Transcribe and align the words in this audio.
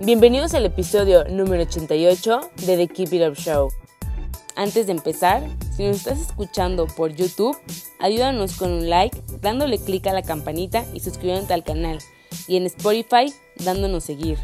Bienvenidos 0.00 0.54
al 0.54 0.64
episodio 0.64 1.24
número 1.24 1.64
88 1.64 2.40
de 2.66 2.76
The 2.76 2.86
Keep 2.86 3.14
It 3.14 3.28
Up 3.28 3.34
Show. 3.34 3.68
Antes 4.54 4.86
de 4.86 4.92
empezar, 4.92 5.42
si 5.76 5.84
nos 5.88 5.96
estás 5.96 6.20
escuchando 6.20 6.86
por 6.86 7.12
YouTube, 7.12 7.58
ayúdanos 7.98 8.56
con 8.56 8.70
un 8.70 8.88
like, 8.88 9.20
dándole 9.40 9.76
clic 9.76 10.06
a 10.06 10.12
la 10.12 10.22
campanita 10.22 10.84
y 10.94 11.00
suscribiéndote 11.00 11.52
al 11.52 11.64
canal. 11.64 11.98
Y 12.46 12.56
en 12.56 12.66
Spotify, 12.66 13.34
dándonos 13.56 14.04
seguir. 14.04 14.38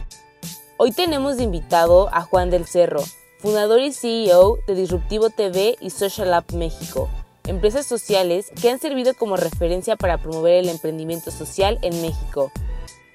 Hoy 0.76 0.90
tenemos 0.90 1.36
de 1.36 1.44
invitado 1.44 2.12
a 2.12 2.22
Juan 2.22 2.50
del 2.50 2.66
Cerro, 2.66 3.04
fundador 3.38 3.80
y 3.80 3.92
CEO 3.92 4.58
de 4.66 4.74
Disruptivo 4.74 5.30
TV 5.30 5.76
y 5.80 5.90
Social 5.90 6.34
App 6.34 6.50
México, 6.50 7.08
empresas 7.46 7.86
sociales 7.86 8.50
que 8.60 8.70
han 8.70 8.80
servido 8.80 9.14
como 9.14 9.36
referencia 9.36 9.94
para 9.94 10.18
promover 10.18 10.54
el 10.54 10.68
emprendimiento 10.68 11.30
social 11.30 11.78
en 11.82 12.02
México. 12.02 12.50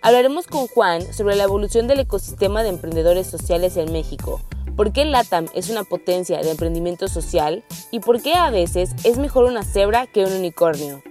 Hablaremos 0.02 0.47
con 0.47 0.67
Juan 0.67 1.14
sobre 1.14 1.36
la 1.36 1.44
evolución 1.44 1.88
del 1.88 2.00
ecosistema 2.00 2.64
de 2.64 2.69
emprendedores 2.69 3.28
sociales 3.28 3.75
en 3.75 3.92
México, 3.92 4.42
por 4.78 4.94
qué 4.94 5.03
LATAM 5.03 5.47
es 5.53 5.69
una 5.69 5.83
potencia 5.83 6.39
de 6.39 6.52
emprendimiento 6.52 7.09
social 7.09 7.66
y 7.92 8.00
por 8.00 8.22
qué 8.22 8.36
a 8.36 8.50
veces 8.50 8.92
es 9.03 9.17
mejor 9.17 9.44
una 9.44 9.61
cebra 9.64 10.08
que 10.08 10.23
un 10.23 10.31
unicornio. 10.31 11.03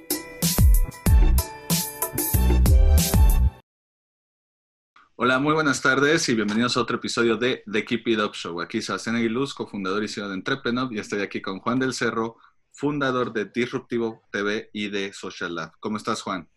Hola, 5.17 5.39
muy 5.39 5.53
buenas 5.53 5.83
tardes 5.83 6.27
y 6.31 6.35
bienvenidos 6.35 6.79
a 6.79 6.81
otro 6.81 6.97
episodio 6.97 7.37
de 7.37 7.63
The 7.71 7.85
Keep 7.85 8.09
It 8.09 8.21
Up 8.21 8.33
Show. 8.33 8.59
Aquí 8.63 8.81
Sebastián 8.81 9.17
Aguiluz, 9.17 9.53
cofundador 9.53 10.03
y 10.03 10.09
CEO 10.09 10.29
de 10.29 10.35
Entrepreneur, 10.35 10.91
y 10.91 10.99
estoy 10.99 11.21
aquí 11.21 11.43
con 11.43 11.59
Juan 11.59 11.79
del 11.79 11.93
Cerro, 11.93 12.37
fundador 12.73 13.35
de 13.35 13.45
Disruptivo 13.45 14.23
TV 14.33 14.71
y 14.73 14.89
de 14.89 15.13
Social 15.13 15.57
Lab. 15.57 15.73
¿Cómo 15.79 15.99
estás, 15.99 16.23
Juan? 16.23 16.49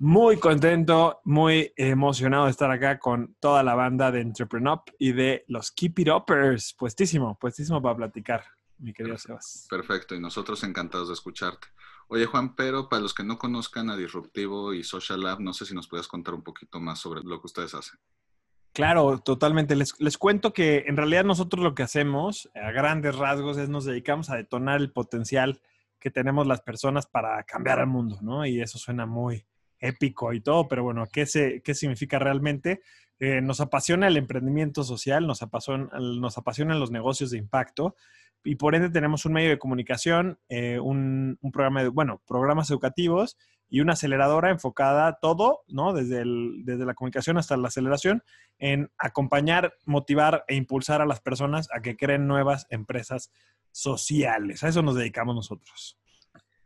Muy 0.00 0.38
contento, 0.38 1.20
muy 1.24 1.72
emocionado 1.76 2.44
de 2.44 2.52
estar 2.52 2.70
acá 2.70 3.00
con 3.00 3.34
toda 3.40 3.64
la 3.64 3.74
banda 3.74 4.12
de 4.12 4.20
Entrepreneur 4.20 4.80
y 4.96 5.10
de 5.10 5.44
los 5.48 5.72
Keep 5.72 5.98
It 5.98 6.08
Uppers. 6.08 6.72
Puestísimo, 6.78 7.36
puestísimo 7.36 7.82
para 7.82 7.96
platicar, 7.96 8.44
mi 8.78 8.92
querido 8.92 9.18
Sebas. 9.18 9.66
Perfecto, 9.68 10.14
y 10.14 10.20
nosotros 10.20 10.62
encantados 10.62 11.08
de 11.08 11.14
escucharte. 11.14 11.66
Oye, 12.06 12.26
Juan, 12.26 12.54
pero 12.54 12.88
para 12.88 13.02
los 13.02 13.12
que 13.12 13.24
no 13.24 13.38
conozcan 13.38 13.90
a 13.90 13.96
Disruptivo 13.96 14.72
y 14.72 14.84
Social 14.84 15.20
Lab, 15.20 15.40
no 15.40 15.52
sé 15.52 15.66
si 15.66 15.74
nos 15.74 15.88
puedes 15.88 16.06
contar 16.06 16.34
un 16.34 16.44
poquito 16.44 16.78
más 16.78 17.00
sobre 17.00 17.22
lo 17.24 17.40
que 17.40 17.48
ustedes 17.48 17.74
hacen. 17.74 17.98
Claro, 18.72 19.18
totalmente. 19.18 19.74
Les, 19.74 20.00
les, 20.00 20.16
cuento 20.16 20.52
que 20.52 20.84
en 20.86 20.96
realidad 20.96 21.24
nosotros 21.24 21.60
lo 21.60 21.74
que 21.74 21.82
hacemos 21.82 22.48
a 22.54 22.70
grandes 22.70 23.16
rasgos 23.16 23.56
es 23.58 23.68
nos 23.68 23.84
dedicamos 23.84 24.30
a 24.30 24.36
detonar 24.36 24.80
el 24.80 24.92
potencial 24.92 25.60
que 25.98 26.12
tenemos 26.12 26.46
las 26.46 26.60
personas 26.60 27.06
para 27.06 27.42
cambiar 27.42 27.80
al 27.80 27.88
mundo, 27.88 28.20
¿no? 28.22 28.46
Y 28.46 28.60
eso 28.60 28.78
suena 28.78 29.04
muy 29.04 29.44
épico 29.80 30.32
y 30.32 30.40
todo, 30.40 30.68
pero 30.68 30.82
bueno, 30.82 31.06
¿qué, 31.12 31.26
significa 31.26 32.18
realmente? 32.18 32.80
Eh, 33.20 33.40
nos 33.40 33.60
apasiona 33.60 34.06
el 34.06 34.16
emprendimiento 34.16 34.84
social, 34.84 35.26
nos, 35.26 35.42
apasiona, 35.42 35.88
nos 35.98 36.38
apasionan 36.38 36.80
los 36.80 36.90
negocios 36.90 37.30
de 37.30 37.38
impacto 37.38 37.96
y 38.44 38.54
por 38.56 38.74
ende 38.74 38.90
tenemos 38.90 39.24
un 39.24 39.32
medio 39.32 39.50
de 39.50 39.58
comunicación, 39.58 40.38
eh, 40.48 40.78
un, 40.78 41.38
programa 41.52 41.82
de, 41.82 41.88
bueno, 41.88 42.22
programas 42.26 42.70
educativos 42.70 43.36
y 43.68 43.80
una 43.80 43.92
aceleradora 43.94 44.50
enfocada 44.50 45.18
todo, 45.20 45.64
¿no? 45.66 45.92
Desde, 45.92 46.22
desde 46.62 46.86
la 46.86 46.94
comunicación 46.94 47.36
hasta 47.36 47.56
la 47.56 47.68
aceleración, 47.68 48.22
en 48.58 48.90
acompañar, 48.96 49.74
motivar 49.84 50.44
e 50.48 50.54
impulsar 50.54 51.02
a 51.02 51.06
las 51.06 51.20
personas 51.20 51.68
a 51.72 51.80
que 51.80 51.96
creen 51.96 52.26
nuevas 52.26 52.66
empresas 52.70 53.30
sociales. 53.72 54.64
A 54.64 54.68
eso 54.68 54.82
nos 54.82 54.94
dedicamos 54.94 55.34
nosotros. 55.34 55.98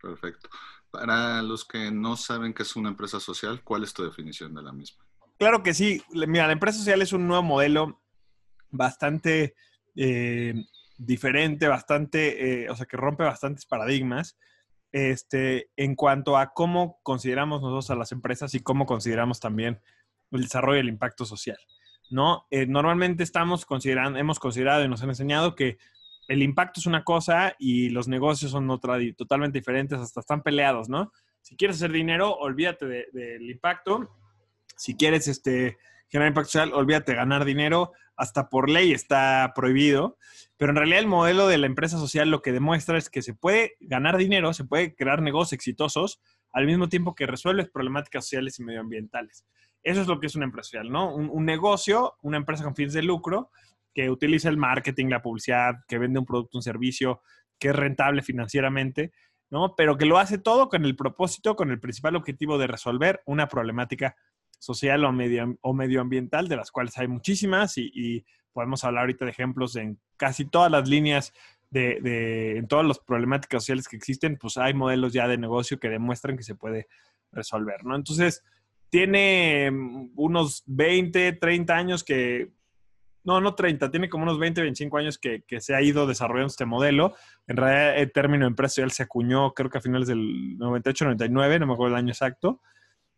Perfecto. 0.01 0.49
Para 0.93 1.43
los 1.43 1.65
que 1.65 1.91
no 1.91 2.17
saben 2.17 2.55
qué 2.55 2.63
es 2.63 2.77
una 2.77 2.91
empresa 2.91 3.19
social, 3.19 3.63
¿cuál 3.65 3.83
es 3.83 3.93
tu 3.93 4.05
definición 4.05 4.55
de 4.55 4.63
la 4.63 4.73
misma? 4.73 5.05
Claro 5.39 5.63
que 5.63 5.75
sí. 5.75 6.03
Mira, 6.13 6.47
la 6.47 6.53
empresa 6.53 6.79
social 6.79 7.03
es 7.03 7.13
un 7.13 7.27
nuevo 7.27 7.43
modelo 7.43 8.03
bastante 8.71 9.55
eh, 9.97 10.55
diferente, 10.99 11.67
bastante, 11.67 12.65
eh, 12.65 12.71
o 12.71 12.77
sea, 12.77 12.87
que 12.87 12.97
rompe 12.97 13.25
bastantes 13.25 13.67
paradigmas 13.67 14.39
este, 14.93 15.71
en 15.77 15.97
cuanto 15.97 16.37
a 16.37 16.53
cómo 16.53 17.01
consideramos 17.03 17.63
nosotros 17.63 17.91
a 17.91 17.97
las 17.97 18.13
empresas 18.13 18.55
y 18.55 18.61
cómo 18.61 18.85
consideramos 18.85 19.41
también 19.41 19.81
el 20.31 20.43
desarrollo 20.43 20.77
y 20.77 20.81
el 20.81 20.89
impacto 20.89 21.25
social. 21.25 21.59
¿no? 22.11 22.47
Eh, 22.51 22.67
normalmente 22.67 23.23
estamos 23.23 23.65
considerando, 23.65 24.19
hemos 24.19 24.39
considerado 24.39 24.85
y 24.85 24.89
nos 24.89 25.03
han 25.03 25.09
enseñado 25.09 25.55
que 25.55 25.79
el 26.33 26.43
impacto 26.43 26.81
es 26.81 26.87
una 26.87 27.05
cosa 27.05 27.55
y 27.59 27.91
los 27.91 28.09
negocios 28.09 28.53
son 28.53 28.71
otra 28.71 28.97
totalmente 29.15 29.59
diferentes, 29.59 30.01
hasta 30.01 30.21
están 30.21 30.43
peleados, 30.43 30.89
¿no? 30.89 31.13
Si 31.43 31.57
quieres 31.57 31.77
hacer 31.77 31.93
dinero, 31.93 32.35
olvídate 32.35 32.87
del 32.87 33.07
de, 33.13 33.51
impacto. 33.51 34.09
Si 34.75 34.97
quieres 34.97 35.29
este, 35.29 35.77
generar 36.09 36.31
impacto 36.31 36.53
social, 36.53 36.73
olvídate 36.73 37.13
de 37.13 37.17
ganar 37.17 37.45
dinero. 37.45 37.93
Hasta 38.17 38.49
por 38.49 38.71
ley 38.71 38.93
está 38.93 39.53
prohibido. 39.55 40.17
Pero 40.57 40.71
en 40.71 40.77
realidad 40.77 41.01
el 41.01 41.07
modelo 41.07 41.49
de 41.49 41.59
la 41.59 41.67
empresa 41.67 41.99
social 41.99 42.31
lo 42.31 42.41
que 42.41 42.53
demuestra 42.53 42.97
es 42.97 43.11
que 43.11 43.21
se 43.21 43.35
puede 43.35 43.75
ganar 43.81 44.17
dinero, 44.17 44.55
se 44.55 44.65
puede 44.65 44.95
crear 44.95 45.21
negocios 45.21 45.53
exitosos 45.53 46.23
al 46.51 46.65
mismo 46.65 46.89
tiempo 46.89 47.15
que 47.15 47.27
resuelves 47.27 47.69
problemáticas 47.69 48.25
sociales 48.25 48.59
y 48.59 48.65
medioambientales. 48.65 49.45
Eso 49.83 50.01
es 50.01 50.07
lo 50.07 50.19
que 50.19 50.29
es 50.29 50.35
una 50.35 50.47
empresa 50.47 50.69
social, 50.71 50.91
¿no? 50.91 51.15
Un 51.15 51.45
negocio, 51.45 52.15
una 52.23 52.39
empresa 52.39 52.65
con 52.65 52.77
fines 52.77 52.95
de 52.95 53.03
lucro, 53.03 53.51
que 53.95 54.11
utiliza 54.11 54.49
el 54.49 54.57
marketing, 54.57 55.07
la 55.07 55.23
publicidad, 55.23 55.77
que 55.87 55.99
vende 55.99 56.19
un 56.19 56.27
producto, 56.27 56.59
un 56.59 56.63
servicio, 56.63 57.23
que 57.59 57.69
es 57.69 57.77
rentable 57.77 58.23
financieramente, 58.23 59.13
¿no? 59.51 59.75
Pero 59.77 59.97
que 59.97 60.07
lo 60.07 60.19
hace 60.19 60.39
todo 60.39 60.69
con 60.69 60.85
el 60.85 60.97
propósito, 60.97 61.57
con 61.57 61.71
el 61.71 61.79
principal 61.79 62.17
objetivo 62.17 62.59
de 62.59 62.67
resolver 62.67 63.23
una 63.27 63.49
problemática 63.49 64.17
social 64.59 65.05
o, 65.05 65.13
medio, 65.13 65.59
o 65.61 65.75
medioambiental, 65.75 66.49
de 66.49 66.57
las 66.57 66.71
cuales 66.71 66.97
hay 66.99 67.09
muchísimas 67.09 67.77
y, 67.77 68.25
podemos 68.55 68.85
hablar 68.85 69.05
ahorita 69.05 69.25
de 69.25 69.31
ejemplos 69.31 69.77
en 69.77 69.99
casi 70.19 70.45
todas 70.45 70.71
las 70.71 70.87
líneas 70.87 71.33
de, 71.71 72.01
de, 72.03 72.59
en 72.59 72.69
todas 72.69 72.85
las 72.85 72.99
problemáticas 72.99 73.63
sociales 73.63 73.89
que 73.89 73.97
existen, 73.97 74.37
pues 74.37 74.59
hay 74.59 74.75
modelos 74.75 75.15
ya 75.15 75.27
de 75.27 75.39
negocio 75.39 75.81
que 75.81 75.89
demuestran 75.89 76.37
que 76.37 76.43
se 76.43 76.55
puede 76.55 76.87
resolver, 77.31 77.83
¿no? 77.83 77.97
Entonces, 77.97 78.45
tiene 78.91 79.71
unos 80.17 80.65
20, 80.67 81.33
30 81.33 81.75
años 81.75 82.05
que 82.05 82.53
no, 83.25 83.41
no 83.41 83.55
30, 83.55 83.91
tiene 83.91 84.09
como 84.09 84.25
unos 84.25 84.39
20, 84.39 84.63
25 84.63 84.99
años 84.99 85.19
que, 85.19 85.43
que, 85.47 85.61
se 85.61 85.75
ha 85.75 85.83
ido 85.83 86.07
desarrollando 86.07 86.49
este 86.49 86.65
modelo. 86.65 87.15
En 87.47 87.57
realidad, 87.57 87.99
el 87.99 88.13
término 88.13 88.47
empresarial 88.47 88.91
se 88.91 89.05
acuñó, 89.05 89.55
creo 89.55 89.71
que 89.71 89.79
a 89.79 89.81
finales 89.81 90.09
del 90.09 90.59
98, 90.59 91.05
99, 91.05 91.59
no 91.61 91.67
me 91.67 91.73
acuerdo 91.75 91.95
el 91.95 92.01
año 92.01 92.11
exacto. 92.11 92.61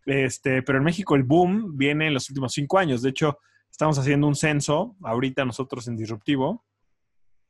Este, 0.05 0.63
pero 0.63 0.79
en 0.79 0.85
México 0.85 1.17
el 1.17 1.23
boom 1.23 1.79
viene 1.79 2.09
en 2.09 2.15
los 2.15 2.29
últimos 2.29 2.53
cinco 2.53 2.79
años. 2.79 3.01
De 3.01 3.11
hecho, 3.11 3.39
estamos 3.71 3.99
haciendo 3.99 4.27
un 4.27 4.35
censo 4.35 4.97
ahorita 5.03 5.45
nosotros 5.45 5.89
en 5.89 5.97
Disruptivo. 5.97 6.65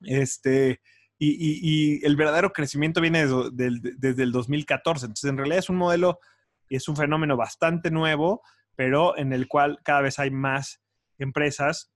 Este, 0.03 0.81
y, 1.19 1.31
y, 1.31 1.59
y 1.99 2.07
el 2.07 2.15
verdadero 2.15 2.53
crecimiento 2.53 3.01
viene 3.01 3.27
desde, 3.27 3.51
desde, 3.53 3.95
desde 3.97 4.23
el 4.23 4.31
2014. 4.31 5.07
Entonces, 5.07 5.29
en 5.29 5.39
realidad 5.39 5.59
es 5.59 5.71
un 5.71 5.77
modelo, 5.77 6.21
es 6.69 6.89
un 6.89 6.97
fenómeno 6.97 7.37
bastante 7.37 7.91
nuevo, 7.91 8.43
pero 8.77 9.17
en 9.19 9.33
el 9.33 9.49
cual 9.49 9.81
cada 9.83 10.03
vez 10.03 10.21
hay 10.21 10.31
más 10.31 10.81
empresas 11.19 11.93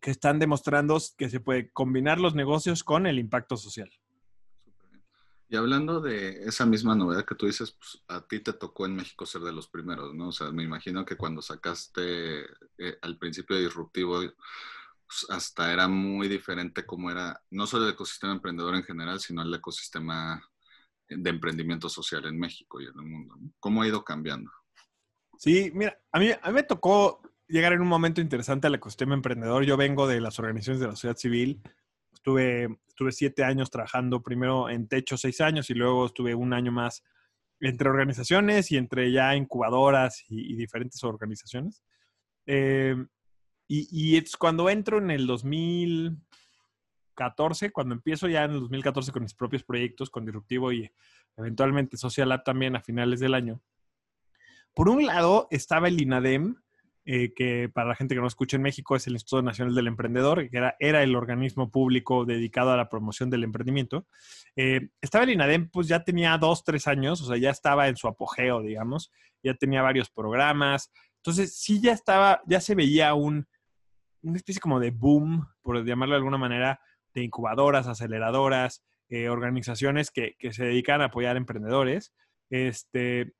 que 0.00 0.10
están 0.10 0.38
demostrando 0.38 0.98
que 1.16 1.28
se 1.28 1.40
puede 1.40 1.70
combinar 1.70 2.18
los 2.18 2.34
negocios 2.34 2.82
con 2.82 3.06
el 3.06 3.18
impacto 3.18 3.56
social. 3.56 3.90
Y 5.48 5.56
hablando 5.56 6.00
de 6.00 6.44
esa 6.44 6.64
misma 6.64 6.94
novedad 6.94 7.24
que 7.24 7.34
tú 7.34 7.46
dices, 7.46 7.72
pues 7.72 8.04
a 8.06 8.24
ti 8.24 8.38
te 8.38 8.52
tocó 8.52 8.86
en 8.86 8.94
México 8.94 9.26
ser 9.26 9.42
de 9.42 9.52
los 9.52 9.68
primeros, 9.68 10.14
¿no? 10.14 10.28
O 10.28 10.32
sea, 10.32 10.52
me 10.52 10.62
imagino 10.62 11.04
que 11.04 11.16
cuando 11.16 11.42
sacaste 11.42 12.42
eh, 12.78 12.98
al 13.02 13.18
principio 13.18 13.56
Disruptivo, 13.58 14.20
pues 14.20 15.26
hasta 15.28 15.72
era 15.72 15.88
muy 15.88 16.28
diferente 16.28 16.86
cómo 16.86 17.10
era, 17.10 17.42
no 17.50 17.66
solo 17.66 17.86
el 17.86 17.94
ecosistema 17.94 18.32
emprendedor 18.32 18.76
en 18.76 18.84
general, 18.84 19.18
sino 19.18 19.42
el 19.42 19.52
ecosistema 19.52 20.40
de 21.08 21.30
emprendimiento 21.30 21.88
social 21.88 22.24
en 22.26 22.38
México 22.38 22.80
y 22.80 22.84
en 22.84 22.94
el 22.94 23.06
mundo. 23.06 23.34
¿no? 23.36 23.52
¿Cómo 23.58 23.82
ha 23.82 23.88
ido 23.88 24.04
cambiando? 24.04 24.52
Sí, 25.36 25.72
mira, 25.74 25.98
a 26.12 26.20
mí, 26.20 26.30
a 26.30 26.48
mí 26.48 26.54
me 26.54 26.62
tocó 26.62 27.22
llegar 27.50 27.72
en 27.72 27.80
un 27.80 27.88
momento 27.88 28.20
interesante 28.20 28.66
al 28.66 28.74
ecosistema 28.74 29.14
emprendedor. 29.14 29.64
Yo 29.64 29.76
vengo 29.76 30.06
de 30.06 30.20
las 30.20 30.38
organizaciones 30.38 30.80
de 30.80 30.86
la 30.86 30.92
sociedad 30.92 31.16
civil. 31.16 31.62
Estuve, 32.12 32.78
estuve 32.88 33.12
siete 33.12 33.44
años 33.44 33.70
trabajando 33.70 34.22
primero 34.22 34.68
en 34.68 34.88
Techo, 34.88 35.16
seis 35.16 35.40
años, 35.40 35.70
y 35.70 35.74
luego 35.74 36.06
estuve 36.06 36.34
un 36.34 36.52
año 36.52 36.72
más 36.72 37.04
entre 37.60 37.88
organizaciones 37.88 38.72
y 38.72 38.76
entre 38.76 39.12
ya 39.12 39.36
incubadoras 39.36 40.24
y, 40.28 40.52
y 40.52 40.56
diferentes 40.56 41.02
organizaciones. 41.04 41.82
Eh, 42.46 42.96
y, 43.72 44.16
es 44.16 44.36
cuando 44.36 44.68
entro 44.68 44.98
en 44.98 45.12
el 45.12 45.28
2014, 45.28 47.70
cuando 47.70 47.94
empiezo 47.94 48.26
ya 48.26 48.42
en 48.42 48.50
el 48.50 48.58
2014 48.62 49.12
con 49.12 49.22
mis 49.22 49.34
propios 49.34 49.62
proyectos, 49.62 50.10
con 50.10 50.24
Disruptivo 50.24 50.72
y 50.72 50.90
eventualmente 51.36 51.96
Social 51.96 52.30
Lab 52.30 52.42
también 52.42 52.74
a 52.74 52.80
finales 52.80 53.20
del 53.20 53.34
año. 53.34 53.62
Por 54.74 54.88
un 54.88 55.06
lado 55.06 55.46
estaba 55.52 55.86
el 55.86 56.02
INADEM, 56.02 56.60
eh, 57.06 57.32
que 57.34 57.70
para 57.72 57.88
la 57.88 57.94
gente 57.94 58.14
que 58.14 58.20
no 58.20 58.26
escucha 58.26 58.56
en 58.56 58.62
México 58.62 58.94
es 58.94 59.06
el 59.06 59.14
Instituto 59.14 59.42
Nacional 59.42 59.74
del 59.74 59.86
Emprendedor, 59.86 60.50
que 60.50 60.56
era, 60.56 60.76
era 60.78 61.02
el 61.02 61.16
organismo 61.16 61.70
público 61.70 62.26
dedicado 62.26 62.72
a 62.72 62.76
la 62.76 62.88
promoción 62.88 63.30
del 63.30 63.44
emprendimiento. 63.44 64.06
Eh, 64.54 64.90
estaba 65.00 65.24
el 65.24 65.30
INADEM, 65.30 65.70
pues 65.70 65.88
ya 65.88 66.04
tenía 66.04 66.36
dos, 66.36 66.62
tres 66.62 66.86
años, 66.86 67.22
o 67.22 67.26
sea, 67.26 67.38
ya 67.38 67.50
estaba 67.50 67.88
en 67.88 67.96
su 67.96 68.06
apogeo, 68.06 68.60
digamos, 68.60 69.10
ya 69.42 69.54
tenía 69.54 69.80
varios 69.80 70.10
programas. 70.10 70.92
Entonces, 71.16 71.56
sí 71.56 71.80
ya 71.80 71.92
estaba, 71.92 72.42
ya 72.46 72.60
se 72.60 72.74
veía 72.74 73.14
un, 73.14 73.46
una 74.22 74.36
especie 74.36 74.60
como 74.60 74.78
de 74.78 74.90
boom, 74.90 75.46
por 75.62 75.84
llamarlo 75.84 76.14
de 76.14 76.18
alguna 76.18 76.38
manera, 76.38 76.80
de 77.14 77.24
incubadoras, 77.24 77.86
aceleradoras, 77.86 78.84
eh, 79.08 79.28
organizaciones 79.28 80.10
que, 80.10 80.36
que, 80.38 80.52
se 80.52 80.64
dedican 80.64 81.00
a 81.00 81.06
apoyar 81.06 81.36
emprendedores. 81.36 82.12
Este, 82.50 83.32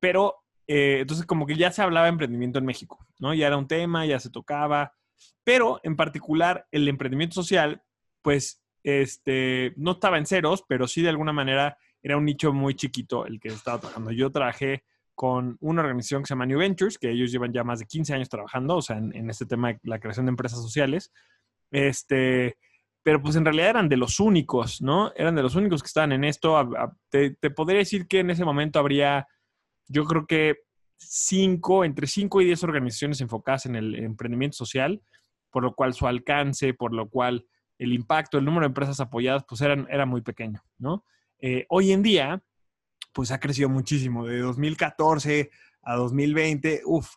pero 0.00 0.36
eh, 0.72 1.00
entonces, 1.00 1.26
como 1.26 1.46
que 1.46 1.56
ya 1.56 1.72
se 1.72 1.82
hablaba 1.82 2.06
de 2.06 2.12
emprendimiento 2.12 2.60
en 2.60 2.64
México, 2.64 3.04
¿no? 3.18 3.34
Ya 3.34 3.48
era 3.48 3.56
un 3.56 3.66
tema, 3.66 4.06
ya 4.06 4.20
se 4.20 4.30
tocaba, 4.30 4.94
pero 5.42 5.80
en 5.82 5.96
particular 5.96 6.68
el 6.70 6.86
emprendimiento 6.86 7.34
social, 7.34 7.82
pues, 8.22 8.62
este, 8.84 9.74
no 9.76 9.90
estaba 9.90 10.16
en 10.16 10.26
ceros, 10.26 10.64
pero 10.68 10.86
sí 10.86 11.02
de 11.02 11.08
alguna 11.08 11.32
manera 11.32 11.76
era 12.00 12.16
un 12.16 12.24
nicho 12.24 12.52
muy 12.52 12.76
chiquito 12.76 13.26
el 13.26 13.40
que 13.40 13.48
estaba 13.48 13.80
trabajando. 13.80 14.12
Yo 14.12 14.30
trabajé 14.30 14.84
con 15.16 15.56
una 15.58 15.82
organización 15.82 16.22
que 16.22 16.28
se 16.28 16.34
llama 16.34 16.46
New 16.46 16.60
Ventures, 16.60 16.98
que 16.98 17.10
ellos 17.10 17.32
llevan 17.32 17.52
ya 17.52 17.64
más 17.64 17.80
de 17.80 17.86
15 17.86 18.14
años 18.14 18.28
trabajando, 18.28 18.76
o 18.76 18.82
sea, 18.82 18.96
en, 18.96 19.12
en 19.16 19.28
este 19.28 19.46
tema 19.46 19.72
de 19.72 19.80
la 19.82 19.98
creación 19.98 20.26
de 20.26 20.30
empresas 20.30 20.62
sociales. 20.62 21.12
Este, 21.72 22.58
pero 23.02 23.20
pues 23.20 23.34
en 23.34 23.44
realidad 23.44 23.70
eran 23.70 23.88
de 23.88 23.96
los 23.96 24.20
únicos, 24.20 24.80
¿no? 24.80 25.12
Eran 25.16 25.34
de 25.34 25.42
los 25.42 25.56
únicos 25.56 25.82
que 25.82 25.88
estaban 25.88 26.12
en 26.12 26.22
esto. 26.22 26.64
Te, 27.08 27.30
te 27.32 27.50
podría 27.50 27.80
decir 27.80 28.06
que 28.06 28.20
en 28.20 28.30
ese 28.30 28.44
momento 28.44 28.78
habría 28.78 29.26
yo 29.90 30.04
creo 30.04 30.26
que 30.26 30.56
cinco, 30.96 31.84
entre 31.84 32.06
cinco 32.06 32.40
y 32.40 32.44
diez 32.44 32.62
organizaciones 32.62 33.20
enfocadas 33.20 33.66
en 33.66 33.74
el 33.74 33.94
emprendimiento 33.96 34.56
social, 34.56 35.02
por 35.50 35.64
lo 35.64 35.74
cual 35.74 35.94
su 35.94 36.06
alcance, 36.06 36.74
por 36.74 36.94
lo 36.94 37.08
cual 37.08 37.46
el 37.78 37.92
impacto, 37.92 38.38
el 38.38 38.44
número 38.44 38.62
de 38.62 38.68
empresas 38.68 39.00
apoyadas, 39.00 39.44
pues 39.48 39.60
eran, 39.62 39.88
era 39.90 40.06
muy 40.06 40.20
pequeño, 40.20 40.62
¿no? 40.78 41.04
Eh, 41.40 41.66
hoy 41.70 41.92
en 41.92 42.02
día, 42.02 42.42
pues 43.12 43.32
ha 43.32 43.40
crecido 43.40 43.68
muchísimo. 43.68 44.26
De 44.26 44.38
2014 44.38 45.50
a 45.82 45.96
2020, 45.96 46.82
uff, 46.84 47.16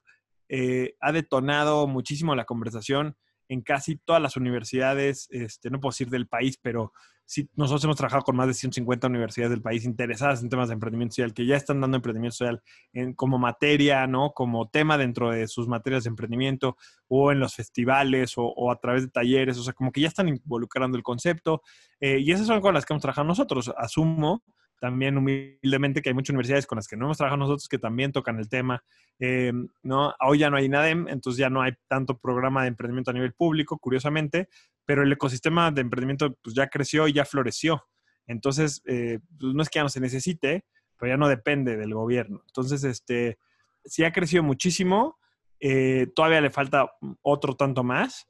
eh, 0.49 0.95
ha 0.99 1.11
detonado 1.11 1.85
muchísimo 1.87 2.35
la 2.35 2.45
conversación 2.45 3.15
en 3.53 3.61
casi 3.61 3.97
todas 3.97 4.21
las 4.21 4.35
universidades, 4.35 5.27
este, 5.31 5.69
no 5.69 5.79
puedo 5.79 5.91
decir 5.91 6.09
del 6.09 6.27
país, 6.27 6.57
pero 6.61 6.91
sí, 7.25 7.49
nosotros 7.55 7.83
hemos 7.83 7.95
trabajado 7.95 8.23
con 8.23 8.35
más 8.35 8.47
de 8.47 8.53
150 8.53 9.07
universidades 9.07 9.51
del 9.51 9.61
país 9.61 9.85
interesadas 9.85 10.41
en 10.41 10.49
temas 10.49 10.69
de 10.69 10.73
emprendimiento 10.73 11.13
social, 11.13 11.33
que 11.33 11.45
ya 11.45 11.55
están 11.55 11.79
dando 11.79 11.97
emprendimiento 11.97 12.35
social 12.35 12.61
en, 12.93 13.13
como 13.13 13.37
materia, 13.37 14.07
¿no? 14.07 14.31
Como 14.31 14.69
tema 14.69 14.97
dentro 14.97 15.31
de 15.31 15.47
sus 15.47 15.67
materias 15.67 16.03
de 16.03 16.09
emprendimiento 16.09 16.77
o 17.07 17.31
en 17.31 17.39
los 17.39 17.55
festivales 17.55 18.33
o, 18.37 18.71
a 18.71 18.79
través 18.79 19.03
de 19.03 19.09
talleres, 19.09 19.57
o 19.57 19.63
sea, 19.63 19.73
como 19.73 19.91
que 19.91 20.01
ya 20.01 20.07
están 20.07 20.29
involucrando 20.29 20.97
el 20.97 21.03
concepto. 21.03 21.61
Eh, 21.99 22.19
y 22.19 22.31
esas 22.31 22.47
son 22.47 22.59
con 22.59 22.73
las 22.73 22.85
que 22.85 22.93
hemos 22.93 23.01
trabajado 23.01 23.27
nosotros. 23.27 23.71
Asumo 23.77 24.43
también 24.83 25.17
humildemente 25.17 26.01
que 26.01 26.09
hay 26.09 26.13
muchas 26.13 26.31
universidades 26.31 26.67
con 26.67 26.75
las 26.75 26.89
que 26.89 26.97
no 26.97 27.05
hemos 27.05 27.15
trabajado 27.15 27.37
nosotros 27.37 27.69
que 27.69 27.79
también 27.79 28.11
tocan 28.11 28.37
el 28.37 28.49
tema. 28.49 28.83
Eh, 29.17 29.53
¿no? 29.81 30.13
Hoy 30.19 30.39
ya 30.39 30.49
no 30.49 30.57
hay 30.57 30.67
NADEM, 30.67 31.07
entonces 31.07 31.37
ya 31.37 31.49
no 31.49 31.61
hay 31.61 31.71
tanto 31.87 32.17
programa 32.17 32.63
de 32.63 32.67
emprendimiento 32.67 33.09
a 33.09 33.13
nivel 33.13 33.31
público, 33.31 33.77
curiosamente, 33.77 34.49
pero 34.83 35.03
el 35.03 35.11
ecosistema 35.13 35.71
de 35.71 35.79
emprendimiento 35.79 36.37
pues, 36.43 36.53
ya 36.53 36.67
creció 36.67 37.07
y 37.07 37.13
ya 37.13 37.23
floreció. 37.23 37.81
Entonces, 38.27 38.81
eh, 38.83 39.19
pues, 39.39 39.53
no 39.53 39.63
es 39.63 39.69
que 39.69 39.79
ya 39.79 39.83
no 39.83 39.89
se 39.89 40.01
necesite, 40.01 40.65
pero 40.99 41.13
ya 41.13 41.17
no 41.17 41.29
depende 41.29 41.77
del 41.77 41.93
gobierno. 41.93 42.43
Entonces, 42.47 42.83
este, 42.83 43.37
sí 43.85 44.03
ha 44.03 44.11
crecido 44.11 44.43
muchísimo, 44.43 45.17
eh, 45.61 46.07
todavía 46.13 46.41
le 46.41 46.49
falta 46.49 46.91
otro 47.21 47.55
tanto 47.55 47.85
más. 47.85 48.27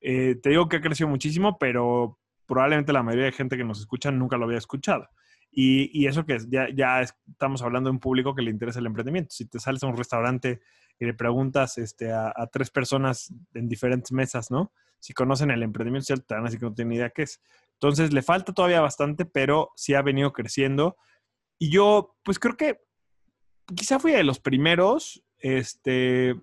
te 0.00 0.40
digo 0.44 0.68
que 0.68 0.76
ha 0.76 0.80
crecido 0.80 1.08
muchísimo, 1.08 1.58
pero 1.58 2.20
probablemente 2.46 2.92
la 2.92 3.02
mayoría 3.02 3.24
de 3.24 3.32
gente 3.32 3.56
que 3.56 3.64
nos 3.64 3.80
escucha 3.80 4.12
nunca 4.12 4.36
lo 4.36 4.44
había 4.44 4.58
escuchado. 4.58 5.08
Y, 5.60 6.06
eso 6.06 6.24
que 6.24 6.38
ya, 6.48 6.68
ya 6.72 7.00
estamos 7.00 7.62
hablando 7.62 7.90
de 7.90 7.94
un 7.94 7.98
público 7.98 8.32
que 8.32 8.42
le 8.42 8.50
interesa 8.52 8.78
el 8.78 8.86
emprendimiento. 8.86 9.30
Si 9.32 9.44
te 9.44 9.58
sales 9.58 9.82
a 9.82 9.88
un 9.88 9.96
restaurante 9.96 10.60
y 11.00 11.04
le 11.04 11.14
preguntas 11.14 11.78
este, 11.78 12.12
a, 12.12 12.32
tres 12.52 12.70
personas 12.70 13.34
en 13.54 13.68
diferentes 13.68 14.12
mesas, 14.12 14.52
¿no? 14.52 14.72
Si 15.00 15.12
conocen 15.12 15.50
el 15.50 15.64
emprendimiento 15.64 16.04
social, 16.04 16.24
te 16.24 16.34
van 16.34 16.44
a 16.44 16.46
decir 16.46 16.60
que 16.60 16.66
no 16.66 16.74
tienen 16.74 16.92
idea 16.92 17.10
qué 17.10 17.22
es. 17.22 17.42
Entonces, 17.72 18.12
le 18.12 18.22
falta 18.22 18.52
todavía 18.52 18.80
bastante, 18.80 19.24
pero 19.24 19.72
sí 19.74 19.94
ha 19.94 20.02
venido 20.02 20.32
creciendo. 20.32 20.96
Y 21.58 21.70
yo, 21.70 22.14
pues 22.22 22.38
creo 22.38 22.56
que 22.56 22.78
quizá 23.74 23.98
fui 23.98 24.12
de 24.12 24.22
los 24.22 24.38
primeros, 24.38 25.24
este, 25.40 26.36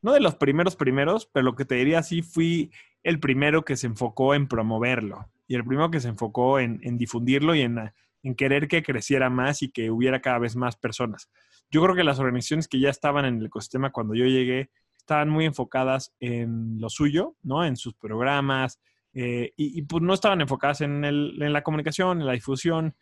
no 0.00 0.14
de 0.14 0.20
los 0.20 0.36
primeros 0.36 0.76
primeros, 0.76 1.26
pero 1.26 1.44
lo 1.44 1.56
que 1.56 1.66
te 1.66 1.74
diría 1.74 2.02
sí 2.02 2.22
fui 2.22 2.72
el 3.02 3.20
primero 3.20 3.66
que 3.66 3.76
se 3.76 3.86
enfocó 3.86 4.34
en 4.34 4.48
promoverlo 4.48 5.28
y 5.46 5.56
el 5.56 5.64
primero 5.66 5.90
que 5.90 6.00
se 6.00 6.08
enfocó 6.08 6.58
en, 6.58 6.80
en 6.84 6.96
difundirlo 6.96 7.54
y 7.54 7.60
en 7.60 7.92
en 8.22 8.34
querer 8.34 8.68
que 8.68 8.82
creciera 8.82 9.30
más 9.30 9.62
y 9.62 9.70
que 9.70 9.90
hubiera 9.90 10.20
cada 10.20 10.38
vez 10.38 10.56
más 10.56 10.76
personas. 10.76 11.30
Yo 11.70 11.82
creo 11.82 11.94
que 11.96 12.04
las 12.04 12.18
organizaciones 12.18 12.68
que 12.68 12.78
ya 12.78 12.90
estaban 12.90 13.24
en 13.24 13.38
el 13.38 13.46
ecosistema 13.46 13.90
cuando 13.90 14.14
yo 14.14 14.26
llegué 14.26 14.70
estaban 14.96 15.28
muy 15.28 15.46
enfocadas 15.46 16.14
en 16.20 16.80
lo 16.80 16.88
suyo, 16.88 17.36
¿no? 17.42 17.64
En 17.64 17.76
sus 17.76 17.94
programas 17.94 18.78
eh, 19.14 19.52
y, 19.56 19.82
pues 19.82 20.02
no 20.02 20.14
estaban 20.14 20.40
enfocadas 20.40 20.80
en, 20.80 21.02
la 21.38 21.62
comunicación, 21.62 22.20
en 22.20 22.26
la 22.26 22.32
difusión, 22.32 22.94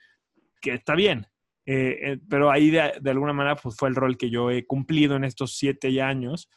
que 0.61 0.75
está 0.75 0.95
bien. 0.95 1.27
Eh, 1.67 1.99
eh, 2.03 2.19
pero 2.29 2.51
ahí 2.51 2.71
de, 2.71 3.11
alguna 3.11 3.33
manera 3.33 3.57
pues 3.57 3.77
fue 3.77 3.89
el 3.89 3.95
rol 3.95 4.17
que 4.17 4.31
yo 4.31 4.51
he 4.51 4.67
cumplido 4.67 5.17
en 5.17 5.25
estos 5.25 5.57
siete 5.57 6.01
años 6.01 6.49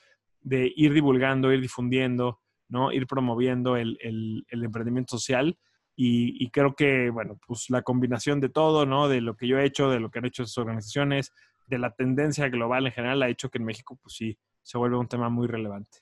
de 0.41 0.71
ir 0.75 0.93
divulgando, 0.93 1.51
ir 1.53 1.61
difundiendo, 1.61 2.41
¿no? 2.69 2.91
Ir 2.91 3.05
promoviendo 3.05 3.77
el, 3.77 3.97
el 4.01 4.63
emprendimiento 4.63 5.17
social 5.17 5.57
y, 5.95 6.49
creo 6.49 6.75
que, 6.75 7.09
bueno, 7.11 7.39
pues 7.45 7.69
la 7.69 7.83
combinación 7.83 8.39
de 8.39 8.49
todo, 8.49 8.85
¿no? 8.85 9.07
De 9.07 9.21
lo 9.21 9.35
que 9.35 9.47
yo 9.47 9.59
he 9.59 9.65
hecho, 9.65 9.89
de 9.89 9.99
lo 9.99 10.09
que 10.09 10.19
han 10.19 10.25
hecho 10.25 10.43
esas 10.43 10.57
organizaciones, 10.57 11.31
de 11.67 11.77
la 11.77 11.93
tendencia 11.93 12.49
global 12.49 12.87
en 12.87 12.93
general, 12.93 13.21
ha 13.21 13.29
hecho 13.29 13.49
que 13.49 13.59
en 13.59 13.65
México, 13.65 13.99
pues 14.01 14.15
sí, 14.15 14.37
se 14.61 14.77
vuelve 14.77 14.97
un 14.97 15.07
tema 15.07 15.29
muy 15.29 15.47
relevante. 15.47 15.99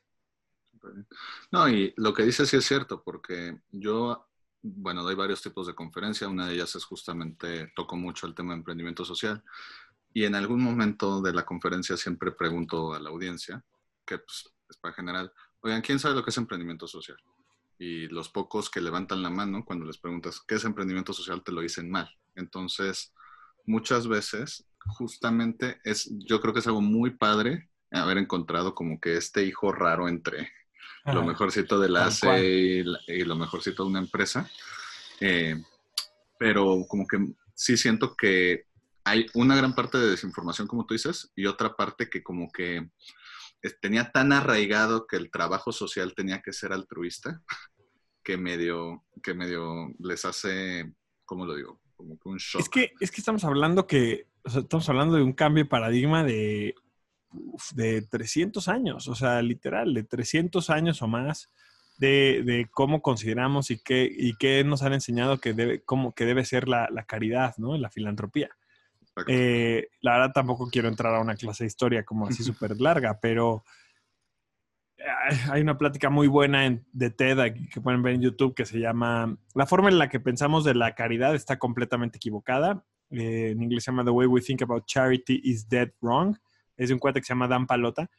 No, 1.51 1.69
y 1.69 1.93
lo 1.97 2.13
que 2.13 2.23
dices 2.23 2.49
sí 2.49 2.57
es 2.57 2.65
cierto, 2.65 3.03
porque 3.03 3.59
yo, 3.69 4.27
bueno, 4.61 5.03
doy 5.03 5.15
varios 5.15 5.41
tipos 5.41 5.67
de 5.67 5.75
conferencia. 5.75 6.27
Una 6.27 6.47
de 6.47 6.55
ellas 6.55 6.73
es 6.75 6.85
justamente, 6.85 7.71
toco 7.75 7.95
mucho 7.97 8.27
el 8.27 8.33
tema 8.33 8.53
de 8.53 8.59
emprendimiento 8.59 9.03
social. 9.03 9.43
Y 10.13 10.25
en 10.25 10.35
algún 10.35 10.61
momento 10.61 11.21
de 11.21 11.33
la 11.33 11.45
conferencia 11.45 11.97
siempre 11.97 12.31
pregunto 12.31 12.93
a 12.93 12.99
la 12.99 13.09
audiencia, 13.09 13.63
que 14.05 14.19
pues, 14.19 14.49
es 14.69 14.77
para 14.77 14.93
general, 14.93 15.31
oigan, 15.61 15.81
¿quién 15.81 15.99
sabe 15.99 16.15
lo 16.15 16.23
que 16.23 16.31
es 16.31 16.37
emprendimiento 16.37 16.87
social? 16.87 17.17
Y 17.81 18.07
los 18.09 18.29
pocos 18.29 18.69
que 18.69 18.79
levantan 18.79 19.23
la 19.23 19.31
mano 19.31 19.65
cuando 19.65 19.85
les 19.85 19.97
preguntas 19.97 20.39
qué 20.47 20.53
es 20.53 20.65
emprendimiento 20.65 21.13
social 21.13 21.43
te 21.43 21.51
lo 21.51 21.61
dicen 21.61 21.89
mal. 21.89 22.15
Entonces, 22.35 23.11
muchas 23.65 24.07
veces, 24.07 24.67
justamente 24.85 25.81
es, 25.83 26.07
yo 26.27 26.39
creo 26.41 26.53
que 26.53 26.59
es 26.59 26.67
algo 26.67 26.81
muy 26.81 27.09
padre 27.09 27.71
haber 27.89 28.19
encontrado 28.19 28.75
como 28.75 28.99
que 28.99 29.17
este 29.17 29.43
hijo 29.45 29.71
raro 29.71 30.07
entre 30.07 30.51
lo 31.05 31.23
mejorcito 31.23 31.79
de 31.79 31.89
la 31.89 32.05
ACE 32.05 32.83
y, 33.07 33.23
lo 33.23 33.35
mejorcito 33.35 33.83
de 33.83 33.89
una 33.89 33.99
empresa. 33.99 34.47
Eh, 35.19 35.59
pero 36.37 36.85
como 36.87 37.07
que 37.07 37.33
sí 37.55 37.77
siento 37.77 38.15
que 38.15 38.67
hay 39.03 39.25
una 39.33 39.55
gran 39.55 39.73
parte 39.73 39.97
de 39.97 40.11
desinformación, 40.11 40.67
como 40.67 40.85
tú 40.85 40.93
dices, 40.93 41.31
y 41.35 41.47
otra 41.47 41.75
parte 41.75 42.11
que 42.11 42.21
como 42.21 42.51
que 42.51 42.91
tenía 43.69 44.11
tan 44.11 44.33
arraigado 44.33 45.05
que 45.07 45.17
el 45.17 45.29
trabajo 45.29 45.71
social 45.71 46.13
tenía 46.15 46.41
que 46.41 46.53
ser 46.53 46.73
altruista, 46.73 47.41
que 48.23 48.37
medio, 48.37 49.03
que 49.21 49.33
medio 49.33 49.93
les 49.99 50.25
hace, 50.25 50.93
¿cómo 51.25 51.45
lo 51.45 51.55
digo? 51.55 51.79
Como 51.95 52.17
que 52.17 52.29
un 52.29 52.37
shock. 52.37 52.61
Es 52.61 52.69
que, 52.69 52.91
es 52.99 53.11
que 53.11 53.21
estamos 53.21 53.43
hablando 53.43 53.85
que, 53.85 54.27
estamos 54.43 54.89
hablando 54.89 55.15
de 55.15 55.23
un 55.23 55.33
cambio 55.33 55.63
de 55.63 55.69
paradigma 55.69 56.23
de, 56.23 56.75
de 57.73 58.01
300 58.01 58.67
años, 58.67 59.07
o 59.07 59.15
sea, 59.15 59.41
literal, 59.41 59.93
de 59.93 60.03
300 60.03 60.69
años 60.69 61.01
o 61.01 61.07
más. 61.07 61.49
De, 61.97 62.41
de, 62.43 62.67
cómo 62.71 63.03
consideramos 63.03 63.69
y 63.69 63.77
qué, 63.77 64.09
y 64.11 64.33
qué 64.33 64.63
nos 64.63 64.81
han 64.81 64.93
enseñado 64.93 65.37
que 65.37 65.53
debe, 65.53 65.83
cómo, 65.83 66.15
que 66.15 66.25
debe 66.25 66.43
ser 66.45 66.67
la, 66.67 66.89
la 66.89 67.05
caridad, 67.05 67.53
¿no? 67.59 67.77
La 67.77 67.91
filantropía. 67.91 68.49
Eh, 69.27 69.89
la 70.01 70.13
verdad 70.13 70.31
tampoco 70.33 70.69
quiero 70.69 70.87
entrar 70.87 71.13
a 71.13 71.19
una 71.19 71.35
clase 71.35 71.63
de 71.63 71.67
historia 71.67 72.03
como 72.03 72.27
así 72.27 72.43
súper 72.43 72.79
larga, 72.79 73.19
pero 73.21 73.63
hay 75.51 75.61
una 75.61 75.77
plática 75.77 76.09
muy 76.09 76.27
buena 76.27 76.79
de 76.91 77.09
TED 77.09 77.53
que 77.71 77.81
pueden 77.81 78.01
ver 78.03 78.15
en 78.15 78.21
YouTube 78.21 78.55
que 78.55 78.65
se 78.65 78.79
llama 78.79 79.37
La 79.53 79.65
forma 79.65 79.89
en 79.89 79.97
la 79.97 80.09
que 80.09 80.19
pensamos 80.19 80.63
de 80.63 80.75
la 80.75 80.95
caridad 80.95 81.35
está 81.35 81.59
completamente 81.59 82.17
equivocada. 82.17 82.83
en 83.09 83.61
inglés 83.61 83.83
se 83.83 83.91
llama 83.91 84.03
The 84.03 84.11
Way 84.11 84.27
We 84.27 84.41
Think 84.41 84.61
About 84.61 84.85
Charity 84.85 85.41
is 85.43 85.67
Dead 85.67 85.91
Wrong. 86.01 86.37
Es 86.77 86.89
de 86.89 86.93
un 86.93 86.99
cuate 86.99 87.19
que 87.19 87.25
se 87.25 87.33
llama 87.33 87.47
Dan 87.47 87.67
Palota. 87.67 88.09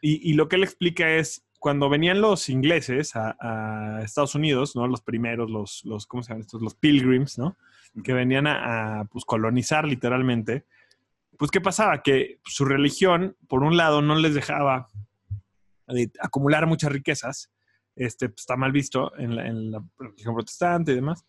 Y, 0.00 0.34
lo 0.34 0.48
que 0.48 0.54
él 0.54 0.62
explica 0.62 1.10
es, 1.10 1.44
cuando 1.58 1.88
venían 1.88 2.20
los 2.20 2.48
ingleses 2.48 3.16
a, 3.16 4.00
Estados 4.04 4.36
Unidos, 4.36 4.76
¿no? 4.76 4.86
Los 4.86 5.02
primeros, 5.02 5.50
los, 5.50 5.84
los, 5.84 6.06
¿cómo 6.06 6.22
se 6.22 6.28
llaman 6.28 6.42
estos? 6.42 6.62
Los 6.62 6.76
pilgrims, 6.76 7.36
¿no? 7.36 7.56
Que 8.04 8.12
venían 8.12 8.46
a, 8.46 9.06
pues, 9.10 9.24
colonizar 9.24 9.84
literalmente. 9.84 10.66
Pues, 11.36 11.50
¿qué 11.50 11.60
pasaba? 11.60 12.02
Que 12.02 12.40
su 12.44 12.64
religión, 12.64 13.36
por 13.48 13.62
un 13.62 13.76
lado, 13.76 14.02
no 14.02 14.14
les 14.16 14.34
dejaba 14.34 14.88
acumular 16.20 16.66
muchas 16.66 16.92
riquezas. 16.92 17.50
Este, 17.96 18.28
pues, 18.28 18.40
está 18.40 18.56
mal 18.56 18.72
visto 18.72 19.16
en 19.18 19.36
la, 19.36 19.46
en 19.46 19.70
la 19.70 19.82
religión 19.98 20.34
protestante 20.34 20.92
y 20.92 20.96
demás. 20.96 21.24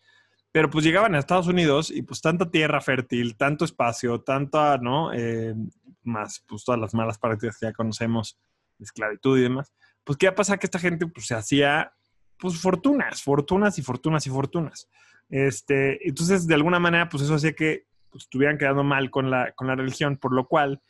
Pero 0.52 0.68
pues 0.68 0.84
llegaban 0.84 1.14
a 1.14 1.18
Estados 1.18 1.46
Unidos 1.46 1.90
y 1.90 2.02
pues 2.02 2.20
tanta 2.20 2.50
tierra 2.50 2.80
fértil, 2.80 3.36
tanto 3.36 3.64
espacio, 3.64 4.20
tanta, 4.20 4.78
¿no? 4.78 5.12
Eh, 5.12 5.54
más 6.02 6.44
pues 6.48 6.64
todas 6.64 6.80
las 6.80 6.92
malas 6.92 7.18
prácticas 7.18 7.56
que 7.58 7.66
ya 7.66 7.72
conocemos, 7.72 8.36
esclavitud 8.80 9.38
y 9.38 9.42
demás. 9.42 9.72
Pues 10.02 10.18
qué 10.18 10.32
pasa 10.32 10.56
que 10.58 10.66
esta 10.66 10.80
gente 10.80 11.06
pues 11.06 11.26
se 11.26 11.34
hacía 11.34 11.92
pues 12.36 12.60
fortunas, 12.60 13.22
fortunas 13.22 13.78
y 13.78 13.82
fortunas 13.82 14.26
y 14.26 14.30
fortunas. 14.30 14.88
Este, 15.30 16.06
entonces 16.08 16.46
de 16.46 16.54
alguna 16.54 16.80
manera 16.80 17.08
pues 17.08 17.22
eso 17.22 17.36
hacía 17.36 17.52
que 17.52 17.86
pues, 18.10 18.24
estuvieran 18.24 18.58
quedando 18.58 18.82
mal 18.82 19.10
con 19.10 19.30
la, 19.30 19.52
con 19.52 19.68
la 19.68 19.76
religión, 19.76 20.16
por 20.16 20.32
lo 20.32 20.46
cual 20.48 20.82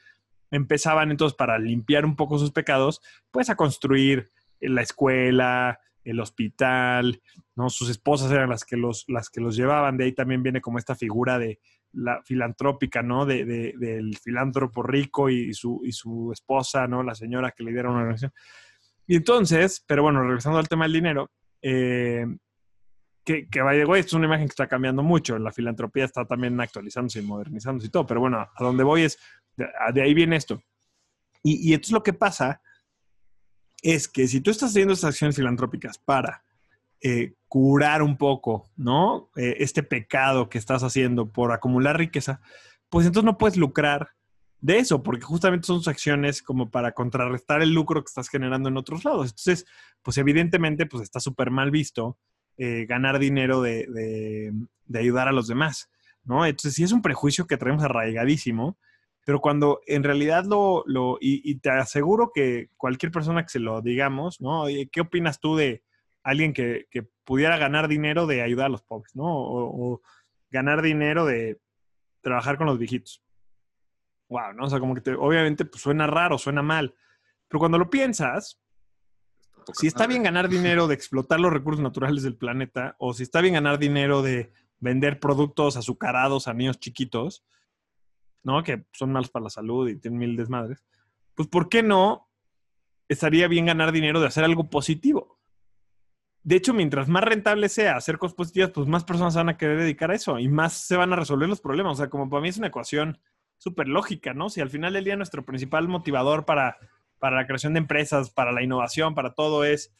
empezaban 0.50 1.10
entonces 1.10 1.36
para 1.36 1.58
limpiar 1.58 2.04
un 2.04 2.16
poco 2.16 2.38
sus 2.38 2.50
pecados, 2.50 3.00
pues 3.30 3.50
a 3.50 3.56
construir 3.56 4.30
la 4.60 4.82
escuela, 4.82 5.78
el 6.04 6.20
hospital, 6.20 7.20
¿no? 7.54 7.70
Sus 7.70 7.90
esposas 7.90 8.32
eran 8.32 8.50
las 8.50 8.64
que 8.64 8.76
los, 8.76 9.04
las 9.08 9.30
que 9.30 9.40
los 9.40 9.56
llevaban, 9.56 9.96
de 9.96 10.04
ahí 10.04 10.12
también 10.12 10.42
viene 10.42 10.60
como 10.60 10.78
esta 10.78 10.94
figura 10.94 11.38
de 11.38 11.60
la 11.92 12.22
filantrópica, 12.22 13.02
¿no? 13.02 13.26
De, 13.26 13.44
del 13.44 14.16
filántropo 14.16 14.82
rico 14.82 15.28
y 15.28 15.52
su, 15.54 15.82
y 15.84 15.92
su 15.92 16.30
esposa, 16.32 16.86
¿no? 16.86 17.02
La 17.02 17.14
señora 17.14 17.52
que 17.52 17.62
le 17.62 17.72
dieron 17.72 17.92
una 17.92 18.02
organización. 18.02 18.32
Y 19.06 19.16
entonces, 19.16 19.84
pero 19.86 20.02
bueno, 20.02 20.22
regresando 20.22 20.58
al 20.58 20.68
tema 20.68 20.84
del 20.84 20.92
dinero, 20.92 21.30
eh, 21.62 22.26
que, 23.30 23.48
que 23.48 23.60
vaya, 23.60 23.84
güey, 23.84 24.00
es 24.00 24.12
una 24.12 24.26
imagen 24.26 24.46
que 24.46 24.52
está 24.52 24.66
cambiando 24.66 25.02
mucho. 25.02 25.38
La 25.38 25.52
filantropía 25.52 26.04
está 26.04 26.24
también 26.24 26.60
actualizándose 26.60 27.20
y 27.20 27.22
modernizándose 27.22 27.86
y 27.86 27.90
todo. 27.90 28.06
Pero 28.06 28.20
bueno, 28.20 28.38
a 28.38 28.64
donde 28.64 28.82
voy 28.82 29.02
es, 29.02 29.18
de, 29.56 30.02
ahí 30.02 30.14
viene 30.14 30.36
esto. 30.36 30.60
Y, 31.42 31.70
y 31.70 31.74
esto 31.74 31.86
es 31.86 31.92
lo 31.92 32.02
que 32.02 32.12
pasa 32.12 32.60
es 33.82 34.08
que 34.08 34.26
si 34.26 34.40
tú 34.40 34.50
estás 34.50 34.70
haciendo 34.70 34.94
estas 34.94 35.10
acciones 35.10 35.36
filantrópicas 35.36 35.98
para 35.98 36.42
eh, 37.02 37.34
curar 37.48 38.02
un 38.02 38.16
poco, 38.16 38.68
¿no? 38.76 39.30
Eh, 39.36 39.56
este 39.60 39.82
pecado 39.82 40.48
que 40.48 40.58
estás 40.58 40.82
haciendo 40.82 41.30
por 41.30 41.52
acumular 41.52 41.96
riqueza, 41.96 42.40
pues 42.88 43.06
entonces 43.06 43.24
no 43.24 43.38
puedes 43.38 43.56
lucrar 43.56 44.10
de 44.60 44.78
eso, 44.78 45.02
porque 45.02 45.22
justamente 45.22 45.66
son 45.66 45.80
acciones 45.86 46.42
como 46.42 46.70
para 46.70 46.92
contrarrestar 46.92 47.62
el 47.62 47.72
lucro 47.72 48.02
que 48.02 48.08
estás 48.08 48.28
generando 48.28 48.68
en 48.68 48.76
otros 48.76 49.04
lados. 49.04 49.30
Entonces, 49.30 49.66
pues 50.02 50.18
evidentemente, 50.18 50.84
pues 50.84 51.02
está 51.02 51.20
súper 51.20 51.50
mal 51.50 51.70
visto 51.70 52.18
eh, 52.62 52.84
ganar 52.84 53.18
dinero 53.18 53.62
de, 53.62 53.86
de, 54.84 54.98
ayudar 54.98 55.28
a 55.28 55.32
los 55.32 55.48
demás, 55.48 55.90
¿no? 56.24 56.44
Entonces, 56.44 56.74
sí 56.74 56.84
es 56.84 56.92
un 56.92 57.00
prejuicio 57.00 57.46
que 57.46 57.56
traemos 57.56 57.82
arraigadísimo, 57.82 58.76
pero 59.24 59.40
cuando 59.40 59.80
en 59.86 60.04
realidad 60.04 60.44
lo, 60.44 60.84
lo 60.84 61.16
y, 61.22 61.54
te 61.60 61.70
aseguro 61.70 62.32
que 62.34 62.68
cualquier 62.76 63.12
persona 63.12 63.44
que 63.44 63.48
se 63.48 63.60
lo 63.60 63.80
digamos, 63.80 64.42
¿no? 64.42 64.64
¿Qué 64.92 65.00
opinas 65.00 65.40
tú 65.40 65.56
de 65.56 65.82
alguien 66.22 66.52
que, 66.52 66.86
que 66.90 67.08
pudiera 67.24 67.56
ganar 67.56 67.88
dinero 67.88 68.26
de 68.26 68.42
ayudar 68.42 68.66
a 68.66 68.68
los 68.68 68.82
pobres, 68.82 69.16
¿no? 69.16 69.24
O, 69.24 70.02
ganar 70.50 70.82
dinero 70.82 71.24
de 71.24 71.58
trabajar 72.20 72.58
con 72.58 72.66
los 72.66 72.78
viejitos. 72.78 73.22
Wow, 74.28 74.52
¿no? 74.52 74.64
O 74.64 74.68
sea, 74.68 74.80
como 74.80 74.94
que 74.94 75.00
te, 75.00 75.14
obviamente 75.14 75.64
pues, 75.64 75.80
suena 75.80 76.06
raro, 76.06 76.36
suena 76.36 76.60
mal. 76.60 76.94
Pero 77.48 77.58
cuando 77.58 77.78
lo 77.78 77.88
piensas, 77.88 78.59
si 79.72 79.86
está 79.86 80.06
bien 80.06 80.22
ganar 80.22 80.48
dinero 80.48 80.86
de 80.86 80.94
explotar 80.94 81.40
los 81.40 81.52
recursos 81.52 81.82
naturales 81.82 82.22
del 82.22 82.36
planeta, 82.36 82.96
o 82.98 83.14
si 83.14 83.22
está 83.22 83.40
bien 83.40 83.54
ganar 83.54 83.78
dinero 83.78 84.22
de 84.22 84.52
vender 84.78 85.20
productos 85.20 85.76
azucarados 85.76 86.48
a 86.48 86.54
niños 86.54 86.80
chiquitos, 86.80 87.44
¿no? 88.42 88.62
Que 88.62 88.86
son 88.92 89.12
malos 89.12 89.30
para 89.30 89.44
la 89.44 89.50
salud 89.50 89.88
y 89.88 89.96
tienen 89.96 90.18
mil 90.18 90.36
desmadres. 90.36 90.84
Pues, 91.34 91.48
¿por 91.48 91.68
qué 91.68 91.82
no 91.82 92.28
estaría 93.08 93.48
bien 93.48 93.66
ganar 93.66 93.92
dinero 93.92 94.20
de 94.20 94.26
hacer 94.26 94.44
algo 94.44 94.70
positivo? 94.70 95.38
De 96.42 96.56
hecho, 96.56 96.72
mientras 96.72 97.08
más 97.08 97.22
rentable 97.22 97.68
sea 97.68 97.96
hacer 97.96 98.16
cosas 98.16 98.34
positivas, 98.34 98.70
pues 98.70 98.86
más 98.86 99.04
personas 99.04 99.34
van 99.34 99.50
a 99.50 99.58
querer 99.58 99.78
dedicar 99.78 100.10
a 100.10 100.14
eso 100.14 100.38
y 100.38 100.48
más 100.48 100.72
se 100.72 100.96
van 100.96 101.12
a 101.12 101.16
resolver 101.16 101.48
los 101.48 101.60
problemas. 101.60 101.92
O 101.92 101.96
sea, 101.96 102.08
como 102.08 102.30
para 102.30 102.40
mí 102.40 102.48
es 102.48 102.56
una 102.56 102.68
ecuación 102.68 103.18
súper 103.58 103.88
lógica, 103.88 104.32
¿no? 104.32 104.48
Si 104.48 104.62
al 104.62 104.70
final 104.70 104.94
del 104.94 105.04
día 105.04 105.16
nuestro 105.16 105.44
principal 105.44 105.86
motivador 105.86 106.46
para, 106.46 106.78
para 107.20 107.36
la 107.36 107.46
creación 107.46 107.74
de 107.74 107.78
empresas, 107.78 108.30
para 108.30 108.50
la 108.50 108.62
innovación, 108.64 109.14
para 109.14 109.34
todo 109.34 109.64
es, 109.64 109.94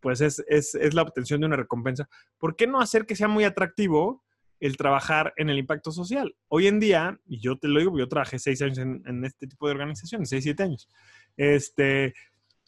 pues 0.00 0.20
es, 0.20 0.44
es, 0.48 0.74
es 0.74 0.92
la 0.92 1.02
obtención 1.02 1.40
de 1.40 1.46
una 1.46 1.56
recompensa, 1.56 2.08
¿por 2.36 2.56
qué 2.56 2.66
no 2.66 2.80
hacer 2.80 3.06
que 3.06 3.16
sea 3.16 3.28
muy 3.28 3.44
atractivo 3.44 4.22
el 4.60 4.76
trabajar 4.76 5.34
en 5.36 5.50
el 5.50 5.58
impacto 5.58 5.92
social. 5.92 6.34
Hoy 6.48 6.66
en 6.66 6.80
día, 6.80 7.18
y 7.26 7.40
yo 7.40 7.58
te 7.58 7.68
lo 7.68 7.80
digo, 7.80 7.98
yo 7.98 8.08
trabajé 8.08 8.38
seis 8.38 8.62
años 8.62 8.78
en, 8.78 9.24
este 9.24 9.46
tipo 9.46 9.66
de 9.66 9.72
organizaciones, 9.72 10.28
seis, 10.28 10.44
siete 10.44 10.62
años, 10.62 10.88
este, 11.36 12.14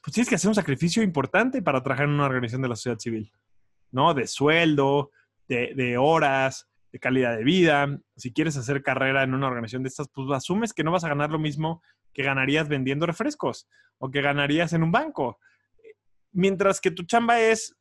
pues 0.02 0.14
tienes 0.14 0.28
que 0.28 0.34
hacer 0.34 0.48
un 0.48 0.54
sacrificio 0.54 1.02
importante 1.02 1.62
para 1.62 1.82
trabajar 1.82 2.06
en 2.06 2.14
una 2.14 2.26
organización 2.26 2.62
de 2.62 2.68
la 2.68 2.76
sociedad 2.76 2.98
civil, 2.98 3.32
¿no? 3.90 4.12
De 4.14 4.26
sueldo, 4.26 5.10
de, 5.48 5.96
horas, 5.96 6.68
de 6.92 6.98
calidad 6.98 7.36
de 7.36 7.44
vida. 7.44 7.98
Si 8.16 8.32
quieres 8.32 8.56
hacer 8.56 8.82
carrera 8.82 9.22
en 9.22 9.32
una 9.32 9.46
organización 9.46 9.82
de 9.82 9.88
estas, 9.88 10.08
pues 10.08 10.30
asumes 10.30 10.74
que 10.74 10.84
no 10.84 10.92
vas 10.92 11.04
a 11.04 11.08
ganar 11.08 11.30
lo 11.30 11.38
mismo 11.38 11.82
que 12.12 12.22
ganarías 12.22 12.68
vendiendo 12.68 13.06
refrescos 13.06 13.68
o 13.98 14.10
que 14.10 14.22
ganarías 14.22 14.72
en 14.72 14.82
un 14.82 14.92
banco. 14.92 15.38
Mientras 16.32 16.80
que 16.80 16.90
tu 16.90 17.04
chamba 17.04 17.40
es 17.40 17.78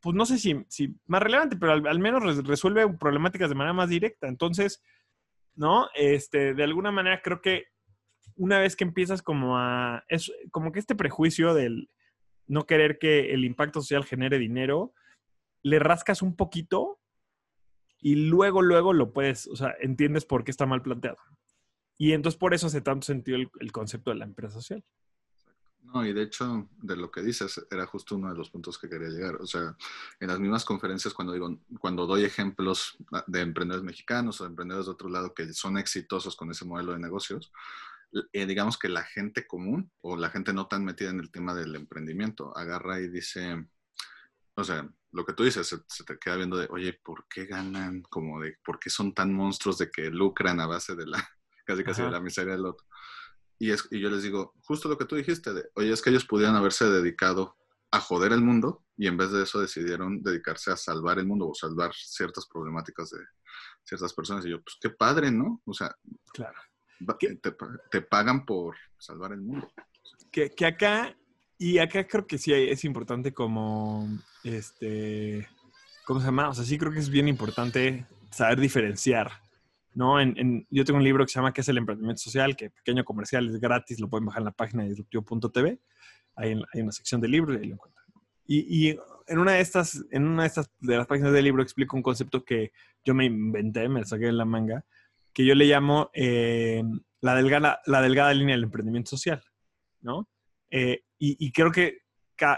pues 0.00 0.14
no 0.14 0.26
sé 0.26 0.38
si, 0.38 0.64
si 0.68 0.94
más 1.06 1.22
relevante, 1.22 1.56
pero 1.56 1.72
al, 1.72 1.98
menos 1.98 2.44
resuelve 2.46 2.88
problemáticas 2.94 3.48
de 3.48 3.54
manera 3.54 3.72
más 3.72 3.88
directa. 3.88 4.28
Entonces, 4.28 4.82
¿no? 5.54 5.88
Este, 5.94 6.54
de 6.54 6.62
alguna 6.62 6.92
manera 6.92 7.20
creo 7.22 7.40
que 7.40 7.66
una 8.36 8.60
vez 8.60 8.76
que 8.76 8.84
empiezas 8.84 9.22
como 9.22 9.58
a, 9.58 10.04
es 10.08 10.32
como 10.52 10.70
que 10.70 10.78
este 10.78 10.94
prejuicio 10.94 11.54
del 11.54 11.90
no 12.46 12.66
querer 12.66 12.98
que 12.98 13.32
el 13.32 13.44
impacto 13.44 13.80
social 13.80 14.04
genere 14.04 14.38
dinero, 14.38 14.94
le 15.62 15.78
rascas 15.80 16.22
un 16.22 16.36
poquito 16.36 17.00
y 17.98 18.14
luego, 18.14 18.62
luego 18.62 18.92
lo 18.92 19.12
puedes, 19.12 19.48
o 19.48 19.56
sea, 19.56 19.74
entiendes 19.80 20.24
por 20.24 20.44
qué 20.44 20.52
está 20.52 20.64
mal 20.64 20.80
planteado. 20.80 21.18
Y 21.98 22.12
entonces 22.12 22.38
por 22.38 22.54
eso 22.54 22.68
hace 22.68 22.80
tanto 22.80 23.04
sentido 23.04 23.38
el 23.60 23.72
concepto 23.72 24.10
de 24.10 24.16
la 24.16 24.24
empresa 24.24 24.54
social. 24.54 24.82
No, 25.94 26.04
y 26.04 26.12
de 26.12 26.22
hecho, 26.22 26.68
de 26.82 26.96
lo 26.96 27.10
que 27.10 27.22
dices, 27.22 27.66
era 27.70 27.86
justo 27.86 28.16
uno 28.16 28.30
de 28.30 28.36
los 28.36 28.50
puntos 28.50 28.78
que 28.78 28.90
quería 28.90 29.08
llegar. 29.08 29.36
O 29.36 29.46
sea, 29.46 29.74
en 30.20 30.28
las 30.28 30.38
mismas 30.38 30.64
conferencias, 30.64 31.14
cuando, 31.14 31.32
digo, 31.32 31.58
cuando 31.80 32.06
doy 32.06 32.24
ejemplos 32.24 32.98
de 33.26 33.40
emprendedores 33.40 33.84
mexicanos 33.84 34.40
o 34.40 34.44
de 34.44 34.50
emprendedores 34.50 34.86
de 34.86 34.92
otro 34.92 35.08
lado 35.08 35.32
que 35.32 35.50
son 35.54 35.78
exitosos 35.78 36.36
con 36.36 36.50
ese 36.50 36.66
modelo 36.66 36.92
de 36.92 36.98
negocios, 36.98 37.52
eh, 38.32 38.46
digamos 38.46 38.78
que 38.78 38.90
la 38.90 39.02
gente 39.02 39.46
común 39.46 39.90
o 40.02 40.16
la 40.16 40.28
gente 40.30 40.52
no 40.52 40.66
tan 40.66 40.84
metida 40.84 41.10
en 41.10 41.20
el 41.20 41.30
tema 41.30 41.54
del 41.54 41.74
emprendimiento 41.74 42.56
agarra 42.56 43.00
y 43.00 43.08
dice, 43.08 43.66
o 44.56 44.64
sea, 44.64 44.86
lo 45.12 45.24
que 45.24 45.32
tú 45.32 45.44
dices, 45.44 45.66
se, 45.86 46.04
te 46.04 46.18
queda 46.18 46.36
viendo 46.36 46.58
de, 46.58 46.68
oye, 46.70 47.00
¿por 47.02 47.26
qué 47.28 47.46
ganan? 47.46 48.02
Como 48.02 48.40
de, 48.42 48.58
¿por 48.62 48.78
qué 48.78 48.90
son 48.90 49.14
tan 49.14 49.32
monstruos 49.32 49.78
de 49.78 49.90
que 49.90 50.10
lucran 50.10 50.60
a 50.60 50.66
base 50.66 50.94
de 50.94 51.06
la, 51.06 51.26
casi 51.68 51.84
casi 51.84 52.02
de 52.02 52.10
la 52.10 52.20
miseria 52.20 52.54
del 52.54 52.64
otro? 52.64 52.86
Y, 53.58 53.72
es, 53.72 53.86
y 53.90 54.00
yo 54.00 54.08
les 54.08 54.22
digo, 54.22 54.54
justo 54.62 54.88
lo 54.88 54.96
que 54.96 55.04
tú 55.04 55.16
dijiste, 55.16 55.52
de, 55.52 55.68
oye, 55.74 55.92
es 55.92 56.00
que 56.00 56.10
ellos 56.10 56.24
pudieran 56.24 56.56
haberse 56.56 56.86
dedicado 56.86 57.56
a 57.90 58.00
joder 58.00 58.32
el 58.32 58.40
mundo 58.40 58.84
y 58.96 59.06
en 59.06 59.16
vez 59.16 59.30
de 59.32 59.42
eso 59.42 59.60
decidieron 59.60 60.22
dedicarse 60.22 60.70
a 60.70 60.76
salvar 60.76 61.18
el 61.18 61.26
mundo 61.26 61.48
o 61.48 61.54
salvar 61.54 61.92
ciertas 61.94 62.46
problemáticas 62.46 63.10
de 63.10 63.18
ciertas 63.84 64.14
personas. 64.14 64.46
Y 64.46 64.50
yo, 64.50 64.62
pues 64.62 64.76
qué 64.80 64.90
padre, 64.90 65.30
¿no? 65.30 65.60
O 65.66 65.74
sea, 65.74 65.94
claro. 66.32 66.58
te, 67.18 67.56
te, 67.90 68.02
pagan 68.02 68.46
por 68.46 68.76
salvar 68.98 69.32
el 69.32 69.42
mundo. 69.42 69.70
Que, 70.30 70.50
que, 70.50 70.66
acá, 70.66 71.16
y 71.58 71.78
acá 71.78 72.06
creo 72.06 72.26
que 72.26 72.38
sí 72.38 72.52
es 72.52 72.84
importante 72.84 73.34
como, 73.34 74.08
este, 74.44 75.48
¿cómo 76.06 76.20
se 76.20 76.26
llama? 76.26 76.48
O 76.48 76.54
sea, 76.54 76.64
sí 76.64 76.78
creo 76.78 76.92
que 76.92 77.00
es 77.00 77.10
bien 77.10 77.28
importante 77.28 78.06
saber 78.30 78.60
diferenciar 78.60 79.47
¿no? 79.98 80.20
En, 80.20 80.64
yo 80.70 80.84
tengo 80.84 80.98
un 80.98 81.04
libro 81.04 81.26
que 81.26 81.32
se 81.32 81.40
llama 81.40 81.52
¿Qué 81.52 81.60
es 81.60 81.68
el 81.68 81.76
emprendimiento 81.76 82.22
social? 82.22 82.54
Que 82.54 82.70
pequeño 82.70 83.04
comercial 83.04 83.48
es 83.48 83.58
gratis, 83.58 83.98
lo 83.98 84.08
pueden 84.08 84.26
bajar 84.26 84.42
en 84.42 84.44
la 84.44 84.52
página 84.52 84.84
de 84.84 84.90
disruptivo.tv. 84.90 85.80
Hay, 86.36 86.62
hay 86.72 86.80
una 86.80 86.92
sección 86.92 87.20
de 87.20 87.26
libros 87.26 87.56
y 87.56 87.62
ahí 87.62 87.66
lo 87.66 87.74
encuentran. 87.74 88.04
Y, 88.46 88.90
y, 88.90 88.98
en 89.26 89.38
una 89.40 89.54
de 89.54 89.60
estas, 89.60 90.04
en 90.12 90.24
una 90.24 90.42
de 90.44 90.46
estas 90.46 90.70
de 90.78 90.96
las 90.96 91.08
páginas 91.08 91.32
del 91.32 91.44
libro 91.44 91.64
explico 91.64 91.96
un 91.96 92.04
concepto 92.04 92.44
que 92.44 92.70
yo 93.04 93.12
me 93.12 93.24
inventé, 93.24 93.88
me 93.88 94.04
saqué 94.04 94.26
de 94.26 94.32
la 94.32 94.44
manga, 94.44 94.84
que 95.32 95.44
yo 95.44 95.56
le 95.56 95.64
llamo 95.64 96.10
eh, 96.14 96.84
la, 97.20 97.34
delgada, 97.34 97.80
la 97.84 98.00
delgada 98.00 98.32
línea 98.32 98.54
del 98.54 98.64
emprendimiento 98.64 99.10
social, 99.10 99.42
¿no? 100.00 100.28
Eh, 100.70 101.02
y, 101.18 101.44
y, 101.44 101.50
creo 101.50 101.72
que 101.72 102.02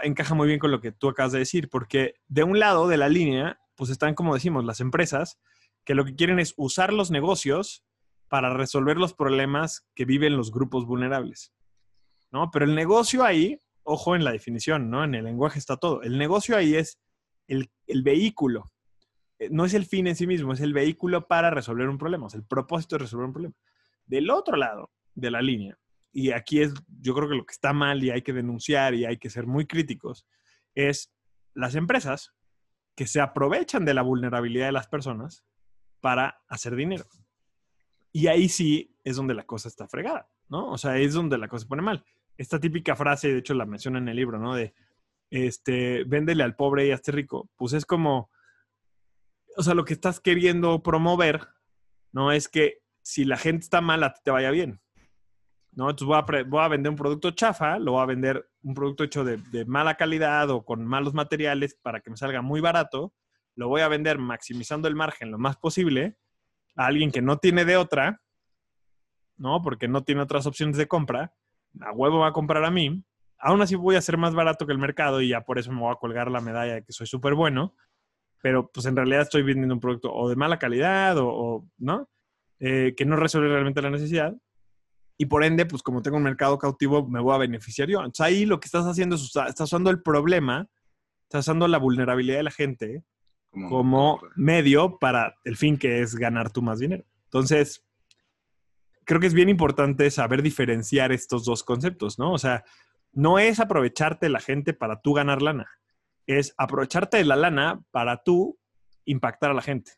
encaja 0.03 0.35
muy 0.35 0.47
bien 0.47 0.59
con 0.59 0.69
lo 0.69 0.79
que 0.79 0.91
tú 0.91 1.09
acabas 1.09 1.31
de 1.31 1.39
decir, 1.39 1.69
porque 1.69 2.13
de 2.27 2.43
un 2.43 2.59
lado 2.59 2.87
de 2.87 2.97
la 2.97 3.09
línea, 3.09 3.59
pues 3.75 3.89
están, 3.89 4.13
como 4.13 4.35
decimos, 4.35 4.63
las 4.63 4.79
empresas 4.79 5.39
que 5.85 5.95
lo 5.95 6.05
que 6.05 6.15
quieren 6.15 6.39
es 6.39 6.53
usar 6.57 6.93
los 6.93 7.11
negocios 7.11 7.83
para 8.27 8.53
resolver 8.53 8.97
los 8.97 9.13
problemas 9.13 9.87
que 9.95 10.05
viven 10.05 10.37
los 10.37 10.51
grupos 10.51 10.85
vulnerables. 10.85 11.53
¿no? 12.31 12.49
Pero 12.51 12.65
el 12.65 12.75
negocio 12.75 13.23
ahí, 13.23 13.59
ojo 13.83 14.15
en 14.15 14.23
la 14.23 14.31
definición, 14.31 14.89
¿no? 14.89 15.03
En 15.03 15.15
el 15.15 15.25
lenguaje 15.25 15.59
está 15.59 15.77
todo. 15.77 16.01
El 16.01 16.17
negocio 16.17 16.55
ahí 16.55 16.75
es 16.75 16.99
el, 17.47 17.69
el 17.87 18.03
vehículo. 18.03 18.71
Eh, 19.37 19.49
no 19.51 19.65
es 19.65 19.73
el 19.73 19.85
fin 19.85 20.07
en 20.07 20.15
sí 20.15 20.27
mismo, 20.27 20.53
es 20.53 20.61
el 20.61 20.73
vehículo 20.73 21.27
para 21.27 21.49
resolver 21.49 21.89
un 21.89 21.97
problema, 21.97 22.27
es 22.27 22.35
el 22.35 22.45
propósito 22.45 22.95
de 22.95 22.99
resolver 22.99 23.27
un 23.27 23.33
problema. 23.33 23.55
Del 24.05 24.29
otro 24.29 24.55
lado 24.55 24.91
de 25.13 25.31
la 25.31 25.41
línea, 25.41 25.77
y 26.13 26.31
aquí 26.31 26.61
es, 26.61 26.73
yo 27.01 27.13
creo 27.15 27.29
que 27.29 27.35
lo 27.35 27.45
que 27.45 27.53
está 27.53 27.73
mal 27.73 28.03
y 28.03 28.11
hay 28.11 28.21
que 28.21 28.33
denunciar 28.33 28.93
y 28.93 29.05
hay 29.05 29.17
que 29.17 29.29
ser 29.29 29.47
muy 29.47 29.65
críticos, 29.65 30.25
es 30.75 31.11
las 31.53 31.75
empresas 31.75 32.33
que 32.95 33.07
se 33.07 33.19
aprovechan 33.21 33.85
de 33.85 33.93
la 33.93 34.01
vulnerabilidad 34.01 34.67
de 34.67 34.73
las 34.73 34.87
personas 34.87 35.43
para 36.01 36.41
hacer 36.47 36.75
dinero. 36.75 37.05
Y 38.11 38.27
ahí 38.27 38.49
sí 38.49 38.93
es 39.03 39.15
donde 39.15 39.33
la 39.33 39.45
cosa 39.45 39.69
está 39.69 39.87
fregada, 39.87 40.29
¿no? 40.49 40.71
O 40.71 40.77
sea, 40.77 40.97
es 40.97 41.13
donde 41.13 41.37
la 41.37 41.47
cosa 41.47 41.63
se 41.63 41.69
pone 41.69 41.81
mal. 41.81 42.03
Esta 42.37 42.59
típica 42.59 42.95
frase, 42.95 43.31
de 43.31 43.39
hecho 43.39 43.53
la 43.53 43.65
menciona 43.65 43.99
en 43.99 44.09
el 44.09 44.17
libro, 44.17 44.39
¿no? 44.39 44.55
De, 44.55 44.73
este, 45.29 46.03
véndele 46.03 46.43
al 46.43 46.55
pobre 46.55 46.87
y 46.87 46.91
hazte 46.91 47.11
rico. 47.11 47.49
Pues 47.55 47.73
es 47.73 47.85
como, 47.85 48.29
o 49.55 49.63
sea, 49.63 49.73
lo 49.73 49.85
que 49.85 49.93
estás 49.93 50.19
queriendo 50.19 50.83
promover, 50.83 51.47
¿no? 52.11 52.31
Es 52.31 52.49
que 52.49 52.81
si 53.01 53.23
la 53.23 53.37
gente 53.37 53.63
está 53.63 53.81
mal, 53.81 54.03
a 54.03 54.13
ti 54.13 54.21
te 54.23 54.31
vaya 54.31 54.51
bien. 54.51 54.81
¿no? 55.73 55.89
Entonces 55.89 56.07
voy 56.47 56.61
a, 56.61 56.67
vender 56.67 56.89
un 56.89 56.97
producto 56.97 57.31
chafa, 57.31 57.79
lo 57.79 57.93
voy 57.93 58.01
a 58.01 58.05
vender 58.05 58.49
un 58.63 58.73
producto 58.73 59.03
hecho 59.03 59.23
de, 59.23 59.65
mala 59.65 59.95
calidad 59.95 60.49
o 60.49 60.65
con 60.65 60.85
malos 60.85 61.13
materiales 61.13 61.75
para 61.81 62.01
que 62.01 62.09
me 62.09 62.17
salga 62.17 62.41
muy 62.41 62.61
barato. 62.61 63.13
Lo 63.55 63.67
voy 63.67 63.81
a 63.81 63.87
vender 63.87 64.17
maximizando 64.17 64.87
el 64.87 64.95
margen 64.95 65.31
lo 65.31 65.37
más 65.37 65.57
posible 65.57 66.17
a 66.75 66.85
alguien 66.85 67.11
que 67.11 67.21
no 67.21 67.37
tiene 67.37 67.65
de 67.65 67.77
otra, 67.77 68.21
¿no? 69.37 69.61
Porque 69.61 69.87
no 69.87 70.03
tiene 70.03 70.21
otras 70.21 70.45
opciones 70.45 70.77
de 70.77 70.87
compra. 70.87 71.33
A 71.81 71.91
huevo 71.91 72.19
va 72.19 72.27
a 72.27 72.33
comprar 72.33 72.63
a 72.63 72.71
mí. 72.71 73.03
Aún 73.37 73.61
así 73.61 73.75
voy 73.75 73.95
a 73.95 74.01
ser 74.01 74.17
más 74.17 74.33
barato 74.33 74.65
que 74.65 74.73
el 74.73 74.77
mercado 74.77 75.21
y 75.21 75.29
ya 75.29 75.41
por 75.41 75.59
eso 75.59 75.71
me 75.71 75.81
voy 75.81 75.91
a 75.91 75.95
colgar 75.95 76.29
la 76.29 76.41
medalla 76.41 76.75
de 76.75 76.83
que 76.83 76.93
soy 76.93 77.07
súper 77.07 77.33
bueno. 77.33 77.75
Pero 78.41 78.71
pues 78.71 78.85
en 78.85 78.95
realidad 78.95 79.21
estoy 79.21 79.43
vendiendo 79.43 79.75
un 79.75 79.81
producto 79.81 80.13
o 80.13 80.29
de 80.29 80.35
mala 80.35 80.57
calidad 80.59 81.15
o, 81.19 81.67
¿no? 81.77 82.09
Eh, 82.59 82.93
que 82.95 83.05
no 83.05 83.15
resuelve 83.15 83.49
realmente 83.49 83.81
la 83.81 83.89
necesidad 83.89 84.35
y 85.21 85.27
por 85.27 85.43
ende, 85.43 85.67
pues 85.67 85.83
como 85.83 86.01
tengo 86.01 86.17
un 86.17 86.23
mercado 86.23 86.57
cautivo, 86.57 87.07
me 87.07 87.19
voy 87.19 87.35
a 87.35 87.37
beneficiar 87.37 87.87
yo. 87.87 87.99
Entonces 87.99 88.25
ahí 88.25 88.47
lo 88.47 88.59
que 88.59 88.65
estás 88.65 88.87
haciendo 88.87 89.17
es, 89.17 89.21
estás 89.21 89.61
usando 89.61 89.91
el 89.91 90.01
problema, 90.01 90.67
estás 91.25 91.45
usando 91.45 91.67
la 91.67 91.77
vulnerabilidad 91.77 92.37
de 92.37 92.43
la 92.43 92.49
gente 92.49 93.03
como, 93.51 94.21
medio 94.35 94.97
para 94.97 95.35
el 95.43 95.57
fin 95.57 95.77
que 95.77 96.01
es 96.01 96.15
ganar 96.15 96.51
tú 96.51 96.61
más 96.61 96.79
dinero. 96.79 97.03
Entonces, 97.25 97.85
creo 99.05 99.19
que 99.19 99.27
es 99.27 99.33
bien 99.33 99.49
importante 99.49 100.09
saber 100.09 100.41
diferenciar 100.41 101.11
estos 101.11 101.45
dos 101.45 101.63
conceptos, 101.63 102.17
¿no? 102.17 102.31
O 102.33 102.37
sea, 102.37 102.63
no 103.11 103.39
es 103.39 103.59
aprovecharte 103.59 104.27
de 104.27 104.31
la 104.31 104.39
gente 104.39 104.73
para 104.73 105.01
tú 105.01 105.13
ganar 105.13 105.41
lana, 105.41 105.67
es 106.27 106.53
aprovecharte 106.57 107.17
de 107.17 107.25
la 107.25 107.35
lana 107.35 107.81
para 107.91 108.23
tú 108.23 108.57
impactar 109.05 109.51
a 109.51 109.53
la 109.53 109.61
gente 109.61 109.91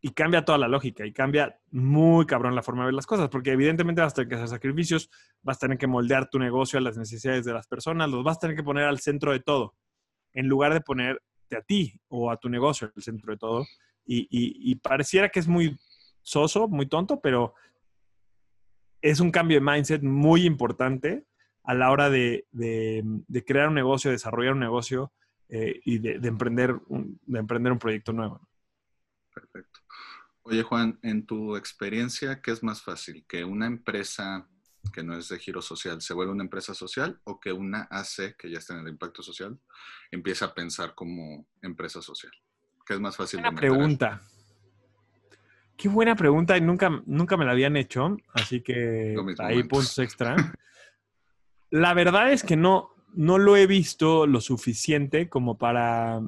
y 0.00 0.10
cambia 0.10 0.44
toda 0.44 0.58
la 0.58 0.68
lógica 0.68 1.04
y 1.04 1.12
cambia 1.12 1.58
muy 1.70 2.24
cabrón 2.26 2.54
la 2.54 2.62
forma 2.62 2.82
de 2.82 2.86
ver 2.86 2.94
las 2.94 3.06
cosas, 3.06 3.28
porque 3.28 3.52
evidentemente 3.52 4.00
vas 4.00 4.12
a 4.12 4.16
tener 4.16 4.28
que 4.28 4.34
hacer 4.36 4.48
sacrificios, 4.48 5.10
vas 5.42 5.56
a 5.56 5.60
tener 5.60 5.78
que 5.78 5.86
moldear 5.86 6.28
tu 6.28 6.38
negocio 6.38 6.78
a 6.78 6.82
las 6.82 6.96
necesidades 6.96 7.44
de 7.44 7.52
las 7.52 7.66
personas, 7.66 8.08
los 8.08 8.22
vas 8.22 8.36
a 8.36 8.40
tener 8.40 8.56
que 8.56 8.62
poner 8.62 8.84
al 8.84 9.00
centro 9.00 9.32
de 9.32 9.40
todo, 9.40 9.74
en 10.32 10.46
lugar 10.46 10.72
de 10.72 10.80
ponerte 10.80 11.22
a 11.56 11.62
ti 11.62 12.00
o 12.08 12.30
a 12.30 12.36
tu 12.36 12.48
negocio 12.48 12.90
al 12.94 13.02
centro 13.02 13.32
de 13.32 13.38
todo. 13.38 13.66
Y, 14.06 14.74
pareciera 14.76 15.28
que 15.28 15.40
es 15.40 15.48
muy 15.48 15.78
soso, 16.22 16.66
muy 16.66 16.86
tonto, 16.86 17.20
pero 17.20 17.54
es 19.02 19.20
un 19.20 19.30
cambio 19.30 19.60
de 19.60 19.64
mindset 19.64 20.02
muy 20.02 20.44
importante 20.44 21.24
a 21.64 21.74
la 21.74 21.90
hora 21.90 22.08
de, 22.08 22.46
crear 23.46 23.68
un 23.68 23.74
negocio, 23.74 24.10
desarrollar 24.10 24.54
un 24.54 24.60
negocio 24.60 25.12
eh, 25.48 25.80
y 25.84 25.98
de, 25.98 26.26
emprender 26.26 26.74
de 26.88 27.38
emprender 27.38 27.72
un 27.72 27.78
proyecto 27.78 28.12
nuevo. 28.12 28.40
Perfecto. 29.34 29.80
Oye, 30.42 30.62
Juan, 30.62 30.98
en 31.02 31.26
tu 31.26 31.56
experiencia, 31.56 32.40
¿qué 32.40 32.52
es 32.52 32.62
más 32.62 32.82
fácil? 32.82 33.26
¿Que 33.28 33.44
una 33.44 33.66
empresa 33.66 34.48
que 34.92 35.02
no 35.02 35.16
es 35.16 35.28
de 35.28 35.38
giro 35.38 35.62
social 35.62 36.00
se 36.00 36.14
vuelva 36.14 36.32
una 36.32 36.44
empresa 36.44 36.74
social 36.74 37.20
o 37.24 37.38
que 37.38 37.52
una 37.52 37.88
AC, 37.90 38.36
que 38.36 38.50
ya 38.50 38.58
está 38.58 38.74
en 38.74 38.80
el 38.80 38.88
impacto 38.88 39.22
social, 39.22 39.58
empiece 40.10 40.44
a 40.44 40.54
pensar 40.54 40.94
como 40.94 41.46
empresa 41.62 42.02
social? 42.02 42.32
¿Qué 42.86 42.94
es 42.94 43.00
más 43.00 43.16
fácil? 43.16 43.40
Buena 43.40 43.56
pregunta. 43.56 44.22
Qué 45.76 45.88
buena 45.88 46.16
pregunta 46.16 46.56
y 46.56 46.60
nunca, 46.60 47.02
nunca 47.06 47.36
me 47.36 47.44
la 47.44 47.52
habían 47.52 47.76
hecho, 47.76 48.16
así 48.34 48.62
que 48.62 49.14
ahí 49.38 49.62
puntos 49.62 49.98
extra. 49.98 50.52
La 51.70 51.94
verdad 51.94 52.32
es 52.32 52.42
que 52.42 52.56
no, 52.56 52.90
no 53.14 53.38
lo 53.38 53.56
he 53.56 53.66
visto 53.66 54.26
lo 54.26 54.40
suficiente 54.40 55.28
como 55.28 55.58
para... 55.58 56.20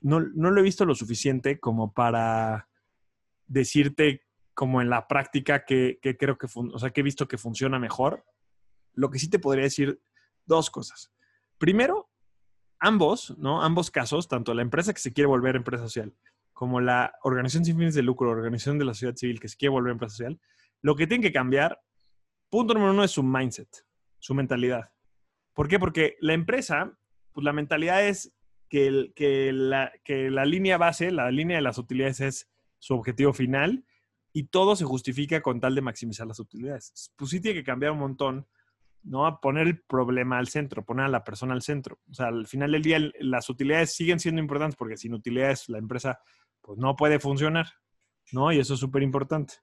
No, 0.00 0.20
no 0.20 0.50
lo 0.50 0.60
he 0.60 0.64
visto 0.64 0.84
lo 0.84 0.94
suficiente 0.94 1.60
como 1.60 1.92
para 1.92 2.68
decirte 3.46 4.27
como 4.58 4.82
en 4.82 4.90
la 4.90 5.06
práctica 5.06 5.64
que, 5.64 6.00
creo 6.18 6.36
que, 6.36 6.48
o 6.52 6.78
sea, 6.80 6.90
que 6.90 7.00
he 7.00 7.04
visto 7.04 7.28
que 7.28 7.38
funciona 7.38 7.78
mejor. 7.78 8.24
Lo 8.92 9.08
que 9.08 9.20
sí 9.20 9.30
te 9.30 9.38
podría 9.38 9.62
decir 9.62 10.02
dos 10.46 10.68
cosas. 10.68 11.12
Primero, 11.58 12.10
ambos, 12.80 13.38
¿no? 13.38 13.62
Ambos 13.62 13.92
casos, 13.92 14.26
tanto 14.26 14.54
la 14.54 14.62
empresa 14.62 14.92
que 14.92 14.98
se 14.98 15.12
quiere 15.12 15.28
volver 15.28 15.54
empresa 15.54 15.84
social 15.84 16.12
como 16.52 16.80
la 16.80 17.14
organización 17.22 17.66
sin 17.66 17.76
fines 17.76 17.94
de 17.94 18.02
lucro, 18.02 18.30
organización 18.30 18.80
de 18.80 18.84
la 18.84 18.94
sociedad 18.94 19.14
civil 19.14 19.38
que 19.38 19.46
se 19.46 19.56
quiere 19.56 19.70
volver 19.70 19.92
empresa 19.92 20.16
social, 20.16 20.40
lo 20.82 20.96
que 20.96 21.06
tienen 21.06 21.22
que 21.22 21.32
cambiar, 21.32 21.80
punto 22.50 22.74
número 22.74 22.90
uno, 22.90 23.04
es 23.04 23.12
su 23.12 23.22
mindset, 23.22 23.68
su 24.18 24.34
mentalidad. 24.34 24.90
¿Por 25.54 25.68
qué? 25.68 25.78
Porque 25.78 26.16
la 26.18 26.32
empresa, 26.32 26.98
pues 27.30 27.44
la 27.44 27.52
mentalidad 27.52 28.04
es 28.04 28.34
que, 28.68 29.12
que, 29.14 29.52
la, 29.52 29.92
que 30.02 30.32
la 30.32 30.44
línea 30.44 30.78
base, 30.78 31.12
la 31.12 31.30
línea 31.30 31.58
de 31.58 31.62
las 31.62 31.78
utilidades 31.78 32.20
es 32.20 32.50
su 32.80 32.94
objetivo 32.94 33.32
final 33.32 33.84
y 34.38 34.44
todo 34.44 34.76
se 34.76 34.84
justifica 34.84 35.42
con 35.42 35.58
tal 35.58 35.74
de 35.74 35.80
maximizar 35.80 36.24
las 36.24 36.38
utilidades. 36.38 37.12
Pues 37.16 37.32
sí 37.32 37.40
tiene 37.40 37.58
que 37.58 37.64
cambiar 37.64 37.90
un 37.90 37.98
montón, 37.98 38.46
¿no? 39.02 39.26
A 39.26 39.40
poner 39.40 39.66
el 39.66 39.80
problema 39.80 40.38
al 40.38 40.46
centro, 40.46 40.84
poner 40.84 41.06
a 41.06 41.08
la 41.08 41.24
persona 41.24 41.54
al 41.54 41.62
centro. 41.62 41.98
O 42.08 42.14
sea, 42.14 42.28
al 42.28 42.46
final 42.46 42.70
del 42.70 42.82
día 42.82 43.00
las 43.18 43.50
utilidades 43.50 43.96
siguen 43.96 44.20
siendo 44.20 44.40
importantes 44.40 44.76
porque 44.76 44.96
sin 44.96 45.12
utilidades 45.12 45.68
la 45.68 45.78
empresa 45.78 46.20
pues 46.60 46.78
no 46.78 46.94
puede 46.94 47.18
funcionar, 47.18 47.66
¿no? 48.30 48.52
Y 48.52 48.60
eso 48.60 48.74
es 48.74 48.80
súper 48.80 49.02
importante. 49.02 49.54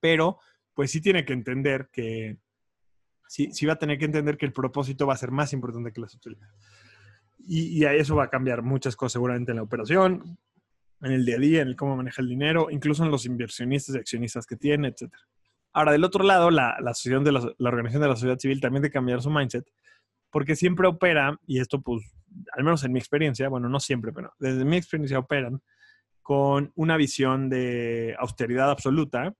Pero 0.00 0.38
pues 0.72 0.90
sí 0.90 1.02
tiene 1.02 1.26
que 1.26 1.34
entender 1.34 1.90
que, 1.92 2.38
sí, 3.28 3.52
sí 3.52 3.66
va 3.66 3.74
a 3.74 3.78
tener 3.78 3.98
que 3.98 4.06
entender 4.06 4.38
que 4.38 4.46
el 4.46 4.54
propósito 4.54 5.06
va 5.06 5.12
a 5.12 5.18
ser 5.18 5.32
más 5.32 5.52
importante 5.52 5.92
que 5.92 6.00
las 6.00 6.14
utilidades. 6.14 6.54
Y, 7.40 7.78
y 7.78 7.84
a 7.84 7.92
eso 7.92 8.16
va 8.16 8.24
a 8.24 8.30
cambiar 8.30 8.62
muchas 8.62 8.96
cosas 8.96 9.12
seguramente 9.12 9.52
en 9.52 9.56
la 9.56 9.64
operación, 9.64 10.38
en 11.02 11.12
el 11.12 11.24
día 11.24 11.36
a 11.36 11.40
día, 11.40 11.62
en 11.62 11.68
el 11.68 11.76
cómo 11.76 11.96
maneja 11.96 12.22
el 12.22 12.28
dinero, 12.28 12.68
incluso 12.70 13.04
en 13.04 13.10
los 13.10 13.26
inversionistas 13.26 13.94
y 13.94 13.98
accionistas 13.98 14.46
que 14.46 14.56
tiene, 14.56 14.88
etc. 14.88 15.12
Ahora, 15.72 15.92
del 15.92 16.04
otro 16.04 16.24
lado, 16.24 16.50
la, 16.50 16.76
la, 16.80 16.92
asociación 16.92 17.24
de 17.24 17.32
la, 17.32 17.52
la, 17.58 17.68
organización 17.68 18.02
de 18.02 18.08
la 18.08 18.16
sociedad 18.16 18.38
civil 18.38 18.60
también 18.60 18.82
de 18.82 18.90
cambiar 18.90 19.20
su 19.20 19.30
mindset, 19.30 19.66
porque 20.30 20.56
siempre 20.56 20.86
opera, 20.88 21.38
y 21.46 21.60
esto 21.60 21.80
pues, 21.82 22.02
al 22.52 22.64
menos 22.64 22.82
en 22.84 22.92
mi 22.92 22.98
experiencia, 22.98 23.48
bueno, 23.48 23.68
no 23.68 23.80
siempre, 23.80 24.12
pero 24.12 24.32
desde 24.38 24.64
mi 24.64 24.76
experiencia 24.76 25.18
operan 25.18 25.60
con 26.22 26.72
una 26.74 26.96
visión 26.96 27.48
de 27.48 28.16
austeridad 28.18 28.70
absoluta, 28.70 29.34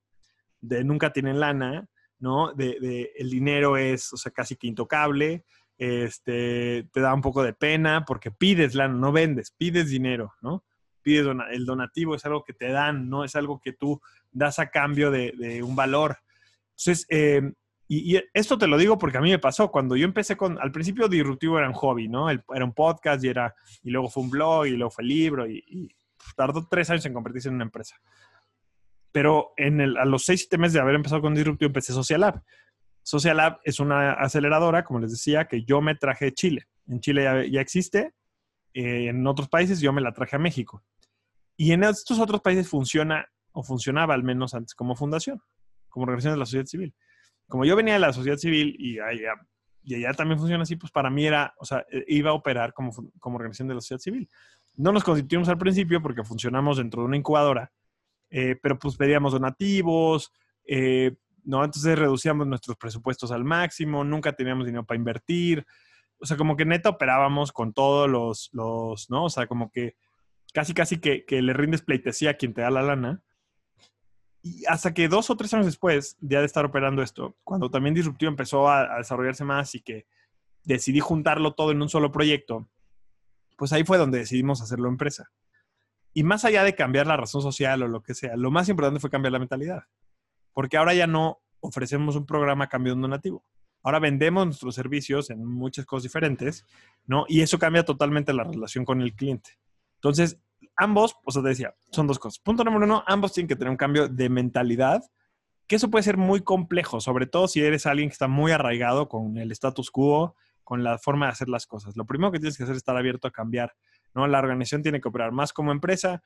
de 0.61 0.85
nunca 0.85 1.13
tienen 1.13 1.41
lana, 1.41 1.89
¿no? 2.19 2.53
De, 2.53 2.79
de, 2.81 3.13
el 3.17 3.31
dinero 3.31 3.77
es, 3.77 4.13
o 4.13 4.17
sea, 4.17 4.33
casi 4.33 4.57
que 4.57 4.69
intocable, 4.69 5.45
este, 5.79 6.89
te 6.93 7.01
da 7.01 7.13
un 7.13 7.21
poco 7.21 7.43
de 7.43 7.53
pena 7.53 8.05
porque 8.07 8.31
pides 8.31 8.75
lana, 8.75 8.95
no 8.95 9.13
vendes, 9.13 9.51
pides 9.51 9.91
dinero, 9.91 10.35
¿no? 10.41 10.65
Pides 11.07 11.25
el 11.53 11.65
donativo, 11.65 12.17
es 12.17 12.25
algo 12.27 12.43
que 12.43 12.53
te 12.53 12.73
dan, 12.73 13.09
no 13.09 13.23
es 13.23 13.37
algo 13.37 13.61
que 13.61 13.73
tú 13.73 14.01
das 14.33 14.59
a 14.59 14.71
cambio 14.71 15.13
de, 15.13 15.63
un 15.63 15.77
valor. 15.77 16.19
Entonces, 16.71 17.07
eh, 17.09 17.53
y, 17.87 18.21
esto 18.35 18.59
te 18.59 18.67
lo 18.67 18.77
digo 18.77 18.99
porque 18.99 19.19
a 19.19 19.21
mí 19.21 19.31
me 19.31 19.39
pasó, 19.39 19.71
cuando 19.71 19.95
yo 19.95 20.05
empecé 20.05 20.37
con, 20.37 20.59
al 20.59 20.73
principio 20.73 21.07
Disruptivo 21.07 21.59
era 21.59 21.69
un 21.69 21.75
hobby, 21.75 22.09
¿no? 22.09 22.29
era 22.29 22.65
un 22.65 22.75
podcast 22.75 23.25
y, 23.25 23.29
era, 23.29 23.55
y 23.85 23.91
luego 23.91 24.09
fue 24.09 24.25
un 24.25 24.31
blog 24.31 24.67
y 24.67 24.71
luego 24.71 24.91
fue 24.91 25.05
el 25.05 25.09
libro 25.09 25.47
y, 25.49 25.95
tardó 26.35 26.67
tres 26.69 26.91
años 26.91 27.07
en 27.07 27.15
convertirse 27.15 27.49
en 27.49 27.55
una 27.55 27.65
empresa. 27.65 27.95
Pero 29.13 29.53
en 29.57 29.81
el, 29.81 29.97
a 29.97 30.05
los 30.05 30.25
seis, 30.25 30.41
siete 30.41 30.59
meses 30.59 30.73
de 30.73 30.81
haber 30.81 30.97
empezado 30.97 31.23
con 31.23 31.37
Disruptivo 31.37 31.69
empecé 31.69 31.93
Social 31.93 32.21
Lab. 32.21 32.43
Social 33.03 33.37
Lab 33.37 33.61
es 33.63 33.79
una 33.79 34.15
aceleradora, 34.15 34.83
como 34.83 34.99
les 34.99 35.13
decía, 35.13 35.47
que 35.47 35.63
yo 35.63 35.81
me 35.81 35.95
traje 35.95 36.25
de 36.25 36.35
Chile. 36.35 36.67
En 36.89 37.01
Chile 37.01 37.49
ya, 37.49 37.61
existe, 37.61 38.15
eh, 38.75 39.07
en 39.07 39.25
otros 39.25 39.49
países 39.49 39.81
yo 39.81 39.93
me 39.93 40.01
la 40.01 40.13
traje 40.13 40.35
a 40.35 40.41
México. 40.41 40.83
Y 41.57 41.73
en 41.73 41.85
estos 41.85 42.19
otros 42.19 42.41
países 42.41 42.69
funciona, 42.69 43.27
o 43.53 43.63
funcionaba 43.63 44.15
al 44.15 44.23
menos 44.23 44.55
antes 44.55 44.75
como 44.75 44.95
fundación, 44.95 45.41
como 45.89 46.05
organización 46.05 46.35
de 46.35 46.39
la 46.39 46.47
sociedad 46.47 46.67
civil. 46.67 46.95
Como 47.49 47.65
yo 47.65 47.77
venía 47.77 47.95
de 47.95 48.01
la 48.01 48.13
sociedad 48.13 48.37
civil 48.37 48.77
y 48.79 48.99
allá, 48.99 49.35
y 49.83 49.95
allá 49.95 50.13
también 50.13 50.39
funciona 50.39 50.65
así, 50.65 50.77
pues 50.77 50.93
para 50.93 51.11
mí 51.11 51.27
era, 51.27 51.55
o 51.59 51.65
sea, 51.65 51.87
e, 51.91 52.05
iba 52.09 52.31
a 52.31 52.35
operar 52.35 52.73
como, 52.73 52.93
como 53.21 53.37
organización 53.37 53.69
de 53.69 53.75
la 53.75 53.81
sociedad 53.81 54.01
civil. 54.01 54.29
No 54.75 54.93
nos 54.93 55.05
constituimos 55.05 55.49
al 55.49 55.59
principio 55.59 56.03
porque 56.03 56.25
funcionamos 56.25 56.77
dentro 56.77 57.03
de 57.03 57.07
una 57.07 57.17
incubadora, 57.17 57.73
eh, 58.29 58.57
pero 58.61 58.79
pues 58.79 58.97
pedíamos 58.97 59.33
donativos, 59.33 60.33
eh, 60.67 61.17
¿no? 61.45 61.65
Entonces 61.65 61.99
reducíamos 61.99 62.47
nuestros 62.47 62.77
presupuestos 62.77 63.31
al 63.31 63.45
máximo, 63.45 64.05
nunca 64.05 64.33
teníamos 64.33 64.67
dinero 64.67 64.85
para 64.85 64.99
invertir. 64.99 65.65
O 66.19 66.27
sea, 66.27 66.37
como 66.37 66.57
que 66.57 66.65
neta 66.65 66.91
operábamos 66.91 67.53
con 67.53 67.73
todos 67.73 68.11
los, 68.11 68.51
los 68.53 69.09
¿no? 69.09 69.25
O 69.25 69.31
sea, 69.31 69.47
como 69.47 69.71
que 69.71 69.95
casi, 70.57 70.73
casi 70.73 70.99
que, 70.99 71.27
que 71.27 71.43
le 71.43 71.53
rindes 71.53 71.83
pleitesía 71.83 72.31
a 72.31 72.35
quien 72.35 72.55
te 72.55 72.63
da 72.63 72.71
la 72.71 72.81
lana. 72.81 73.23
Y 74.41 74.65
hasta 74.65 74.95
que 74.95 75.07
dos 75.07 75.29
o 75.29 75.37
tres 75.37 75.53
años 75.53 75.67
después, 75.67 76.17
ya 76.23 76.41
de 76.41 76.47
estar 76.47 76.65
operando 76.65 77.03
esto, 77.03 77.37
cuando 77.45 77.71
también 77.71 77.95
Disruptivo 77.95 78.31
empezó 78.31 78.67
a, 78.67 78.97
desarrollarse 78.97 79.45
más 79.45 79.75
y 79.75 79.83
que 79.83 80.07
decidí 80.65 80.99
juntarlo 80.99 81.53
todo 81.53 81.73
en 81.73 81.83
un 81.83 81.91
solo 81.91 82.11
proyecto, 82.11 82.71
pues 83.59 83.75
ahí 83.75 83.85
fue 83.85 83.99
donde 83.99 84.17
decidimos 84.17 84.63
hacerlo 84.63 84.89
empresa. 84.89 85.31
Y 86.15 86.23
más 86.23 86.47
allá 86.47 86.65
de 86.65 86.75
cambiar 86.75 87.07
la 87.07 87.19
razón 87.19 87.43
social 87.43 87.83
o 87.83 87.89
lo 87.89 88.03
que 88.03 88.15
sea, 88.15 88.35
lo 88.35 88.51
más 88.51 88.67
importante 88.71 88.99
fue 88.99 89.11
cambiar 89.11 89.33
la 89.33 89.41
mentalidad. 89.41 89.83
Porque 90.55 90.79
ahora 90.79 90.95
ya 90.95 91.07
no 91.07 91.43
ofrecemos 91.61 92.17
un 92.17 92.25
programa 92.25 92.65
a 92.65 92.69
cambio 92.71 92.95
de 92.95 93.03
donativo. 93.03 93.45
Ahora 93.83 93.99
vendemos 93.99 94.47
nuestros 94.47 94.75
servicios 94.75 95.29
en 95.29 95.45
muchas 95.45 95.85
cosas 95.85 96.05
diferentes, 96.05 96.65
¿no? 97.05 97.27
Y 97.29 97.43
eso 97.43 97.59
cambia 97.59 97.85
totalmente 97.85 98.33
la 98.33 98.45
relación 98.45 98.87
con 98.87 99.03
el 99.03 99.15
cliente. 99.15 99.59
Entonces, 99.97 100.39
ambos, 100.77 101.17
o 101.25 101.31
sea, 101.31 101.43
te 101.43 101.49
decía, 101.49 101.75
son 101.91 102.07
dos 102.07 102.19
cosas. 102.19 102.39
Punto 102.39 102.65
número 102.65 102.85
uno, 102.85 103.03
ambos 103.07 103.33
tienen 103.33 103.49
que 103.49 103.57
tener 103.57 103.71
un 103.71 103.77
cambio 103.77 104.09
de 104.09 104.29
mentalidad, 104.29 105.03
que 105.67 105.77
eso 105.77 105.91
puede 105.91 106.03
ser 106.03 106.17
muy 106.17 106.43
complejo, 106.43 107.01
sobre 107.01 107.27
todo 107.27 107.49
si 107.49 107.63
eres 107.63 107.87
alguien 107.87 108.09
que 108.09 108.15
está 108.15 108.29
muy 108.29 108.53
arraigado 108.53 109.09
con 109.09 109.37
el 109.39 109.51
status 109.53 109.91
quo, 109.91 110.37
con 110.63 110.83
la 110.83 110.99
forma 110.99 111.27
de 111.27 111.33
hacer 111.33 111.49
las 111.49 111.67
cosas. 111.67 111.97
Lo 111.97 112.07
primero 112.07 112.33
que 112.33 112.39
tienes 112.39 112.57
que 112.57 112.65
hacer 112.65 112.75
es 112.75 112.79
estar 112.79 112.97
abierto 112.97 113.29
a 113.29 113.31
cambiar, 113.31 113.75
¿no? 114.15 114.27
La 114.27 114.39
organización 114.39 114.83
tiene 114.83 115.01
que 115.01 115.09
operar 115.09 115.33
más 115.33 115.53
como 115.53 115.73
empresa, 115.73 116.23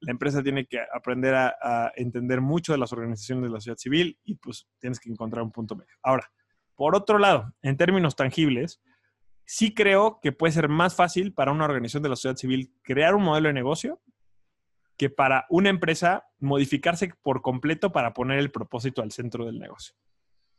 la 0.00 0.10
empresa 0.10 0.42
tiene 0.42 0.66
que 0.66 0.80
aprender 0.92 1.34
a, 1.34 1.92
entender 1.96 2.40
mucho 2.40 2.72
de 2.72 2.78
las 2.78 2.92
organizaciones 2.92 3.44
de 3.44 3.50
la 3.50 3.60
sociedad 3.60 3.76
civil 3.76 4.18
y 4.24 4.34
pues 4.34 4.66
tienes 4.78 5.00
que 5.00 5.10
encontrar 5.10 5.42
un 5.42 5.52
punto 5.52 5.76
medio. 5.76 5.94
Ahora, 6.02 6.30
por 6.74 6.96
otro 6.96 7.18
lado, 7.18 7.52
en 7.62 7.76
términos 7.76 8.16
tangibles, 8.16 8.80
sí 9.46 9.74
creo 9.74 10.20
que 10.22 10.32
puede 10.32 10.52
ser 10.52 10.68
más 10.68 10.94
fácil 10.94 11.32
para 11.32 11.52
una 11.52 11.64
organización 11.64 12.02
de 12.02 12.08
la 12.08 12.16
sociedad 12.16 12.36
civil 12.36 12.72
crear 12.82 13.14
un 13.14 13.24
modelo 13.24 13.48
de 13.48 13.54
negocio 13.54 14.00
que 14.96 15.10
para 15.10 15.46
una 15.50 15.70
empresa 15.70 16.26
modificarse 16.38 17.12
por 17.22 17.42
completo 17.42 17.92
para 17.92 18.14
poner 18.14 18.38
el 18.38 18.50
propósito 18.50 19.02
al 19.02 19.10
centro 19.10 19.44
del 19.44 19.58
negocio. 19.58 19.96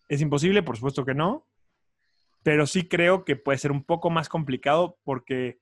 ¿Es 0.10 0.21
imposible? 0.21 0.62
Por 0.62 0.76
supuesto 0.76 1.06
que 1.06 1.13
no, 1.13 1.48
pero 2.43 2.67
sí 2.67 2.88
creo 2.88 3.24
que 3.24 3.36
puede 3.36 3.58
ser 3.58 3.71
un 3.71 3.84
poco 3.84 4.10
más 4.10 4.30
complicado 4.30 5.00
porque, 5.04 5.60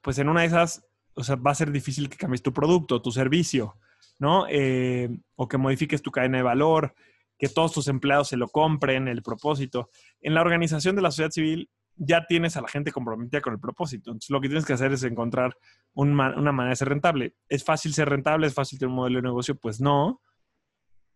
pues 0.00 0.18
en 0.18 0.28
una 0.28 0.42
de 0.42 0.46
esas, 0.46 0.86
o 1.14 1.24
sea, 1.24 1.36
va 1.36 1.50
a 1.50 1.56
ser 1.56 1.72
difícil 1.72 2.08
que 2.08 2.16
cambies 2.16 2.42
tu 2.42 2.52
producto, 2.52 3.02
tu 3.02 3.10
servicio, 3.10 3.76
¿no? 4.18 4.46
Eh, 4.48 5.10
o 5.34 5.48
que 5.48 5.58
modifiques 5.58 6.00
tu 6.00 6.10
cadena 6.10 6.38
de 6.38 6.42
valor, 6.44 6.94
que 7.38 7.48
todos 7.48 7.72
tus 7.72 7.88
empleados 7.88 8.28
se 8.28 8.36
lo 8.36 8.48
compren, 8.48 9.08
el 9.08 9.22
propósito. 9.22 9.90
En 10.20 10.34
la 10.34 10.40
organización 10.42 10.94
de 10.96 11.02
la 11.02 11.10
sociedad 11.10 11.32
civil 11.32 11.68
ya 12.04 12.26
tienes 12.26 12.56
a 12.56 12.60
la 12.60 12.68
gente 12.68 12.90
comprometida 12.90 13.40
con 13.40 13.52
el 13.52 13.60
propósito. 13.60 14.10
Entonces, 14.10 14.30
lo 14.30 14.40
que 14.40 14.48
tienes 14.48 14.66
que 14.66 14.72
hacer 14.72 14.92
es 14.92 15.04
encontrar 15.04 15.56
una 15.94 16.52
manera 16.52 16.70
de 16.70 16.76
ser 16.76 16.88
rentable. 16.88 17.36
¿Es 17.48 17.64
fácil 17.64 17.94
ser 17.94 18.08
rentable? 18.08 18.46
¿Es 18.46 18.54
fácil 18.54 18.78
tener 18.78 18.90
un 18.90 18.96
modelo 18.96 19.18
de 19.18 19.22
negocio? 19.22 19.54
Pues 19.54 19.80
no, 19.80 20.20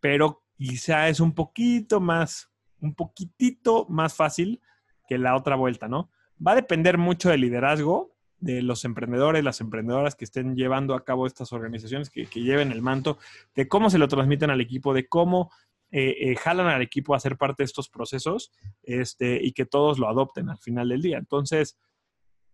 pero 0.00 0.44
quizá 0.56 1.08
es 1.08 1.18
un 1.18 1.34
poquito 1.34 2.00
más, 2.00 2.50
un 2.80 2.94
poquitito 2.94 3.86
más 3.88 4.14
fácil 4.14 4.60
que 5.08 5.18
la 5.18 5.36
otra 5.36 5.56
vuelta, 5.56 5.88
¿no? 5.88 6.10
Va 6.44 6.52
a 6.52 6.56
depender 6.56 6.98
mucho 6.98 7.30
del 7.30 7.40
liderazgo 7.40 8.16
de 8.38 8.62
los 8.62 8.84
emprendedores, 8.84 9.42
las 9.42 9.60
emprendedoras 9.60 10.14
que 10.14 10.24
estén 10.24 10.54
llevando 10.54 10.94
a 10.94 11.04
cabo 11.04 11.26
estas 11.26 11.52
organizaciones, 11.52 12.10
que, 12.10 12.26
lleven 12.26 12.70
el 12.70 12.82
manto, 12.82 13.18
de 13.54 13.66
cómo 13.66 13.90
se 13.90 13.98
lo 13.98 14.08
transmiten 14.08 14.50
al 14.50 14.60
equipo, 14.60 14.92
de 14.94 15.08
cómo 15.08 15.50
eh, 15.92 16.16
eh, 16.20 16.36
jalan 16.36 16.66
al 16.66 16.82
equipo 16.82 17.14
a 17.14 17.20
ser 17.20 17.36
parte 17.36 17.62
de 17.62 17.66
estos 17.66 17.88
procesos 17.88 18.50
este, 18.82 19.38
y 19.42 19.52
que 19.52 19.66
todos 19.66 19.98
lo 19.98 20.08
adopten 20.08 20.48
al 20.48 20.58
final 20.58 20.88
del 20.88 21.02
día. 21.02 21.18
Entonces, 21.18 21.78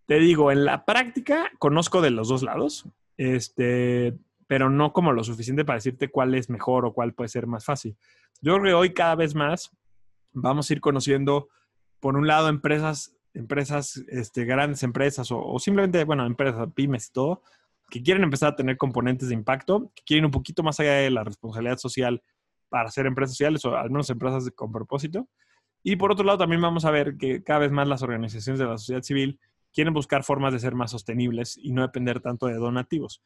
te 0.05 0.19
digo, 0.19 0.51
en 0.51 0.65
la 0.65 0.85
práctica 0.85 1.51
conozco 1.59 2.01
de 2.01 2.11
los 2.11 2.27
dos 2.27 2.43
lados, 2.43 2.87
este, 3.17 4.17
pero 4.47 4.69
no 4.69 4.93
como 4.93 5.13
lo 5.13 5.23
suficiente 5.23 5.65
para 5.65 5.77
decirte 5.77 6.09
cuál 6.09 6.35
es 6.35 6.49
mejor 6.49 6.85
o 6.85 6.93
cuál 6.93 7.13
puede 7.13 7.29
ser 7.29 7.47
más 7.47 7.65
fácil. 7.65 7.97
Yo 8.41 8.53
creo 8.53 8.63
que 8.63 8.73
hoy 8.73 8.93
cada 8.93 9.15
vez 9.15 9.35
más 9.35 9.71
vamos 10.31 10.69
a 10.69 10.73
ir 10.73 10.81
conociendo 10.81 11.49
por 11.99 12.17
un 12.17 12.27
lado, 12.27 12.49
empresas, 12.49 13.15
empresas, 13.33 14.03
este, 14.09 14.45
grandes 14.45 14.83
empresas 14.83 15.29
o, 15.31 15.57
simplemente, 15.59 16.03
bueno, 16.03 16.25
empresas, 16.25 16.67
pymes 16.75 17.07
y 17.07 17.13
todo, 17.13 17.41
que 17.89 18.03
quieren 18.03 18.23
empezar 18.23 18.49
a 18.53 18.55
tener 18.55 18.77
componentes 18.77 19.29
de 19.29 19.35
impacto, 19.35 19.91
que 19.95 20.03
quieren 20.03 20.25
un 20.25 20.31
poquito 20.31 20.63
más 20.63 20.79
allá 20.79 20.93
de 20.93 21.09
la 21.09 21.23
responsabilidad 21.23 21.77
social 21.77 22.21
para 22.73 22.89
ser 22.89 23.05
empresas 23.05 23.33
sociales 23.33 23.63
o 23.65 23.77
al 23.77 23.91
menos 23.91 24.09
empresas 24.09 24.49
con 24.55 24.71
propósito. 24.71 25.29
Y 25.83 25.95
por 25.95 26.11
otro 26.11 26.25
lado, 26.25 26.39
también 26.39 26.59
vamos 26.59 26.85
a 26.85 26.89
ver 26.89 27.17
que 27.19 27.43
cada 27.43 27.59
vez 27.59 27.71
más 27.71 27.87
las 27.87 28.01
organizaciones 28.01 28.57
de 28.57 28.65
la 28.65 28.79
sociedad 28.79 29.03
civil 29.03 29.39
quieren 29.71 29.93
buscar 29.93 30.23
formas 30.23 30.53
de 30.53 30.59
ser 30.59 30.73
más 30.73 30.89
sostenibles 30.89 31.55
y 31.55 31.71
no 31.71 31.83
depender 31.83 32.19
tanto 32.19 32.47
de 32.47 32.55
donativos. 32.55 33.21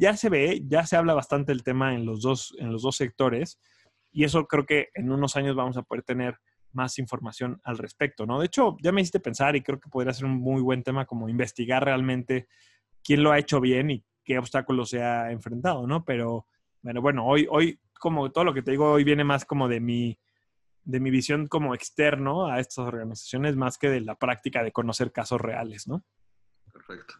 Ya 0.00 0.16
se 0.16 0.28
ve, 0.28 0.60
ya 0.66 0.84
se 0.86 0.96
habla 0.96 1.14
bastante 1.14 1.52
del 1.52 1.62
tema 1.62 1.94
en 1.94 2.04
los 2.04 2.20
dos, 2.20 2.52
en 2.58 2.72
los 2.72 2.82
dos 2.82 2.96
sectores 2.96 3.60
y 4.10 4.24
eso 4.24 4.44
creo 4.48 4.66
que 4.66 4.88
en 4.94 5.12
unos 5.12 5.36
años 5.36 5.54
vamos 5.54 5.76
a 5.76 5.82
poder 5.82 6.02
tener 6.02 6.34
más 6.72 6.98
información 6.98 7.60
al 7.62 7.78
respecto, 7.78 8.26
¿no? 8.26 8.40
De 8.40 8.46
hecho, 8.46 8.76
ya 8.82 8.90
me 8.90 9.02
hiciste 9.02 9.20
pensar 9.20 9.54
y 9.54 9.62
creo 9.62 9.78
que 9.78 9.88
podría 9.88 10.12
ser 10.12 10.24
un 10.24 10.36
muy 10.36 10.62
buen 10.62 10.82
tema 10.82 11.06
como 11.06 11.28
investigar 11.28 11.84
realmente 11.84 12.48
quién 13.04 13.22
lo 13.22 13.30
ha 13.30 13.38
hecho 13.38 13.60
bien 13.60 13.92
y 13.92 14.04
qué 14.24 14.36
obstáculos 14.36 14.90
se 14.90 15.00
ha 15.00 15.30
enfrentado, 15.30 15.86
¿no? 15.86 16.04
Pero, 16.04 16.46
bueno, 16.82 17.00
bueno, 17.00 17.24
hoy, 17.24 17.46
hoy, 17.48 17.78
como 17.98 18.30
todo 18.30 18.44
lo 18.44 18.54
que 18.54 18.62
te 18.62 18.70
digo, 18.70 18.90
hoy 18.90 19.04
viene 19.04 19.24
más 19.24 19.44
como 19.44 19.68
de 19.68 19.80
mi, 19.80 20.18
de 20.84 21.00
mi 21.00 21.10
visión 21.10 21.46
como 21.46 21.74
externo 21.74 22.46
a 22.46 22.60
estas 22.60 22.78
organizaciones, 22.78 23.56
más 23.56 23.78
que 23.78 23.88
de 23.88 24.00
la 24.00 24.14
práctica 24.14 24.62
de 24.62 24.72
conocer 24.72 25.12
casos 25.12 25.40
reales, 25.40 25.86
¿no? 25.86 26.04
Perfecto. 26.72 27.14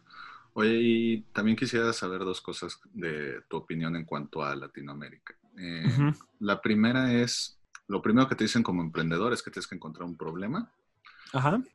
Oye, 0.53 0.79
y 0.81 1.21
también 1.31 1.55
quisiera 1.55 1.93
saber 1.93 2.19
dos 2.21 2.41
cosas 2.41 2.79
de 2.93 3.41
tu 3.47 3.57
opinión 3.57 3.95
en 3.95 4.05
cuanto 4.05 4.43
a 4.43 4.55
Latinoamérica. 4.55 5.35
Eh, 5.57 6.13
la 6.39 6.61
primera 6.61 7.13
es, 7.13 7.59
lo 7.87 8.01
primero 8.01 8.27
que 8.27 8.35
te 8.35 8.45
dicen 8.45 8.63
como 8.63 8.81
emprendedor 8.81 9.33
es 9.33 9.43
que 9.43 9.51
tienes 9.51 9.67
que 9.67 9.75
encontrar 9.75 10.07
un 10.07 10.17
problema 10.17 10.71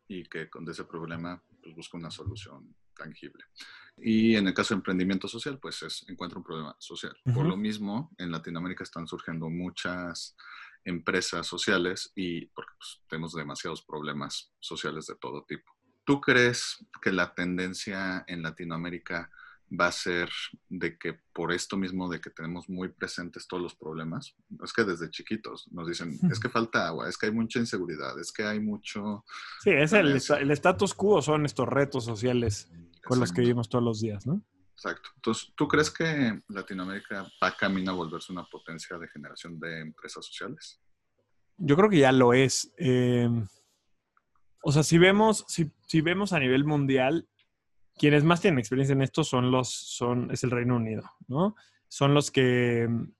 y 0.09 0.25
que 0.25 0.51
con 0.51 0.69
ese 0.69 0.85
problema 0.85 1.41
pues, 1.63 1.75
busca 1.75 1.97
una 1.97 2.11
solución 2.11 2.75
tangible. 2.95 3.45
Y 3.97 4.37
en 4.37 4.49
el 4.49 4.55
caso 4.55 4.75
de 4.75 4.79
emprendimiento 4.79 5.29
social, 5.29 5.59
pues 5.61 5.83
es 5.83 6.05
encuentra 6.09 6.39
un 6.39 6.45
problema 6.45 6.77
social. 6.79 7.17
Por 7.33 7.47
lo 7.47 7.57
mismo, 7.57 8.11
en 8.19 8.33
Latinoamérica 8.33 8.83
están 8.83 9.07
surgiendo 9.07 9.49
muchas 9.49 10.37
empresas 10.85 11.47
sociales 11.47 12.13
y 12.15 12.47
porque 12.47 12.73
pues, 12.77 13.03
tenemos 13.09 13.33
demasiados 13.35 13.83
problemas 13.83 14.53
sociales 14.59 15.07
de 15.07 15.15
todo 15.17 15.45
tipo. 15.45 15.73
¿Tú 16.05 16.21
crees 16.21 16.85
que 17.01 17.13
la 17.13 17.35
tendencia 17.35 18.25
en 18.27 18.43
Latinoamérica 18.43 19.31
va 19.79 19.87
a 19.87 19.93
ser 19.93 20.31
de 20.69 20.99
que 20.99 21.21
por 21.33 21.53
esto 21.53 21.77
mismo 21.77 22.09
de 22.09 22.21
que 22.21 22.31
tenemos 22.31 22.69
muy 22.69 22.89
presentes 22.89 23.47
todos 23.47 23.63
los 23.63 23.75
problemas, 23.75 24.35
es 24.63 24.73
que 24.73 24.85
desde 24.85 25.11
chiquitos 25.11 25.69
nos 25.73 25.89
dicen, 25.89 26.19
es 26.31 26.39
que 26.41 26.49
falta 26.49 26.87
agua, 26.87 27.09
es 27.09 27.17
que 27.17 27.27
hay 27.27 27.33
mucha 27.33 27.59
inseguridad, 27.59 28.19
es 28.19 28.33
que 28.33 28.45
hay 28.45 28.61
mucho... 28.61 29.25
Sí, 29.63 29.71
es 29.71 29.93
el, 29.93 30.21
el 30.41 30.51
status 30.51 30.95
quo, 30.95 31.23
son 31.23 31.45
estos 31.45 31.69
retos 31.69 32.05
sociales 32.05 32.71
con 33.05 33.21
los 33.21 33.33
que 33.33 33.43
vivimos 33.43 33.69
todos 33.69 33.85
los 33.85 34.01
días, 34.01 34.27
¿no? 34.27 34.43
Exacto. 34.73 35.11
Entonces, 35.17 35.53
¿tú 35.57 35.69
crees 35.69 35.91
que 35.91 36.43
Latinoamérica 36.49 37.27
va 37.43 37.57
camino 37.57 37.93
a 37.93 37.95
volverse 37.95 38.33
una 38.33 38.45
potencia 38.45 38.99
de 38.99 39.09
generación 39.09 39.59
de 39.61 39.81
empresas 39.81 40.27
sociales? 40.27 40.81
Yo 41.57 41.77
creo 41.77 41.89
que 41.89 41.99
ya 41.99 42.13
lo 42.13 42.33
es. 42.33 42.73
Eh, 42.77 43.29
o 44.63 44.73
sea, 44.73 44.83
si 44.83 44.99
vemos, 44.99 45.45
si, 45.49 45.71
si 45.87 46.01
vemos 46.01 46.33
a 46.33 46.41
nivel 46.41 46.65
mundial, 46.65 47.29
quienes 47.97 48.25
más 48.25 48.41
tienen 48.41 48.59
experiencia 48.59 48.93
en 48.93 49.03
esto 49.03 49.25
son 49.25 49.51
los, 49.51 49.69
son, 49.71 50.31
es 50.31 50.45
el 50.45 50.51
Reino 50.51 50.77
Unido, 50.77 51.05
¿no? 51.29 51.55
Son 51.89 52.15
los 52.15 52.31
que 52.31 52.87
mm, 52.89 53.13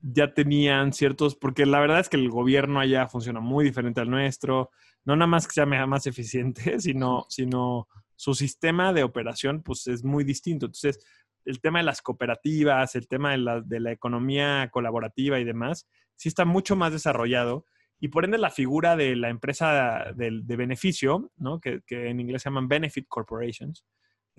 ya 0.00 0.34
tenían 0.34 0.92
ciertos, 0.92 1.36
porque 1.36 1.66
la 1.66 1.80
verdad 1.80 2.00
es 2.00 2.08
que 2.08 2.16
el 2.16 2.30
gobierno 2.30 2.80
allá 2.80 3.08
funciona 3.08 3.40
muy 3.40 3.64
diferente 3.64 4.00
al 4.00 4.10
nuestro, 4.10 4.70
no 5.04 5.16
nada 5.16 5.26
más 5.26 5.46
que 5.46 5.54
sea 5.54 5.66
más 5.66 6.06
eficiente, 6.06 6.78
sino, 6.80 7.26
sino 7.28 7.88
su 8.16 8.34
sistema 8.34 8.92
de 8.92 9.02
operación 9.02 9.62
pues 9.62 9.86
es 9.86 10.04
muy 10.04 10.24
distinto. 10.24 10.66
Entonces, 10.66 11.04
el 11.44 11.60
tema 11.60 11.78
de 11.78 11.86
las 11.86 12.02
cooperativas, 12.02 12.94
el 12.94 13.08
tema 13.08 13.32
de 13.32 13.38
la, 13.38 13.60
de 13.60 13.80
la 13.80 13.92
economía 13.92 14.68
colaborativa 14.70 15.40
y 15.40 15.44
demás, 15.44 15.88
sí 16.16 16.28
está 16.28 16.44
mucho 16.44 16.76
más 16.76 16.92
desarrollado 16.92 17.64
y 17.98 18.08
por 18.08 18.24
ende 18.24 18.38
la 18.38 18.50
figura 18.50 18.96
de 18.96 19.16
la 19.16 19.28
empresa 19.28 20.12
de, 20.14 20.40
de 20.42 20.56
beneficio, 20.56 21.30
¿no? 21.36 21.60
que, 21.60 21.82
que, 21.86 22.08
en 22.08 22.20
inglés 22.20 22.42
se 22.42 22.48
llaman 22.48 22.68
benefit 22.68 23.06
corporations, 23.08 23.84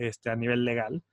este, 0.07 0.29
a 0.29 0.35
nivel 0.35 0.65
legal, 0.65 1.03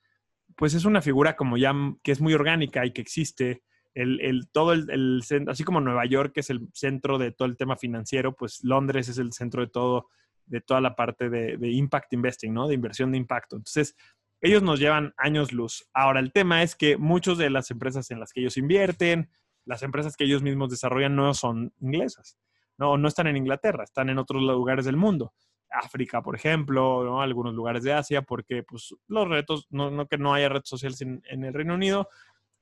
pues 0.56 0.74
es 0.74 0.84
una 0.84 1.02
figura 1.02 1.36
como 1.36 1.56
ya 1.56 1.72
que 2.02 2.12
es 2.12 2.20
muy 2.20 2.34
orgánica 2.34 2.84
y 2.84 2.92
que 2.92 3.00
existe. 3.00 3.62
El, 3.94 4.48
todo 4.52 4.74
el, 4.74 4.88
el, 4.90 5.22
así 5.48 5.64
como 5.64 5.80
Nueva 5.80 6.06
York 6.06 6.32
es 6.36 6.50
el 6.50 6.68
centro 6.72 7.18
de 7.18 7.32
todo 7.32 7.48
el 7.48 7.56
tema 7.56 7.76
financiero, 7.76 8.34
pues 8.34 8.62
Londres 8.62 9.08
es 9.08 9.18
el 9.18 9.32
centro 9.32 9.60
de 9.62 9.68
todo, 9.68 10.08
de 10.46 10.60
toda 10.60 10.80
la 10.80 10.94
parte 10.94 11.28
de, 11.28 11.56
de 11.56 11.70
impact 11.70 12.12
investing, 12.12 12.54
¿no? 12.54 12.68
De 12.68 12.74
inversión 12.74 13.10
de 13.10 13.18
impacto. 13.18 13.56
Entonces, 13.56 13.96
ellos 14.40 14.62
nos 14.62 14.78
llevan 14.78 15.14
años 15.16 15.52
luz. 15.52 15.88
Ahora, 15.92 16.20
el 16.20 16.32
tema 16.32 16.62
es 16.62 16.76
que 16.76 16.96
muchas 16.96 17.38
de 17.38 17.50
las 17.50 17.70
empresas 17.72 18.10
en 18.12 18.20
las 18.20 18.32
que 18.32 18.40
ellos 18.40 18.56
invierten, 18.56 19.30
las 19.64 19.82
empresas 19.82 20.16
que 20.16 20.24
ellos 20.24 20.42
mismos 20.42 20.70
desarrollan 20.70 21.16
no 21.16 21.34
son 21.34 21.72
inglesas, 21.80 22.38
no, 22.78 22.96
no 22.96 23.08
están 23.08 23.26
en 23.26 23.36
Inglaterra, 23.36 23.84
están 23.84 24.08
en 24.08 24.18
otros 24.18 24.42
lugares 24.42 24.84
del 24.84 24.96
mundo. 24.96 25.34
África, 25.70 26.22
por 26.22 26.36
ejemplo, 26.36 27.20
algunos 27.20 27.54
lugares 27.54 27.82
de 27.82 27.92
Asia, 27.92 28.22
porque 28.22 28.62
pues, 28.62 28.94
los 29.06 29.28
retos, 29.28 29.66
no, 29.70 30.06
que 30.06 30.18
no 30.18 30.34
haya 30.34 30.48
redes 30.48 30.68
sociales 30.68 31.00
en, 31.02 31.22
el 31.28 31.52
Reino 31.54 31.74
Unido, 31.74 32.08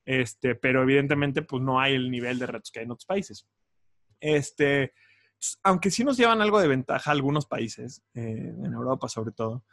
este, 0.05 0.55
pero 0.55 0.83
evidentemente 0.83 1.41
pues, 1.41 1.61
no 1.61 1.79
hay 1.79 1.95
el 1.95 2.11
nivel 2.11 2.39
de 2.39 2.47
retos 2.47 2.71
que 2.71 2.79
hay 2.79 2.85
en 2.85 2.91
otros 2.91 3.05
países. 3.05 3.47
Este, 4.19 4.93
aunque 5.63 5.91
sí 5.91 6.03
nos 6.03 6.17
llevan 6.17 6.41
algo 6.41 6.59
de 6.59 6.67
ventaja 6.67 7.11
algunos 7.11 7.45
países, 7.45 8.03
eh, 8.13 8.53
en 8.57 8.73
Europa 8.73 9.07
sobre 9.07 9.31
todo, 9.31 9.63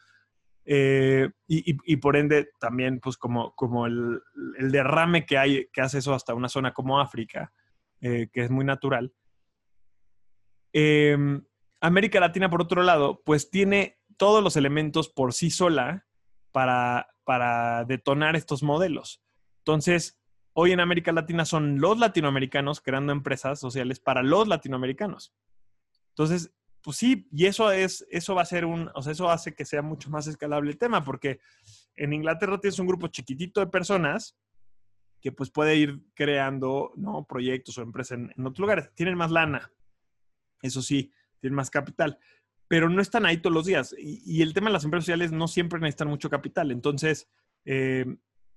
eh, 0.67 1.31
y, 1.47 1.97
por 1.99 2.17
ende 2.17 2.49
también 2.59 2.99
pues 2.99 3.19
como, 3.19 3.55
como 3.55 3.87
el, 3.87 4.23
derrame 4.59 5.27
que 5.27 5.37
hay, 5.37 5.69
que 5.71 5.83
hace 5.83 5.99
eso 5.99 6.15
hasta 6.15 6.35
una 6.35 6.49
zona 6.49 6.73
como 6.73 7.01
África, 7.01 7.53
eh, 8.01 8.29
que 8.33 8.45
es 8.45 8.51
muy 8.51 8.65
natural. 8.65 9.13
Em, 10.73 11.45
América 11.85 12.19
Latina, 12.19 12.49
por 12.49 12.63
otro 12.63 12.83
lado, 12.83 13.21
pues 13.27 13.51
tiene 13.51 13.99
todos 14.17 14.43
los 14.43 14.57
elementos 14.57 15.11
por 15.11 15.35
sí 15.35 15.51
sola 15.51 16.07
para, 16.51 17.09
para 17.25 17.85
detonar 17.85 18.37
estos 18.37 18.63
modelos. 18.63 19.23
Entonces, 19.59 20.19
hoy 20.55 20.73
en 20.73 20.81
América 20.81 21.13
Latina 21.13 21.45
son 21.45 21.83
los 21.83 21.99
latinoamericanos 21.99 22.81
creando 22.81 23.13
empresas 23.13 23.61
sociales 23.61 24.01
para 24.01 24.23
los 24.23 24.49
latinoamericanos. 24.49 25.35
Entonces, 26.09 26.55
pues 26.81 26.97
sí, 26.97 27.29
y 27.31 27.45
eso 27.45 27.71
es, 27.71 28.07
eso 28.11 28.35
va 28.35 28.41
a 28.41 28.47
ser 28.47 28.65
un, 28.65 28.91
o 28.95 29.03
sea, 29.03 29.13
eso 29.13 29.29
hace 29.29 29.55
que 29.55 29.67
sea 29.67 29.83
mucho 29.83 30.09
más 30.09 30.27
escalable 30.27 30.71
el 30.71 30.79
tema, 30.79 31.05
porque 31.05 31.41
en 31.97 32.15
Inglaterra 32.15 32.59
tienes 32.59 32.79
un 32.79 32.87
grupo 32.87 33.09
chiquitito 33.09 33.61
de 33.61 33.67
personas 33.67 34.39
que 35.21 35.33
pues 35.33 35.51
puede 35.51 35.77
ir 35.77 36.03
creando, 36.15 36.95
¿no? 36.97 37.27
Proyectos 37.27 37.77
o 37.77 37.83
empresas 37.83 38.17
en, 38.17 38.33
en 38.35 38.47
otros 38.47 38.61
lugares. 38.61 38.91
Tienen 38.95 39.19
más 39.19 39.31
lana, 39.31 39.71
eso 40.63 40.81
sí, 40.81 41.13
tienen 41.45 41.57
más 41.57 41.71
capital, 41.71 42.19
pero 42.69 42.89
no 42.89 43.03
están 43.03 43.27
ahí 43.27 43.37
todos 43.37 43.53
los 43.53 43.67
días. 43.67 43.95
Y, 43.99 44.41
el 44.41 44.55
tema 44.55 44.69
de 44.69 44.73
las 44.73 44.85
empresas 44.85 45.05
sociales 45.05 45.31
no 45.31 45.47
siempre 45.47 45.79
necesitan 45.79 46.09
mucho 46.09 46.31
capital. 46.31 46.71
Entonces, 46.71 47.29
eh, 47.67 48.07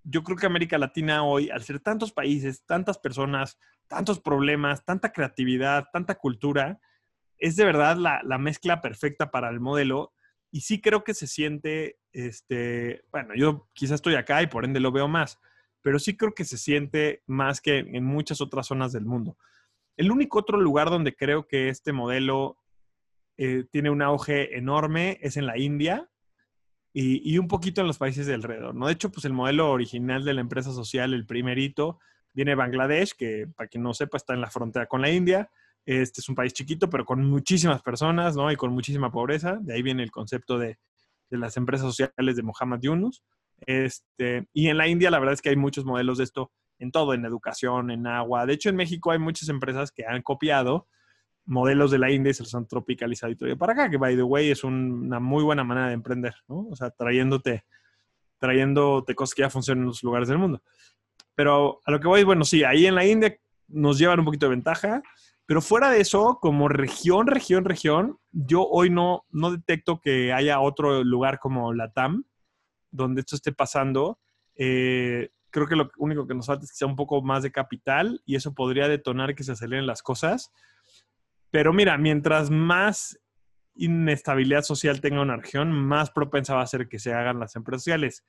yo 0.04 0.24
creo 0.24 0.38
que 0.38 0.46
América 0.46 0.78
Latina 0.78 1.26
hoy, 1.26 1.50
al 1.50 1.64
ser 1.64 1.82
tantos 1.82 2.14
países, 2.14 2.66
tantas 2.66 2.98
personas, 2.98 3.60
tantos 3.88 4.22
problemas, 4.22 4.86
tanta 4.86 5.12
creatividad, 5.12 5.88
tanta 5.92 6.16
cultura, 6.16 6.80
es 7.38 7.58
de 7.58 7.66
verdad 7.66 7.98
la, 7.98 8.38
mezcla 8.38 8.82
perfecta 8.82 9.32
para 9.32 9.50
el 9.50 9.60
modelo. 9.60 10.14
Y 10.50 10.62
sí 10.62 10.80
creo 10.80 11.04
que 11.04 11.14
se 11.14 11.28
siente, 11.28 12.00
este, 12.14 13.04
bueno, 13.12 13.36
yo 13.36 13.68
quizás 13.74 13.96
estoy 13.96 14.16
acá 14.16 14.42
y 14.42 14.48
por 14.48 14.64
ende 14.64 14.80
lo 14.80 14.94
veo 14.94 15.10
más, 15.10 15.40
pero 15.82 16.00
sí 16.00 16.16
creo 16.16 16.34
que 16.34 16.46
se 16.46 16.58
siente 16.58 17.22
más 17.28 17.60
que 17.60 17.80
en 17.80 18.06
muchas 18.06 18.40
otras 18.40 18.68
zonas 18.68 18.94
del 18.94 19.04
mundo. 19.04 19.38
El 19.98 20.10
único 20.10 20.40
otro 20.40 20.58
lugar 20.58 20.90
donde 20.90 21.14
creo 21.14 21.48
que 21.48 21.68
este 21.68 21.92
modelo 21.92 22.58
eh, 23.38 23.66
tiene 23.72 23.90
un 23.90 24.02
auge 24.02 24.58
enorme 24.58 25.20
es 25.22 25.38
en 25.38 25.46
la 25.46 25.58
India 25.58 26.10
y, 27.00 27.38
un 27.38 27.48
poquito 27.48 27.82
en 27.82 27.88
los 27.88 28.00
países 28.00 28.26
de 28.26 28.34
alrededor. 28.34 28.74
¿no? 28.74 28.88
De 28.88 28.94
hecho, 28.94 29.12
pues 29.12 29.24
el 29.26 29.34
modelo 29.34 29.70
original 29.70 30.26
de 30.26 30.34
la 30.34 30.42
empresa 30.42 30.72
social, 30.72 31.14
el 31.14 31.28
primerito, 31.28 32.00
viene 32.34 32.52
de 32.52 32.56
Bangladesh, 32.56 33.14
que 33.16 33.48
para 33.56 33.68
quien 33.68 33.84
no 33.84 33.94
sepa 33.94 34.18
está 34.18 34.34
en 34.34 34.42
la 34.42 34.50
frontera 34.50 34.88
con 34.88 35.02
la 35.02 35.12
India. 35.12 35.48
Este 35.86 36.22
es 36.22 36.30
un 36.30 36.34
país 36.34 36.54
chiquito, 36.54 36.90
pero 36.90 37.06
con 37.06 37.24
muchísimas 37.24 37.84
personas, 37.84 38.36
¿no? 38.36 38.52
Y 38.52 38.56
con 38.56 38.72
muchísima 38.74 39.12
pobreza. 39.12 39.60
De 39.62 39.76
ahí 39.76 39.84
viene 39.84 40.02
el 40.02 40.10
concepto 40.10 40.58
de, 40.58 40.80
las 41.30 41.56
empresas 41.58 41.86
sociales 41.86 42.36
de 42.36 42.42
Muhammad 42.42 42.80
Yunus. 42.82 43.22
Este, 43.68 44.48
y 44.52 44.68
en 44.70 44.78
la 44.78 44.88
India, 44.88 45.12
la 45.12 45.20
verdad 45.20 45.34
es 45.34 45.42
que 45.44 45.50
hay 45.50 45.56
muchos 45.56 45.86
modelos 45.86 46.18
de 46.18 46.24
esto 46.24 46.52
en 46.80 46.92
todo, 46.92 47.14
en 47.14 47.26
educación, 47.26 47.92
en 47.92 48.08
agua. 48.08 48.48
De 48.48 48.54
hecho, 48.54 48.70
en 48.70 48.76
México 48.76 49.12
hay 49.12 49.20
muchas 49.20 49.50
empresas 49.50 49.92
que 49.92 50.04
han 50.04 50.24
copiado 50.24 50.88
modelos 51.48 51.92
de 51.92 51.98
la 51.98 52.12
India 52.12 52.30
y 52.30 52.34
se 52.34 52.44
los 52.44 52.54
han 52.54 52.68
tropicalizado 52.68 53.32
y 53.32 53.56
para 53.56 53.74
acá, 53.74 53.90
que 53.90 53.98
by 53.98 54.16
the 54.16 54.24
way 54.24 54.52
es 54.52 54.64
una 54.64 55.20
muy 55.20 55.44
buena 55.44 55.64
manera 55.64 55.88
de 55.88 55.94
emprender, 55.94 56.36
¿no? 56.48 56.68
O 56.70 56.76
sea, 56.76 56.92
trayéndote, 56.92 57.66
trayéndote 58.38 59.16
cosas 59.16 59.34
que 59.34 59.42
ya 59.42 59.50
funcionan 59.50 59.84
en 59.84 59.88
los 59.88 60.04
lugares 60.04 60.28
del 60.28 60.38
mundo. 60.38 60.62
Pero 61.34 61.82
a 61.86 61.92
lo 61.92 62.00
que 62.00 62.08
voy, 62.08 62.24
bueno, 62.24 62.44
sí, 62.44 62.64
ahí 62.64 62.86
en 62.86 62.96
la 62.96 63.06
India 63.06 63.38
nos 63.68 63.98
llevan 63.98 64.20
un 64.20 64.26
poquito 64.26 64.46
de 64.46 64.52
ventaja. 64.52 65.02
Pero 65.46 65.62
fuera 65.62 65.90
de 65.90 66.02
eso, 66.02 66.40
como 66.42 66.68
región, 66.68 67.28
región, 67.28 67.64
región, 67.64 68.20
yo 68.32 68.68
hoy 68.68 68.90
no, 68.90 69.26
no 69.32 69.52
detecto 69.52 70.02
que 70.02 70.34
haya 70.34 70.60
otro 70.60 71.04
lugar 71.04 71.40
como 71.40 71.74
la 71.74 71.92
TAM 71.94 72.26
donde 72.92 73.22
esto 73.22 73.36
esté 73.36 73.54
pasando. 73.54 74.20
Eh, 74.56 75.30
creo 75.50 75.68
que 75.68 75.76
lo 75.76 75.90
único 75.98 76.28
que 76.28 76.34
nos 76.34 76.48
falta 76.48 76.66
es 76.66 76.76
sea 76.76 76.88
un 76.88 76.96
poco 76.96 77.22
más 77.22 77.44
de 77.44 77.52
capital 77.52 78.22
y 78.26 78.36
eso 78.36 78.54
podría 78.54 78.88
detonar 78.88 79.36
que 79.36 79.44
se 79.44 79.54
aceleren 79.54 79.88
las 79.88 80.02
cosas. 80.02 80.52
Pero 81.52 81.74
mira, 81.74 81.98
mientras 81.98 82.50
más 82.50 83.20
inestabilidad 83.76 84.64
social 84.64 85.02
tenga 85.02 85.22
una 85.22 85.38
región, 85.38 85.72
más 85.72 86.12
propensa 86.12 86.56
va 86.56 86.62
a 86.62 86.68
ser 86.68 86.88
que 86.88 87.00
se 87.00 87.14
hagan 87.14 87.40
las 87.40 87.56
empresas 87.56 87.84
sociales. 87.84 88.26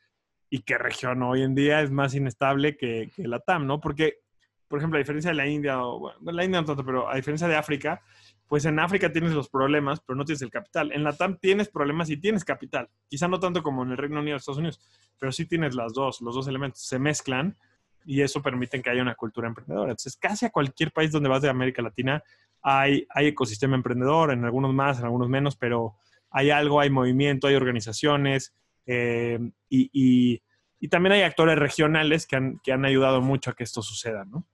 Y 0.50 0.60
qué 0.60 0.78
región 0.78 1.22
hoy 1.22 1.42
en 1.42 1.54
día 1.54 1.82
es 1.82 1.90
más 1.90 2.14
inestable 2.14 2.76
que, 2.76 3.10
que 3.14 3.28
la 3.28 3.40
TAM, 3.40 3.66
¿no? 3.66 3.80
Porque 3.80 4.20
por 4.68 4.78
ejemplo, 4.78 4.98
a 4.98 5.00
diferencia 5.00 5.30
de 5.30 5.36
la 5.36 5.46
India, 5.46 5.82
o, 5.82 5.98
bueno, 5.98 6.18
la 6.30 6.44
India 6.44 6.60
no 6.60 6.66
tanto, 6.66 6.84
pero 6.84 7.10
a 7.10 7.16
diferencia 7.16 7.48
de 7.48 7.56
África, 7.56 8.02
pues 8.46 8.66
en 8.66 8.78
África 8.78 9.10
tienes 9.10 9.32
los 9.32 9.48
problemas, 9.48 10.00
pero 10.00 10.16
no 10.16 10.24
tienes 10.24 10.42
el 10.42 10.50
capital. 10.50 10.92
En 10.92 11.04
la 11.04 11.14
TAM 11.14 11.38
tienes 11.38 11.68
problemas 11.68 12.10
y 12.10 12.18
tienes 12.18 12.44
capital. 12.44 12.88
Quizá 13.08 13.28
no 13.28 13.40
tanto 13.40 13.62
como 13.62 13.82
en 13.82 13.92
el 13.92 13.96
Reino 13.96 14.20
Unido 14.20 14.36
o 14.36 14.38
Estados 14.38 14.58
Unidos, 14.58 14.80
pero 15.18 15.32
sí 15.32 15.46
tienes 15.46 15.74
las 15.74 15.94
dos, 15.94 16.20
los 16.20 16.34
dos 16.34 16.46
elementos 16.48 16.82
se 16.82 16.98
mezclan 16.98 17.56
y 18.04 18.22
eso 18.22 18.42
permite 18.42 18.80
que 18.80 18.90
haya 18.90 19.02
una 19.02 19.14
cultura 19.14 19.48
emprendedora. 19.48 19.90
Entonces, 19.90 20.16
casi 20.16 20.46
a 20.46 20.50
cualquier 20.50 20.92
país 20.92 21.12
donde 21.12 21.28
vas 21.28 21.42
de 21.42 21.48
América 21.48 21.82
Latina 21.82 22.22
hay, 22.62 23.06
hay 23.10 23.26
ecosistema 23.26 23.76
emprendedor, 23.76 24.32
en 24.32 24.44
algunos 24.44 24.72
más, 24.72 24.98
en 24.98 25.04
algunos 25.04 25.28
menos, 25.28 25.56
pero 25.56 25.96
hay 26.30 26.50
algo, 26.50 26.80
hay 26.80 26.90
movimiento, 26.90 27.46
hay 27.46 27.54
organizaciones 27.54 28.54
eh, 28.86 29.38
y, 29.68 30.40
y, 30.80 30.88
también 30.88 31.12
hay 31.12 31.22
actores 31.22 31.58
regionales 31.58 32.26
que 32.26 32.36
han, 32.36 32.58
que 32.60 32.72
han 32.72 32.84
ayudado 32.84 33.20
mucho 33.20 33.50
a 33.50 33.54
que 33.54 33.64
esto 33.64 33.82
suceda, 33.82 34.24
¿no? 34.24 34.46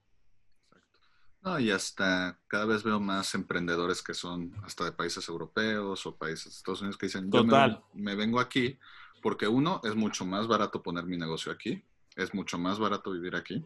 No, 1.41 1.59
y 1.59 1.69
hasta 1.69 2.39
cada 2.47 2.65
vez 2.65 2.83
veo 2.83 2.99
más 2.99 3.35
emprendedores 3.35 4.01
que 4.01 4.15
son 4.15 4.51
hasta 4.63 4.83
de 4.83 4.91
países 4.91 5.29
europeos 5.29 6.05
o 6.05 6.17
países 6.17 6.45
de 6.45 6.57
Estados 6.57 6.81
Unidos 6.81 6.97
que 6.97 7.05
dicen, 7.05 7.29
Total. 7.29 7.71
yo 7.71 7.87
me, 7.93 8.15
vengo 8.15 8.39
aquí 8.39 8.77
porque 9.21 9.47
uno, 9.47 9.79
es 9.83 9.95
mucho 9.95 10.25
más 10.25 10.47
barato 10.47 10.81
poner 10.81 11.05
mi 11.05 11.17
negocio 11.17 11.51
aquí, 11.51 11.83
es 12.15 12.33
mucho 12.33 12.57
más 12.57 12.79
barato 12.79 13.11
vivir 13.11 13.35
aquí, 13.35 13.63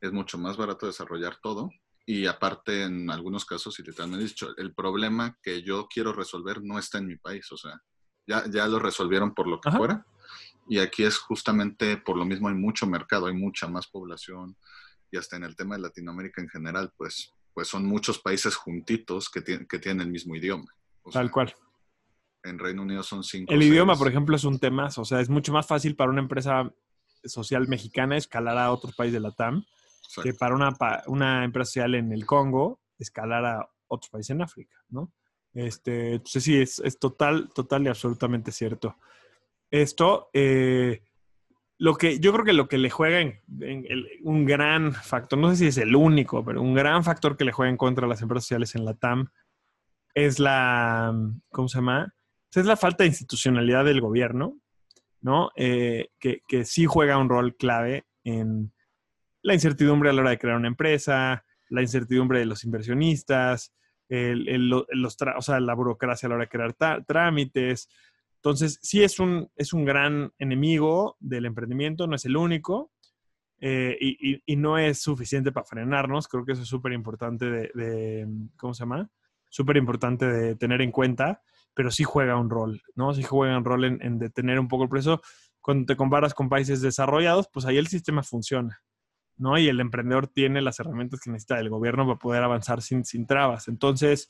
es 0.00 0.12
mucho 0.12 0.38
más 0.38 0.56
barato 0.56 0.86
desarrollar 0.86 1.38
todo 1.42 1.70
y 2.06 2.26
aparte 2.26 2.82
en 2.82 3.10
algunos 3.10 3.46
casos, 3.46 3.78
y 3.78 3.82
te 3.82 4.02
han 4.02 4.18
dicho, 4.18 4.54
el 4.58 4.74
problema 4.74 5.38
que 5.42 5.62
yo 5.62 5.86
quiero 5.88 6.12
resolver 6.12 6.62
no 6.62 6.78
está 6.78 6.98
en 6.98 7.06
mi 7.06 7.16
país, 7.16 7.50
o 7.50 7.56
sea, 7.56 7.80
ya, 8.26 8.44
ya 8.50 8.66
lo 8.66 8.78
resolvieron 8.78 9.34
por 9.34 9.46
lo 9.46 9.60
que 9.60 9.70
fuera 9.70 10.04
y 10.68 10.78
aquí 10.78 11.04
es 11.04 11.18
justamente 11.18 11.96
por 11.98 12.16
lo 12.16 12.24
mismo 12.24 12.48
hay 12.48 12.54
mucho 12.54 12.86
mercado, 12.86 13.26
hay 13.26 13.34
mucha 13.34 13.68
más 13.68 13.86
población, 13.86 14.56
y 15.10 15.16
hasta 15.16 15.36
en 15.36 15.44
el 15.44 15.56
tema 15.56 15.76
de 15.76 15.82
Latinoamérica 15.82 16.40
en 16.40 16.48
general, 16.48 16.92
pues, 16.96 17.32
pues 17.52 17.68
son 17.68 17.86
muchos 17.86 18.18
países 18.18 18.56
juntitos 18.56 19.30
que, 19.30 19.42
que 19.42 19.78
tienen 19.78 20.06
el 20.06 20.12
mismo 20.12 20.34
idioma. 20.34 20.66
Tal 21.12 21.30
cual. 21.30 21.54
En 22.42 22.58
Reino 22.58 22.82
Unido 22.82 23.02
son 23.02 23.22
cinco. 23.22 23.52
El 23.52 23.62
idioma, 23.62 23.96
por 23.96 24.08
ejemplo, 24.08 24.36
es 24.36 24.44
un 24.44 24.58
tema, 24.58 24.88
o 24.96 25.04
sea, 25.04 25.20
es 25.20 25.30
mucho 25.30 25.52
más 25.52 25.66
fácil 25.66 25.96
para 25.96 26.10
una 26.10 26.20
empresa 26.20 26.70
social 27.24 27.68
mexicana 27.68 28.16
escalar 28.16 28.58
a 28.58 28.72
otros 28.72 28.94
países 28.94 29.14
de 29.14 29.20
la 29.20 29.32
TAM 29.32 29.64
que 30.22 30.34
para 30.34 30.54
una, 30.54 30.76
una 31.06 31.44
empresa 31.44 31.70
social 31.70 31.94
en 31.94 32.12
el 32.12 32.26
Congo 32.26 32.80
escalar 32.98 33.44
a 33.44 33.68
otros 33.88 34.10
países 34.10 34.30
en 34.30 34.42
África, 34.42 34.76
¿no? 34.88 35.12
Este, 35.52 36.14
entonces 36.14 36.42
sí, 36.42 36.60
es, 36.60 36.78
es 36.80 36.98
total, 36.98 37.48
total 37.54 37.84
y 37.84 37.88
absolutamente 37.88 38.50
cierto. 38.50 38.96
Esto, 39.70 40.28
eh, 40.32 41.02
lo 41.78 41.94
que 41.96 42.18
yo 42.18 42.32
creo 42.32 42.44
que 42.44 42.52
lo 42.52 42.68
que 42.68 42.78
le 42.78 42.90
juega 42.90 43.20
en, 43.20 43.40
un 44.22 44.44
gran 44.44 44.92
factor, 44.92 45.38
no 45.38 45.50
sé 45.50 45.56
si 45.56 45.66
es 45.66 45.78
el 45.78 45.94
único, 45.94 46.44
pero 46.44 46.60
un 46.60 46.74
gran 46.74 47.04
factor 47.04 47.36
que 47.36 47.44
le 47.44 47.52
juega 47.52 47.70
en 47.70 47.76
contra 47.76 48.06
a 48.06 48.08
las 48.08 48.22
empresas 48.22 48.44
sociales 48.44 48.74
en 48.74 48.84
la 48.84 48.94
TAM 48.94 49.28
es 50.14 50.38
la, 50.38 51.12
¿cómo 51.50 51.68
se 51.68 51.78
llama? 51.78 52.14
Es 52.52 52.66
la 52.66 52.76
falta 52.76 53.02
de 53.02 53.08
institucionalidad 53.08 53.84
del 53.84 54.00
gobierno, 54.00 54.58
¿no? 55.24 55.50
Eh, 55.56 56.10
que, 56.20 56.42
que, 56.46 56.64
sí 56.64 56.86
juega 56.86 57.18
un 57.18 57.28
rol 57.28 57.56
clave 57.56 58.04
en 58.22 58.72
la 59.42 59.54
incertidumbre 59.54 60.10
a 60.10 60.12
la 60.12 60.20
hora 60.20 60.30
de 60.30 60.38
crear 60.38 60.56
una 60.56 60.68
empresa, 60.68 61.44
la 61.68 61.82
incertidumbre 61.82 62.38
de 62.38 62.46
los 62.46 62.62
inversionistas, 62.62 63.74
el, 64.08 64.68
los 64.68 65.16
o 65.36 65.42
sea, 65.42 65.58
la 65.58 65.74
burocracia 65.74 66.26
a 66.26 66.28
la 66.28 66.36
hora 66.36 66.44
de 66.44 66.50
crear 66.50 67.04
trámites, 67.04 67.88
entonces, 68.44 68.78
sí 68.82 69.02
es 69.02 69.18
un, 69.20 69.50
es 69.56 69.72
un 69.72 69.86
gran 69.86 70.30
enemigo 70.38 71.16
del 71.18 71.46
emprendimiento, 71.46 72.06
no 72.06 72.14
es 72.14 72.26
el 72.26 72.36
único, 72.36 72.92
eh, 73.58 73.96
y, 74.44 74.56
no 74.56 74.76
es 74.76 75.00
suficiente 75.00 75.50
para 75.50 75.64
frenarnos. 75.64 76.28
Creo 76.28 76.44
que 76.44 76.52
eso 76.52 76.60
es 76.60 76.68
súper 76.68 76.92
importante 76.92 77.46
de, 77.50 78.28
¿cómo 78.58 78.74
se 78.74 78.80
llama? 78.80 79.10
Súper 79.48 79.78
importante 79.78 80.26
de 80.26 80.56
tener 80.56 80.82
en 80.82 80.92
cuenta, 80.92 81.40
pero 81.74 81.90
sí 81.90 82.04
juega 82.04 82.36
un 82.36 82.50
rol, 82.50 82.82
¿no? 82.94 83.12
Sí 83.14 83.22
juega 83.22 83.58
un 83.58 83.64
rol 83.64 83.84
en, 83.84 84.02
en 84.02 84.18
detener 84.18 84.58
un 84.60 84.68
poco 84.68 84.84
el 84.84 84.88
precio. 84.88 85.20
Cuando 85.60 85.86
te 85.86 85.96
comparas 85.96 86.34
con 86.34 86.48
países 86.48 86.80
desarrollados, 86.80 87.48
pues 87.52 87.66
ahí 87.66 87.78
el 87.78 87.88
sistema 87.88 88.22
funciona. 88.22 88.80
¿no? 89.36 89.58
Y 89.58 89.68
el 89.68 89.80
emprendedor 89.80 90.28
tiene 90.28 90.62
las 90.62 90.78
herramientas 90.80 91.20
que 91.20 91.30
necesita 91.30 91.56
del 91.56 91.70
gobierno 91.70 92.06
para 92.06 92.18
poder 92.18 92.42
avanzar 92.42 92.82
sin, 92.82 93.04
sin 93.04 93.26
trabas. 93.26 93.68
Entonces, 93.68 94.28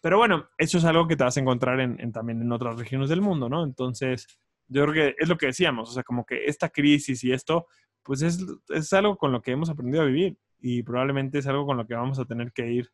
pero 0.00 0.18
bueno, 0.18 0.48
eso 0.56 0.78
es 0.78 0.84
algo 0.84 1.06
que 1.06 1.16
te 1.16 1.24
vas 1.24 1.36
a 1.36 1.40
encontrar 1.40 1.80
en, 1.80 2.12
también 2.12 2.40
en 2.40 2.52
otras 2.52 2.78
regiones 2.78 3.08
del 3.10 3.20
mundo, 3.20 3.48
¿no? 3.48 3.64
Entonces, 3.64 4.26
yo 4.68 4.82
creo 4.84 4.94
que 4.94 5.16
es 5.18 5.28
lo 5.28 5.36
que 5.36 5.46
decíamos, 5.46 5.90
o 5.90 5.92
sea, 5.92 6.02
como 6.02 6.24
que 6.24 6.46
esta 6.46 6.70
crisis 6.70 7.22
y 7.24 7.32
esto, 7.32 7.66
pues 8.02 8.22
es, 8.22 8.38
es 8.68 8.92
algo 8.92 9.16
con 9.16 9.32
lo 9.32 9.42
que 9.42 9.52
hemos 9.52 9.68
aprendido 9.68 10.02
a 10.02 10.06
vivir 10.06 10.38
y 10.58 10.82
probablemente 10.82 11.38
es 11.38 11.46
algo 11.46 11.66
con 11.66 11.76
lo 11.76 11.86
que 11.86 11.94
vamos 11.94 12.18
a 12.18 12.24
tener 12.24 12.52
que 12.52 12.70
ir, 12.70 12.90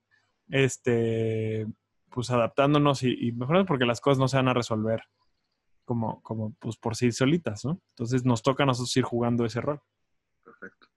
este, 0.49 1.67
pues 2.11 2.31
adaptándonos 2.31 3.03
y, 3.03 3.29
y 3.29 3.33
mejorando 3.33 3.67
porque 3.67 3.87
las 3.87 4.01
cosas 4.01 4.19
no 4.19 4.29
se 4.29 4.37
van 4.37 4.49
a 4.49 4.55
resolver 4.55 5.03
como, 5.87 6.21
como 6.23 6.53
pues 6.59 6.77
por 6.77 6.97
sí 6.97 7.11
solitas, 7.13 7.65
¿no? 7.65 7.81
Entonces 7.91 8.25
nos 8.25 8.43
toca 8.43 8.65
a 8.65 8.67
nosotros 8.67 8.95
ir 8.97 9.05
jugando 9.05 9.47
ese 9.47 9.63
rol. 9.63 9.81
Perfecto. 10.45 10.89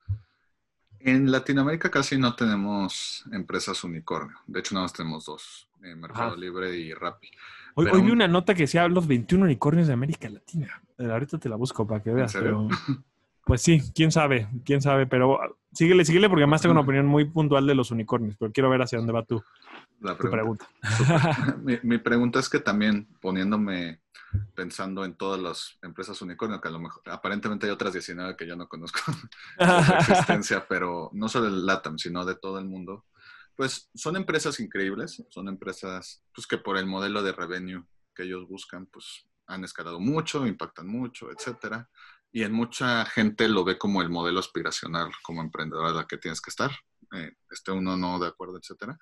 En 1.00 1.32
Latinoamérica 1.32 1.90
casi 1.90 2.18
no 2.18 2.36
tenemos 2.36 3.24
empresas 3.32 3.82
unicornio. 3.86 4.36
De 4.48 4.60
hecho, 4.60 4.76
nada 4.76 4.86
más 4.86 4.94
tenemos 4.94 5.26
dos, 5.26 5.70
eh, 5.82 5.96
Mercado 5.96 6.36
Libre 6.36 6.76
y 6.76 6.94
Rappi. 6.94 7.30
Hoy, 7.76 7.88
hoy, 7.90 8.02
vi 8.02 8.12
una 8.12 8.28
nota 8.28 8.54
que 8.54 8.64
decía 8.64 8.86
los 8.90 9.08
21 9.08 9.46
unicornios 9.46 9.88
de 9.88 9.94
América 9.94 10.28
Latina. 10.28 10.82
Ahorita 10.98 11.38
te 11.38 11.48
la 11.48 11.56
busco 11.56 11.88
para 11.88 12.02
que 12.02 12.12
veas. 12.12 12.34
Pero, 12.34 12.68
pues 13.46 13.62
sí, 13.62 13.82
quién 13.96 14.12
sabe, 14.12 14.50
quién 14.66 14.82
sabe. 14.82 15.06
Pero 15.06 15.40
síguele, 15.72 16.04
síguele 16.04 16.28
porque 16.28 16.44
además 16.44 16.62
tengo 16.62 16.74
una 16.74 16.82
opinión 16.82 17.06
muy 17.06 17.26
puntual 17.26 17.66
de 17.66 17.76
los 17.76 17.92
unicornios. 17.92 18.36
Pero 18.38 18.52
quiero 18.52 18.70
ver 18.70 18.82
hacia 18.82 18.98
dónde 18.98 19.14
va 19.14 19.24
tú. 19.24 19.42
La 20.02 20.18
pregunta. 20.18 20.68
mi, 21.84 21.98
pregunta 21.98 22.40
es 22.40 22.50
que 22.50 22.60
también 22.60 23.08
poniéndome 23.22 24.02
pensando 24.56 25.04
en 25.06 25.16
todas 25.16 25.40
las 25.40 25.78
empresas 25.82 26.22
unicornio, 26.22 26.62
que 26.62 26.68
a 26.68 26.72
lo 26.72 26.80
mejor 26.80 27.02
aparentemente 27.10 27.66
hay 27.66 27.72
otras 27.72 27.94
19 27.94 28.36
que 28.36 28.48
yo 28.48 28.56
no 28.56 28.68
conozco 28.68 29.00
su 29.60 29.94
existencia, 29.94 30.68
pero 30.68 31.10
no 31.14 31.28
solo 31.28 31.48
el 31.48 31.66
LATAM, 31.66 31.98
sino 31.98 32.26
de 32.26 32.36
todo 32.36 32.60
el 32.60 32.66
mundo, 32.66 33.06
pues 33.56 33.90
son 33.94 34.16
empresas 34.16 34.60
increíbles, 34.60 35.24
son 35.30 35.50
empresas 35.50 36.24
pues, 36.34 36.48
que 36.48 36.58
por 36.58 36.78
el 36.78 36.86
modelo 36.86 37.22
de 37.24 37.34
revenue 37.34 37.84
que 38.16 38.24
ellos 38.24 38.48
buscan, 38.48 38.86
pues 38.86 39.26
han 39.48 39.64
escalado 39.64 40.00
mucho, 40.00 40.48
impactan 40.48 40.88
mucho, 40.88 41.32
etcétera. 41.32 41.90
Y 42.32 42.44
en 42.44 42.54
mucha 42.54 43.06
gente 43.06 43.50
lo 43.50 43.64
ve 43.64 43.78
como 43.78 44.02
el 44.02 44.10
modelo 44.10 44.40
aspiracional 44.40 45.10
como 45.24 45.42
emprendedor 45.42 45.94
la 45.94 46.06
que 46.06 46.18
tienes 46.18 46.40
que 46.40 46.52
estar, 46.52 46.72
eh, 47.16 47.34
esté 47.50 47.72
uno 47.72 47.98
no 47.98 48.20
de 48.20 48.28
acuerdo, 48.28 48.58
etcétera. 48.58 48.98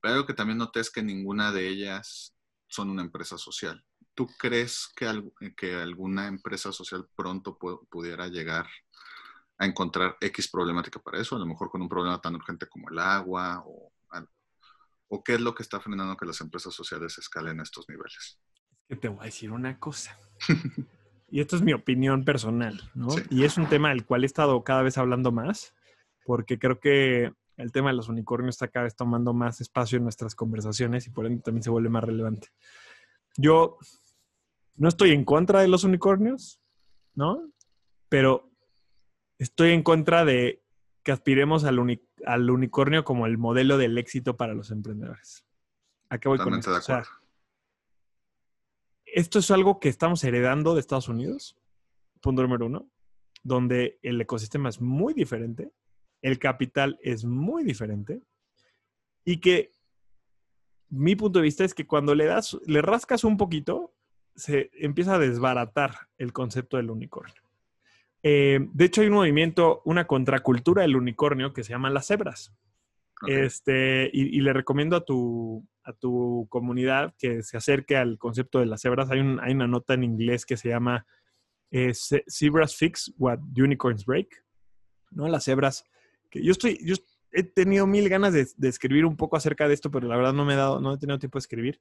Pero 0.00 0.14
algo 0.14 0.26
que 0.26 0.34
también 0.34 0.58
noté 0.58 0.80
es 0.80 0.90
que 0.90 1.02
ninguna 1.02 1.52
de 1.52 1.68
ellas 1.68 2.34
son 2.66 2.90
una 2.90 3.02
empresa 3.02 3.38
social. 3.38 3.84
¿Tú 4.14 4.26
crees 4.38 4.88
que, 4.96 5.06
que 5.56 5.74
alguna 5.74 6.26
empresa 6.26 6.72
social 6.72 7.08
pronto 7.14 7.58
pudiera 7.58 8.28
llegar 8.28 8.66
a 9.58 9.66
encontrar 9.66 10.16
X 10.20 10.48
problemática 10.50 11.00
para 11.00 11.20
eso? 11.20 11.36
A 11.36 11.38
lo 11.38 11.46
mejor 11.46 11.70
con 11.70 11.82
un 11.82 11.88
problema 11.88 12.20
tan 12.20 12.34
urgente 12.34 12.66
como 12.66 12.88
el 12.90 12.98
agua 12.98 13.62
o, 13.66 13.92
o 15.08 15.22
qué 15.22 15.34
es 15.34 15.40
lo 15.40 15.54
que 15.54 15.62
está 15.62 15.80
frenando 15.80 16.16
que 16.16 16.26
las 16.26 16.40
empresas 16.40 16.74
sociales 16.74 17.18
escalen 17.18 17.60
a 17.60 17.62
estos 17.62 17.88
niveles. 17.88 18.38
Es 18.72 18.86
que 18.88 18.96
te 18.96 19.08
voy 19.08 19.20
a 19.20 19.24
decir 19.24 19.52
una 19.52 19.78
cosa. 19.78 20.18
y 21.28 21.40
esto 21.40 21.56
es 21.56 21.62
mi 21.62 21.72
opinión 21.72 22.24
personal, 22.24 22.90
¿no? 22.94 23.08
Y 23.30 23.44
es 23.44 23.56
un 23.56 23.68
tema 23.68 23.90
del 23.90 24.04
cual 24.04 24.24
he 24.24 24.26
estado 24.26 24.62
cada 24.64 24.82
vez 24.82 24.98
hablando 24.98 25.32
más, 25.32 25.74
porque 26.24 26.58
creo 26.58 26.80
que 26.80 27.32
el 27.56 27.72
tema 27.72 27.90
de 27.90 27.96
los 27.96 28.08
unicornios 28.08 28.56
está 28.56 28.68
cada 28.68 28.84
vez 28.84 28.96
tomando 28.96 29.32
más 29.32 29.60
espacio 29.60 29.96
en 29.96 30.04
nuestras 30.04 30.34
conversaciones 30.34 31.06
y 31.06 31.10
por 31.10 31.26
ende 31.26 31.42
también 31.42 31.62
se 31.62 31.70
vuelve 31.70 31.88
más 31.88 32.04
relevante. 32.04 32.48
Yo 33.36 33.78
no 34.76 34.88
estoy 34.88 35.12
en 35.12 35.24
contra 35.24 35.60
de 35.60 35.68
los 35.68 35.84
unicornios, 35.84 36.60
¿no? 37.14 37.50
Pero 38.08 38.50
estoy 39.38 39.72
en 39.72 39.82
contra 39.82 40.24
de 40.24 40.62
que 41.02 41.12
aspiremos 41.12 41.64
al, 41.64 41.78
unicornio 42.50 43.04
como 43.04 43.26
el 43.26 43.38
modelo 43.38 43.78
del 43.78 43.96
éxito 43.96 44.36
para 44.36 44.54
los 44.54 44.70
emprendedores. 44.70 45.44
¿A 46.08 46.18
qué 46.18 46.28
voy 46.28 46.38
con 46.38 46.54
esto? 46.54 46.72
esto 49.04 49.38
es 49.38 49.50
algo 49.50 49.80
que 49.80 49.88
estamos 49.88 50.22
heredando 50.24 50.74
de 50.74 50.80
Estados 50.80 51.08
Unidos, 51.08 51.56
punto 52.20 52.42
número 52.42 52.66
uno, 52.66 52.90
donde 53.42 53.98
el 54.02 54.20
ecosistema 54.20 54.68
es 54.68 54.80
muy 54.80 55.14
diferente, 55.14 55.72
el 56.26 56.40
capital 56.40 56.98
es 57.02 57.24
muy 57.24 57.62
diferente 57.62 58.20
y 59.24 59.38
que 59.38 59.70
mi 60.88 61.14
punto 61.14 61.38
de 61.38 61.44
vista 61.44 61.64
es 61.64 61.72
que 61.72 61.86
cuando 61.86 62.16
le 62.16 62.24
das, 62.24 62.58
le 62.66 62.82
rascas 62.82 63.22
un 63.22 63.36
poquito, 63.36 63.94
se 64.34 64.70
empieza 64.74 65.14
a 65.14 65.18
desbaratar 65.20 65.94
el 66.18 66.32
concepto 66.32 66.78
del 66.78 66.90
unicornio. 66.90 67.42
Eh, 68.24 68.58
de 68.72 68.84
hecho, 68.84 69.02
hay 69.02 69.06
un 69.06 69.14
movimiento, 69.14 69.82
una 69.84 70.08
contracultura 70.08 70.82
del 70.82 70.96
unicornio 70.96 71.52
que 71.52 71.62
se 71.62 71.70
llama 71.70 71.90
las 71.90 72.08
cebras. 72.08 72.52
Este, 73.28 74.10
y, 74.12 74.40
le 74.40 74.52
recomiendo 74.52 74.96
a 74.96 75.04
tu, 75.04 75.64
a 75.84 75.92
tu 75.92 76.48
comunidad 76.50 77.14
que 77.18 77.44
se 77.44 77.56
acerque 77.56 77.96
al 77.96 78.18
concepto 78.18 78.58
de 78.58 78.66
las 78.66 78.82
cebras. 78.82 79.10
Hay, 79.12 79.20
hay 79.20 79.52
una 79.52 79.68
nota 79.68 79.94
en 79.94 80.02
inglés 80.02 80.44
que 80.44 80.56
se 80.56 80.70
llama 80.70 81.06
eh, 81.70 81.92
Zebras 81.94 82.74
Fix 82.74 83.14
What 83.16 83.38
Unicorns 83.56 84.04
Break. 84.04 84.44
¿no? 85.12 85.28
Las 85.28 85.44
cebras. 85.44 85.84
Que 86.30 86.42
yo 86.42 86.52
estoy, 86.52 86.78
yo 86.84 86.94
he 87.32 87.42
tenido 87.42 87.86
mil 87.86 88.08
ganas 88.08 88.32
de, 88.32 88.68
escribir 88.68 89.04
un 89.04 89.16
poco 89.16 89.36
acerca 89.36 89.68
de 89.68 89.74
esto, 89.74 89.90
pero 89.90 90.08
la 90.08 90.16
verdad 90.16 90.32
no 90.32 90.44
me 90.44 90.54
he 90.54 90.56
dado, 90.56 90.80
no 90.80 90.94
he 90.94 90.98
tenido 90.98 91.18
tiempo 91.18 91.38
de 91.38 91.40
escribir. 91.40 91.80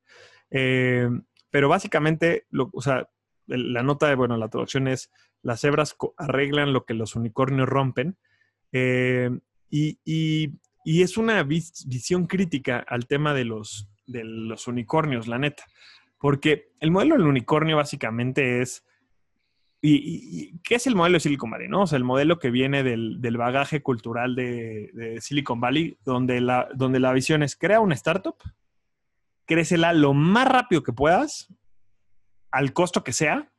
Eh, 0.52 1.10
pero 1.50 1.70
básicamente, 1.70 2.48
o 2.52 2.82
sea, 2.82 3.10
la 3.48 3.84
nota 3.84 4.10
de, 4.10 4.16
bueno, 4.16 4.36
la 4.38 4.50
traducción 4.50 4.88
es, 4.88 5.12
las 5.42 5.62
cebras 5.62 5.96
arreglan 6.18 6.74
lo 6.74 6.86
que 6.86 6.94
los 6.94 7.16
unicornios 7.16 7.70
rompen. 7.70 8.18
Eh, 8.72 9.30
y, 9.70 10.00
y, 10.04 10.52
y, 10.84 11.02
es 11.04 11.18
una 11.18 11.44
visión 11.44 12.28
crítica 12.28 12.84
al 12.88 13.08
tema 13.08 13.34
de 13.34 13.46
los, 13.46 13.88
de 14.06 14.24
los 14.24 14.68
unicornios, 14.68 15.28
la 15.28 15.38
neta. 15.38 15.64
Porque 16.20 16.72
el 16.80 16.92
modelo 16.92 17.16
del 17.16 17.28
unicornio 17.28 17.78
básicamente 17.78 18.62
es... 18.62 18.84
¿Y, 19.88 20.60
qué 20.64 20.76
es 20.76 20.88
el 20.88 20.96
modelo 20.96 21.16
de 21.16 21.20
Silicon 21.20 21.52
Valley? 21.52 21.68
¿no? 21.68 21.82
O 21.84 21.88
sea, 21.88 21.98
el 21.98 22.04
modelo 22.04 22.40
que 22.40 22.50
viene 22.50 22.82
del, 22.82 23.22
del 23.22 23.38
bagaje 23.38 23.84
cultural 23.84 24.36
de, 24.36 24.90
de, 24.94 25.22
Silicon 25.22 25.60
Valley, 25.60 25.98
donde 26.04 26.42
la, 26.42 26.68
donde 26.74 27.00
la 27.00 27.14
visión 27.14 27.44
es 27.44 27.56
crea 27.56 27.80
una 27.80 27.94
startup, 27.94 28.36
crécela 29.46 29.94
lo 29.94 30.14
más 30.14 30.48
rápido 30.48 30.82
que 30.82 30.94
puedas, 30.94 31.54
al 32.52 32.74
costo 32.74 33.04
que 33.04 33.14
sea, 33.14 33.52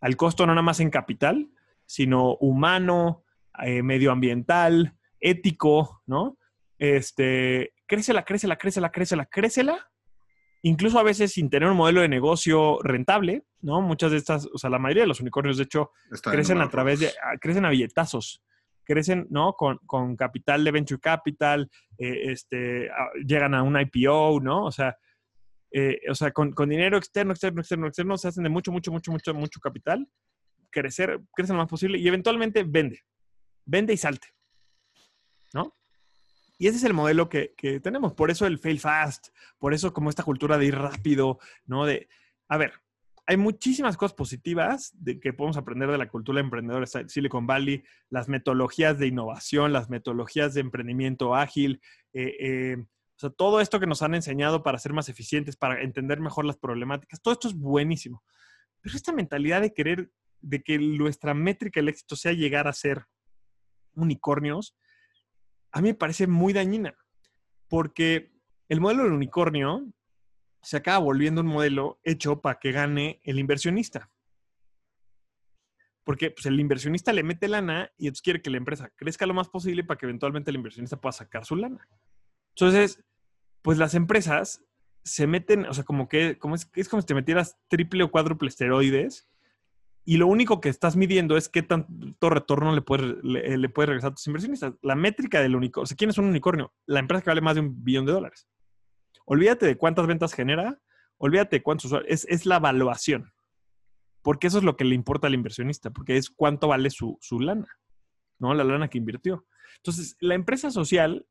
al 0.00 0.16
costo 0.16 0.46
no 0.46 0.54
nada 0.54 0.62
más 0.62 0.80
en 0.80 0.90
capital, 0.90 1.50
sino 1.86 2.36
humano, 2.36 3.24
eh, 3.64 3.82
medioambiental, 3.82 4.96
ético, 5.20 6.02
¿no? 6.06 6.38
Este, 6.78 7.74
crécela, 7.86 8.24
crécela, 8.24 8.56
crécela, 8.56 8.90
crécela, 8.90 9.26
crécela, 9.26 9.91
incluso 10.62 10.98
a 10.98 11.02
veces 11.02 11.32
sin 11.32 11.50
tener 11.50 11.68
un 11.68 11.76
modelo 11.76 12.00
de 12.00 12.08
negocio 12.08 12.78
rentable, 12.82 13.44
¿no? 13.60 13.80
Muchas 13.80 14.12
de 14.12 14.16
estas, 14.16 14.48
o 14.52 14.58
sea, 14.58 14.70
la 14.70 14.78
mayoría 14.78 15.02
de 15.02 15.08
los 15.08 15.20
unicornios, 15.20 15.56
de 15.56 15.64
hecho, 15.64 15.90
crecen 16.22 16.60
a 16.60 16.70
través 16.70 17.00
de, 17.00 17.08
ah, 17.08 17.36
crecen 17.40 17.64
a 17.64 17.70
billetazos, 17.70 18.42
crecen, 18.84 19.26
¿no? 19.30 19.54
Con, 19.54 20.16
capital 20.16 20.64
de 20.64 20.70
venture 20.70 21.00
capital, 21.00 21.68
eh, 21.98 22.32
este, 22.32 22.88
llegan 23.26 23.54
a 23.54 23.62
un 23.62 23.78
IPO, 23.78 24.40
¿no? 24.40 24.64
O 24.64 24.72
sea, 24.72 24.96
eh, 25.72 26.00
o 26.08 26.14
sea, 26.14 26.30
con, 26.32 26.52
dinero 26.68 26.96
externo, 26.96 27.32
externo, 27.32 27.60
externo, 27.60 27.86
externo, 27.88 28.18
se 28.18 28.28
hacen 28.28 28.44
de 28.44 28.50
mucho, 28.50 28.70
mucho, 28.70 28.92
mucho, 28.92 29.10
mucho, 29.10 29.34
mucho 29.34 29.60
capital, 29.60 30.06
crecer, 30.70 31.20
crecer 31.34 31.54
lo 31.54 31.62
más 31.62 31.68
posible 31.68 31.98
y 31.98 32.06
eventualmente 32.06 32.62
vende, 32.62 33.00
vende 33.64 33.94
y 33.94 33.96
salte. 33.96 34.28
Y 36.62 36.68
ese 36.68 36.76
es 36.76 36.84
el 36.84 36.94
modelo 36.94 37.28
que, 37.28 37.54
que, 37.56 37.80
tenemos. 37.80 38.12
Por 38.12 38.30
eso 38.30 38.46
el 38.46 38.56
fail 38.56 38.78
fast, 38.78 39.30
por 39.58 39.74
eso 39.74 39.92
como 39.92 40.10
esta 40.10 40.22
cultura 40.22 40.58
de 40.58 40.66
ir 40.66 40.76
rápido, 40.76 41.40
¿no? 41.66 41.84
De, 41.84 42.08
a 42.46 42.56
ver, 42.56 42.74
hay 43.26 43.36
muchísimas 43.36 43.96
cosas 43.96 44.14
positivas 44.14 44.92
de 44.94 45.18
que 45.18 45.32
podemos 45.32 45.56
aprender 45.56 45.90
de 45.90 45.98
la 45.98 46.08
cultura 46.08 46.38
emprendedora 46.38 46.86
de 46.86 47.08
Silicon 47.08 47.48
Valley, 47.48 47.82
las 48.10 48.28
metodologías 48.28 48.96
de 48.96 49.08
innovación, 49.08 49.72
las 49.72 49.90
metodologías 49.90 50.54
de 50.54 50.60
emprendimiento 50.60 51.34
ágil, 51.34 51.80
eh, 52.12 52.36
eh, 52.38 52.76
todo 53.36 53.60
esto 53.60 53.80
que 53.80 53.88
nos 53.88 54.02
han 54.02 54.14
enseñado 54.14 54.62
para 54.62 54.78
ser 54.78 54.92
más 54.92 55.08
eficientes, 55.08 55.56
para 55.56 55.82
entender 55.82 56.20
mejor 56.20 56.44
las 56.44 56.58
problemáticas, 56.58 57.20
todo 57.20 57.34
esto 57.34 57.48
es 57.48 57.54
buenísimo. 57.54 58.22
Pero 58.80 58.94
esta 58.94 59.10
mentalidad 59.10 59.62
de 59.62 59.74
querer, 59.74 60.12
de 60.40 60.62
que 60.62 60.78
nuestra 60.78 61.34
métrica 61.34 61.80
del 61.80 61.88
éxito 61.88 62.14
sea 62.14 62.32
llegar 62.32 62.68
a 62.68 62.72
ser 62.72 63.06
unicornios, 63.96 64.76
a 65.72 65.80
mí 65.80 65.88
me 65.88 65.94
parece 65.94 66.26
muy 66.26 66.52
dañina. 66.52 66.94
Porque 67.68 68.32
el 68.68 68.80
modelo 68.80 69.04
del 69.04 69.12
unicornio 69.12 69.86
se 70.62 70.76
acaba 70.76 70.98
volviendo 70.98 71.40
un 71.40 71.48
modelo 71.48 71.98
hecho 72.04 72.40
para 72.40 72.58
que 72.58 72.72
gane 72.72 73.20
el 73.24 73.38
inversionista. 73.38 74.10
Porque 76.04 76.30
pues, 76.30 76.46
el 76.46 76.60
inversionista 76.60 77.12
le 77.12 77.22
mete 77.22 77.48
lana 77.48 77.90
y 77.96 78.06
entonces 78.06 78.22
quiere 78.22 78.42
que 78.42 78.50
la 78.50 78.58
empresa 78.58 78.90
crezca 78.96 79.26
lo 79.26 79.34
más 79.34 79.48
posible 79.48 79.84
para 79.84 79.98
que 79.98 80.06
eventualmente 80.06 80.50
el 80.50 80.56
inversionista 80.56 81.00
pueda 81.00 81.12
sacar 81.12 81.44
su 81.44 81.56
lana. 81.56 81.88
Entonces, 82.54 83.02
pues 83.62 83.78
las 83.78 83.94
empresas 83.94 84.64
se 85.04 85.26
meten, 85.26 85.66
o 85.66 85.74
sea, 85.74 85.84
como 85.84 86.08
que 86.08 86.38
es, 86.54 86.70
es 86.74 86.88
como 86.88 87.00
si 87.02 87.06
te 87.06 87.14
metieras 87.14 87.58
triple 87.68 88.04
o 88.04 88.10
cuádruple 88.10 88.48
esteroides 88.48 89.28
y 90.04 90.16
lo 90.16 90.26
único 90.26 90.60
que 90.60 90.68
estás 90.68 90.96
midiendo 90.96 91.36
es 91.36 91.48
qué 91.48 91.62
tanto 91.62 92.30
retorno 92.30 92.74
le 92.74 92.82
puedes, 92.82 93.22
le, 93.22 93.56
le 93.56 93.68
puedes 93.68 93.88
regresar 93.88 94.10
a 94.10 94.14
tus 94.14 94.26
inversionistas. 94.26 94.74
La 94.82 94.96
métrica 94.96 95.40
del 95.40 95.54
unicornio, 95.54 95.84
o 95.84 95.86
sea, 95.86 95.96
¿quién 95.96 96.10
es 96.10 96.18
un 96.18 96.24
unicornio? 96.24 96.72
La 96.86 96.98
empresa 96.98 97.22
que 97.22 97.30
vale 97.30 97.40
más 97.40 97.54
de 97.54 97.60
un 97.60 97.84
billón 97.84 98.06
de 98.06 98.12
dólares. 98.12 98.48
Olvídate 99.26 99.66
de 99.66 99.76
cuántas 99.76 100.06
ventas 100.06 100.32
genera, 100.32 100.80
olvídate 101.18 101.56
de 101.56 101.62
cuántos 101.62 101.86
usuarios, 101.86 102.12
es, 102.12 102.26
es 102.28 102.46
la 102.46 102.56
evaluación. 102.56 103.32
Porque 104.22 104.48
eso 104.48 104.58
es 104.58 104.64
lo 104.64 104.76
que 104.76 104.84
le 104.84 104.94
importa 104.94 105.28
al 105.28 105.34
inversionista, 105.34 105.90
porque 105.90 106.16
es 106.16 106.30
cuánto 106.30 106.68
vale 106.68 106.90
su, 106.90 107.18
su 107.20 107.38
lana, 107.38 107.68
¿no? 108.38 108.54
La 108.54 108.64
lana 108.64 108.88
que 108.88 108.98
invirtió. 108.98 109.46
Entonces, 109.76 110.16
la 110.20 110.34
empresa 110.34 110.70
social 110.70 111.26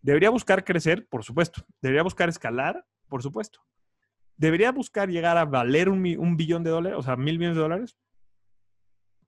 debería 0.00 0.30
buscar 0.30 0.64
crecer, 0.64 1.06
por 1.08 1.24
supuesto. 1.24 1.64
Debería 1.80 2.02
buscar 2.02 2.28
escalar, 2.28 2.86
por 3.08 3.22
supuesto 3.22 3.60
debería 4.38 4.72
buscar 4.72 5.10
llegar 5.10 5.36
a 5.36 5.44
valer 5.44 5.88
un, 5.90 6.36
billón 6.36 6.64
de 6.64 6.70
dólares, 6.70 6.98
o 6.98 7.02
sea, 7.02 7.16
mil 7.16 7.38
millones 7.38 7.56
de 7.56 7.62
dólares, 7.62 7.98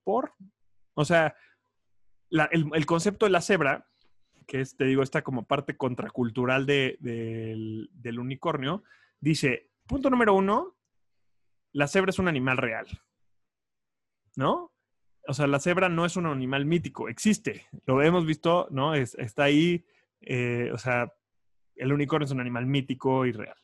por, 0.03 0.33
o 0.95 1.05
sea, 1.05 1.35
el, 2.29 2.85
concepto 2.85 3.25
de 3.25 3.31
la 3.31 3.41
cebra, 3.41 3.87
que 4.47 4.63
te 4.65 4.85
digo, 4.85 5.03
esta 5.03 5.21
como 5.21 5.45
parte 5.45 5.77
contracultural 5.77 6.65
de, 6.65 6.97
del, 6.99 8.19
unicornio, 8.19 8.83
dice, 9.19 9.69
punto 9.85 10.09
número 10.09 10.33
uno, 10.33 10.77
la 11.73 11.87
cebra 11.87 12.09
es 12.09 12.19
un 12.19 12.29
animal 12.29 12.57
real, 12.57 12.87
¿no? 14.35 14.73
O 15.27 15.33
sea, 15.33 15.45
la 15.45 15.59
cebra 15.59 15.89
no 15.89 16.05
es 16.05 16.15
un 16.15 16.25
animal 16.25 16.65
mítico, 16.65 17.09
existe, 17.09 17.67
lo 17.85 18.01
hemos 18.01 18.25
visto, 18.25 18.67
¿no? 18.71 18.95
está 18.95 19.43
ahí, 19.43 19.85
eh, 20.21 20.71
o 20.73 20.77
sea, 20.77 21.13
el 21.75 21.91
unicornio 21.91 22.25
es 22.25 22.31
un 22.31 22.39
animal 22.39 22.65
mítico 22.65 23.25
y 23.25 23.33
real. 23.33 23.57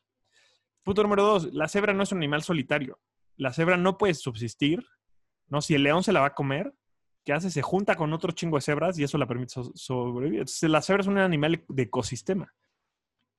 Punto 0.88 1.04
número 1.04 1.24
dos, 1.24 1.54
la 1.54 1.68
cebra 1.68 1.94
no 1.94 2.04
es 2.04 2.14
un 2.14 2.20
animal 2.20 2.44
solitario. 2.44 2.98
La 3.36 3.52
cebra 3.52 3.76
no 3.76 3.98
puede 3.98 4.14
subsistir, 4.14 4.86
¿no? 5.50 5.60
Si 5.60 5.76
el 5.76 5.84
león 5.84 6.02
se 6.02 6.14
la 6.14 6.22
va 6.22 6.28
a 6.28 6.34
comer, 6.34 6.74
¿qué 7.26 7.34
hace? 7.34 7.52
Se 7.52 7.62
junta 7.62 7.96
con 7.96 8.14
otro 8.14 8.32
chingo 8.32 8.56
de 8.56 8.62
cebras 8.62 8.98
y 8.98 9.04
eso 9.04 9.18
la 9.18 9.28
permite 9.28 9.54
sobrevivir. 9.74 10.40
Entonces, 10.40 10.70
la 10.70 10.82
cebra 10.82 11.02
es 11.02 11.08
un 11.08 11.18
animal 11.18 11.62
de 11.68 11.84
ecosistema. 11.84 12.54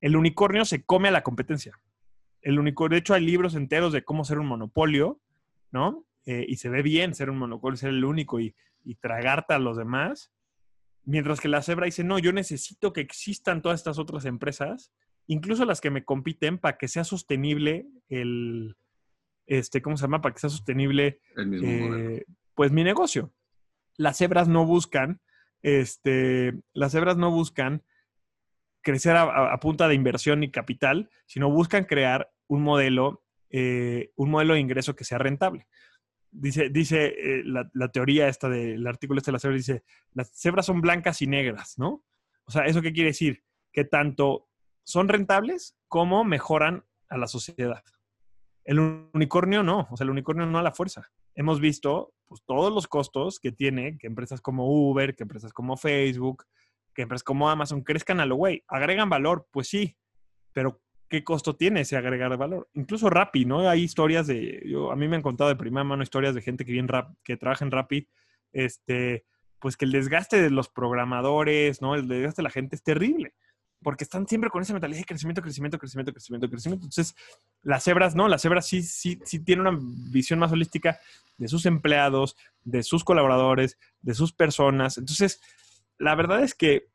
El 0.03 0.17
unicornio 0.17 0.67
se 0.67 0.85
come 0.85 1.09
a 1.09 1.11
la 1.11 1.23
competencia. 1.23 1.81
El 2.43 2.59
unicornio, 2.59 2.97
de 2.97 3.01
hecho, 3.01 3.15
hay 3.15 3.25
libros 3.25 3.55
enteros 3.55 3.95
de 3.95 4.05
cómo 4.05 4.27
ser 4.27 4.41
un 4.41 4.47
monopolio, 4.47 5.19
¿no? 5.71 6.05
Eh, 6.27 6.45
y 6.47 6.57
se 6.57 6.69
ve 6.69 6.83
bien 6.83 7.15
ser 7.15 7.31
un 7.31 7.39
monopolio, 7.39 7.79
ser 7.79 7.89
el 7.89 8.05
único 8.05 8.41
y, 8.41 8.55
y 8.85 8.97
tragarte 8.97 9.55
a 9.55 9.59
los 9.59 9.79
demás. 9.79 10.35
Mientras 11.05 11.41
que 11.41 11.49
la 11.49 11.63
cebra 11.63 11.87
dice, 11.87 12.05
no, 12.05 12.19
yo 12.19 12.31
necesito 12.31 12.93
que 12.93 13.01
existan 13.01 13.63
todas 13.63 13.81
estas 13.81 13.99
otras 13.99 14.27
empresas 14.27 14.93
incluso 15.29 15.65
las 15.65 15.81
que 15.81 15.91
me 15.91 16.05
compiten, 16.05 16.59
para 16.59 16.77
que 16.77 16.89
sea 16.89 17.05
sostenible 17.05 17.87
el, 18.09 18.77
este, 19.47 19.81
¿cómo 19.81 19.97
se 19.97 20.03
llama? 20.03 20.21
Para 20.21 20.35
que 20.35 20.41
sea 20.41 20.51
sostenible, 20.51 21.21
eh, 21.37 22.25
pues 22.55 22.73
mi 22.73 22.83
negocio. 22.83 23.33
Las 23.97 24.19
cebras 24.19 24.49
no 24.49 24.67
buscan, 24.67 25.21
este, 25.63 26.55
las 26.73 26.93
cebras 26.93 27.17
no 27.17 27.31
buscan 27.31 27.85
crecer 28.81 29.17
a, 29.17 29.59
punta 29.61 29.87
de 29.87 29.95
inversión 29.95 30.43
y 30.43 30.51
capital, 30.51 31.11
sino 31.27 31.51
buscan 31.51 31.85
crear 31.85 32.31
un 32.47 32.63
modelo, 32.63 33.25
eh, 33.51 34.13
un 34.17 34.31
modelo 34.31 34.55
de 34.55 34.61
ingreso 34.61 34.97
que 34.97 35.05
sea 35.05 35.19
rentable. 35.19 35.67
Dice, 36.31 36.71
dice 36.71 37.07
eh, 37.07 37.43
la, 37.45 37.69
la, 37.75 37.89
teoría 37.89 38.29
esta 38.29 38.49
del 38.49 38.87
artículo 38.87 39.19
este 39.19 39.31
de 39.31 39.33
las 39.33 39.43
cebras, 39.43 39.67
dice, 39.67 39.83
las 40.13 40.31
cebras 40.31 40.67
son 40.67 40.81
blancas 40.81 41.21
y 41.21 41.27
negras, 41.27 41.79
¿no? 41.79 42.05
O 42.45 42.51
sea, 42.51 42.65
¿eso 42.65 42.81
qué 42.81 42.93
quiere 42.93 43.11
decir? 43.11 43.43
Que 43.73 43.85
tanto 43.85 44.48
son 44.89 45.07
rentables 45.07 45.77
como 45.87 46.25
mejoran 46.25 46.83
a 47.11 47.19
la 47.19 47.27
sociedad. 47.27 47.85
El 48.65 48.81
unicornio 49.13 49.63
no, 49.63 49.87
o 49.91 49.97
sea, 49.99 50.07
el 50.07 50.11
unicornio 50.11 50.47
no 50.47 50.59
a 50.59 50.63
la 50.63 50.73
fuerza. 50.73 51.11
Hemos 51.35 51.61
visto 51.61 52.15
pues, 52.27 52.43
todos 52.47 52.73
los 52.73 52.89
costos 52.89 53.39
que 53.39 53.53
tiene 53.53 53.99
que 53.99 54.07
empresas 54.07 54.41
como 54.41 54.67
Uber, 54.67 55.15
que 55.15 55.25
empresas 55.25 55.53
como 55.53 55.77
Facebook, 55.77 56.47
que 56.95 57.03
empresas 57.03 57.23
como 57.23 57.51
Amazon 57.51 57.83
crezcan 57.83 58.19
a 58.21 58.25
lo 58.25 58.37
güey. 58.37 58.65
¿Agregan 58.67 59.11
valor? 59.11 59.47
Pues 59.51 59.69
sí, 59.69 59.95
pero 60.55 60.81
¿qué 61.11 61.23
costo 61.23 61.55
tiene 61.55 61.83
ese 61.83 61.99
agregar 61.99 62.35
valor? 62.39 62.67
Incluso 62.73 63.11
Rappi, 63.11 63.45
¿no? 63.45 63.69
Hay 63.69 63.83
historias 63.83 64.27
de, 64.27 64.63
yo, 64.65 64.91
a 64.91 64.97
mí 64.97 65.07
me 65.07 65.17
han 65.17 65.23
contado 65.23 65.51
de 65.51 65.57
primera 65.57 65.85
mano 65.85 66.03
historias 66.03 66.35
de 66.35 66.41
gente 66.41 66.65
que, 66.65 66.73
viene 66.73 66.89
rap, 66.89 67.15
que 67.23 67.37
trabaja 67.37 67.63
en 67.63 67.73
Rappi, 67.73 68.09
este, 68.53 69.27
pues 69.59 69.77
que 69.77 69.85
el 69.85 69.93
desgaste 69.93 70.41
de 70.41 70.49
los 70.49 70.71
programadores, 70.71 71.83
¿no? 71.83 71.95
El 71.95 72.09
desgaste 72.09 72.41
de 72.41 72.45
la 72.45 72.51
gente 72.51 72.75
es 72.75 72.83
terrible 72.83 73.35
porque 73.83 74.05
están 74.05 74.27
siempre 74.27 74.51
con 74.51 74.63
esa 74.63 74.73
mentalidad 74.73 75.01
de 75.01 75.05
crecimiento, 75.05 75.41
crecimiento, 75.41 75.79
crecimiento, 75.79 76.13
crecimiento, 76.13 76.51
crecimiento. 76.51 76.87
Entonces, 76.87 77.15
las 77.63 77.85
cebras 77.85 78.15
no, 78.15 78.29
las 78.29 78.43
cebras 78.43 78.67
sí, 78.67 78.83
sí, 78.83 79.21
sí 79.25 79.45
tienen 79.45 79.67
una 79.67 79.79
visión 80.11 80.39
más 80.39 80.53
holística 80.53 80.99
de 81.37 81.49
sus 81.49 81.67
empleados, 81.67 82.37
de 82.65 82.83
sus 82.83 83.05
colaboradores, 83.05 83.79
de 84.03 84.15
sus 84.15 84.33
personas. 84.33 84.99
Entonces, 84.99 85.41
la 85.99 86.15
verdad 86.15 86.43
es 86.43 86.55
que 86.55 86.89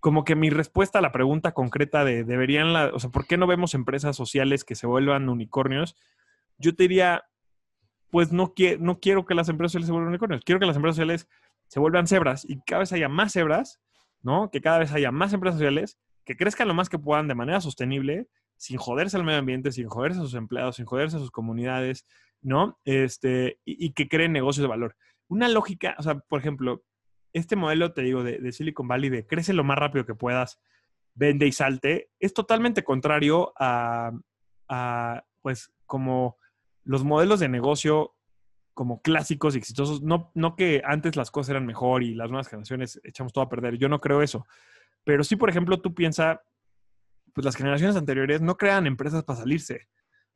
como 0.00 0.24
que 0.24 0.36
mi 0.36 0.50
respuesta 0.50 0.98
a 0.98 1.02
la 1.02 1.12
pregunta 1.12 1.52
concreta 1.52 2.04
de 2.04 2.22
deberían, 2.22 2.72
la, 2.72 2.86
o 2.94 3.00
sea, 3.00 3.10
¿por 3.10 3.26
qué 3.26 3.36
no 3.36 3.46
vemos 3.46 3.74
empresas 3.74 4.14
sociales 4.14 4.64
que 4.64 4.74
se 4.74 4.86
vuelvan 4.86 5.28
unicornios? 5.28 5.96
Yo 6.58 6.74
te 6.76 6.84
diría, 6.84 7.24
pues 8.10 8.30
no, 8.30 8.54
no 8.78 9.00
quiero 9.00 9.26
que 9.26 9.34
las 9.34 9.48
empresas 9.48 9.72
sociales 9.72 9.86
se 9.86 9.92
vuelvan 9.92 10.10
unicornios, 10.10 10.44
quiero 10.44 10.60
que 10.60 10.66
las 10.66 10.76
empresas 10.76 10.96
sociales 10.96 11.28
se 11.66 11.80
vuelvan 11.80 12.06
cebras 12.06 12.44
y 12.48 12.60
cada 12.60 12.80
vez 12.80 12.92
haya 12.92 13.08
más 13.08 13.32
cebras 13.32 13.80
¿no? 14.22 14.50
Que 14.50 14.60
cada 14.60 14.78
vez 14.78 14.92
haya 14.92 15.12
más 15.12 15.32
empresas 15.32 15.58
sociales 15.58 15.98
que 16.24 16.36
crezcan 16.36 16.68
lo 16.68 16.74
más 16.74 16.90
que 16.90 16.98
puedan 16.98 17.26
de 17.26 17.34
manera 17.34 17.60
sostenible, 17.60 18.28
sin 18.56 18.76
joderse 18.76 19.16
al 19.16 19.24
medio 19.24 19.38
ambiente, 19.38 19.72
sin 19.72 19.88
joderse 19.88 20.18
a 20.18 20.22
sus 20.22 20.34
empleados, 20.34 20.76
sin 20.76 20.84
joderse 20.84 21.16
a 21.16 21.20
sus 21.20 21.30
comunidades, 21.30 22.06
¿no? 22.42 22.78
Este, 22.84 23.58
y, 23.64 23.92
que 23.92 24.08
creen 24.08 24.32
negocios 24.32 24.62
de 24.62 24.68
valor. 24.68 24.94
Una 25.28 25.48
lógica, 25.48 25.96
o 25.98 26.02
sea, 26.02 26.18
por 26.18 26.40
ejemplo, 26.40 26.84
este 27.32 27.56
modelo, 27.56 27.92
te 27.92 28.02
digo, 28.02 28.22
de, 28.24 28.52
Silicon 28.52 28.88
Valley, 28.88 29.08
de 29.08 29.26
crece 29.26 29.54
lo 29.54 29.64
más 29.64 29.78
rápido 29.78 30.04
que 30.04 30.14
puedas, 30.14 30.60
vende 31.14 31.46
y 31.46 31.52
salte, 31.52 32.10
es 32.20 32.34
totalmente 32.34 32.84
contrario 32.84 33.52
a, 33.58 34.12
a 34.68 35.24
pues, 35.40 35.72
como 35.86 36.36
los 36.84 37.04
modelos 37.04 37.40
de 37.40 37.48
negocio 37.48 38.14
como 38.78 39.02
clásicos 39.02 39.56
y 39.56 39.58
exitosos. 39.58 40.02
No, 40.02 40.30
no 40.36 40.54
que 40.54 40.82
antes 40.84 41.16
las 41.16 41.32
cosas 41.32 41.50
eran 41.50 41.66
mejor 41.66 42.04
y 42.04 42.14
las 42.14 42.30
nuevas 42.30 42.46
generaciones 42.46 43.00
echamos 43.02 43.32
todo 43.32 43.42
a 43.42 43.48
perder. 43.48 43.76
Yo 43.76 43.88
no 43.88 44.00
creo 44.00 44.22
eso. 44.22 44.46
Pero 45.02 45.24
sí, 45.24 45.34
por 45.34 45.50
ejemplo, 45.50 45.80
tú 45.80 45.96
piensas, 45.96 46.38
pues 47.34 47.44
las 47.44 47.56
generaciones 47.56 47.96
anteriores 47.96 48.40
no 48.40 48.56
crean 48.56 48.86
empresas 48.86 49.24
para 49.24 49.40
salirse. 49.40 49.88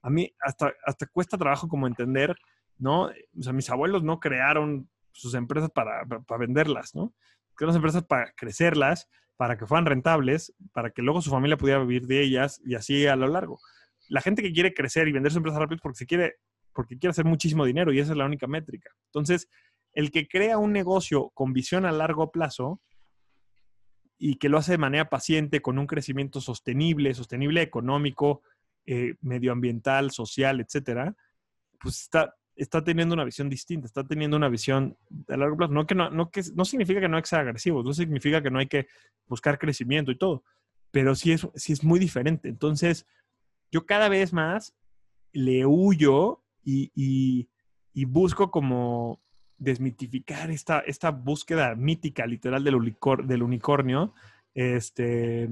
A 0.02 0.10
mí 0.10 0.34
hasta, 0.40 0.72
hasta 0.84 1.06
cuesta 1.06 1.38
trabajo 1.38 1.68
como 1.68 1.86
entender, 1.86 2.34
¿no? 2.78 3.02
O 3.04 3.42
sea, 3.42 3.52
mis 3.52 3.70
abuelos 3.70 4.02
no 4.02 4.18
crearon 4.18 4.90
sus 5.12 5.34
empresas 5.34 5.70
para, 5.70 6.04
para 6.04 6.38
venderlas, 6.40 6.96
¿no? 6.96 7.14
Crearon 7.54 7.76
empresas 7.76 8.02
para 8.02 8.32
crecerlas, 8.32 9.08
para 9.36 9.56
que 9.56 9.68
fueran 9.68 9.86
rentables, 9.86 10.52
para 10.72 10.90
que 10.90 11.02
luego 11.02 11.22
su 11.22 11.30
familia 11.30 11.56
pudiera 11.56 11.78
vivir 11.78 12.08
de 12.08 12.20
ellas 12.20 12.60
y 12.64 12.74
así 12.74 13.06
a 13.06 13.14
lo 13.14 13.28
largo. 13.28 13.60
La 14.08 14.20
gente 14.20 14.42
que 14.42 14.52
quiere 14.52 14.74
crecer 14.74 15.06
y 15.06 15.12
vender 15.12 15.30
su 15.30 15.38
empresa 15.38 15.60
rápido 15.60 15.76
es 15.76 15.80
porque 15.80 15.98
se 15.98 16.06
quiere 16.06 16.38
porque 16.72 16.98
quiere 16.98 17.10
hacer 17.10 17.24
muchísimo 17.24 17.64
dinero 17.64 17.92
y 17.92 18.00
esa 18.00 18.12
es 18.12 18.18
la 18.18 18.26
única 18.26 18.46
métrica. 18.46 18.90
Entonces, 19.06 19.48
el 19.92 20.10
que 20.10 20.26
crea 20.26 20.58
un 20.58 20.72
negocio 20.72 21.30
con 21.34 21.52
visión 21.52 21.84
a 21.84 21.92
largo 21.92 22.30
plazo 22.30 22.80
y 24.18 24.36
que 24.36 24.48
lo 24.48 24.58
hace 24.58 24.72
de 24.72 24.78
manera 24.78 25.08
paciente, 25.10 25.60
con 25.60 25.78
un 25.78 25.86
crecimiento 25.86 26.40
sostenible, 26.40 27.12
sostenible 27.14 27.60
económico, 27.60 28.42
eh, 28.86 29.16
medioambiental, 29.20 30.10
social, 30.10 30.60
etcétera, 30.60 31.14
pues 31.80 32.02
está, 32.02 32.34
está 32.54 32.84
teniendo 32.84 33.14
una 33.14 33.24
visión 33.24 33.48
distinta, 33.48 33.86
está 33.86 34.04
teniendo 34.04 34.36
una 34.36 34.48
visión 34.48 34.96
a 35.28 35.36
largo 35.36 35.56
plazo. 35.56 35.72
No, 35.72 35.86
que 35.86 35.94
no, 35.94 36.30
que, 36.30 36.42
no 36.54 36.64
significa 36.64 37.00
que 37.00 37.08
no 37.08 37.16
hay 37.16 37.22
que 37.22 37.28
ser 37.28 37.40
agresivo, 37.40 37.82
no 37.82 37.92
significa 37.92 38.42
que 38.42 38.50
no 38.50 38.60
hay 38.60 38.68
que 38.68 38.86
buscar 39.26 39.58
crecimiento 39.58 40.10
y 40.10 40.18
todo, 40.18 40.44
pero 40.90 41.14
sí 41.14 41.32
es, 41.32 41.46
sí 41.54 41.72
es 41.72 41.82
muy 41.82 41.98
diferente. 41.98 42.48
Entonces, 42.48 43.06
yo 43.70 43.86
cada 43.86 44.08
vez 44.08 44.32
más 44.32 44.74
le 45.32 45.66
huyo 45.66 46.41
y, 46.64 47.48
busco 48.06 48.50
como 48.50 49.20
desmitificar 49.58 50.50
esta, 50.50 51.10
búsqueda 51.10 51.74
mítica, 51.74 52.26
literal, 52.26 52.64
del, 52.64 53.42
unicornio, 53.42 54.14
este, 54.54 55.50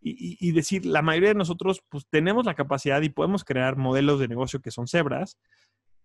y, 0.00 0.52
decir, 0.52 0.84
la 0.84 1.02
mayoría 1.02 1.30
de 1.30 1.34
nosotros 1.34 1.82
pues 1.88 2.06
tenemos 2.08 2.44
la 2.44 2.54
capacidad 2.54 3.00
y 3.00 3.08
podemos 3.08 3.42
crear 3.44 3.76
modelos 3.76 4.20
de 4.20 4.28
negocio 4.28 4.60
que 4.60 4.70
son 4.70 4.86
cebras, 4.86 5.38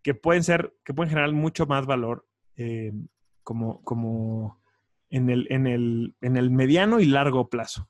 que 0.02 0.14
pueden 0.14 0.44
ser, 0.44 0.74
que 0.86 0.94
pueden 0.94 1.10
generar 1.10 1.32
mucho 1.34 1.66
más 1.66 1.86
valor 1.86 2.26
eh, 2.56 2.94
como, 3.44 4.62
en 5.10 5.30
el, 5.30 6.52
mediano 6.52 7.00
y 7.00 7.06
largo 7.06 7.50
plazo. 7.50 7.90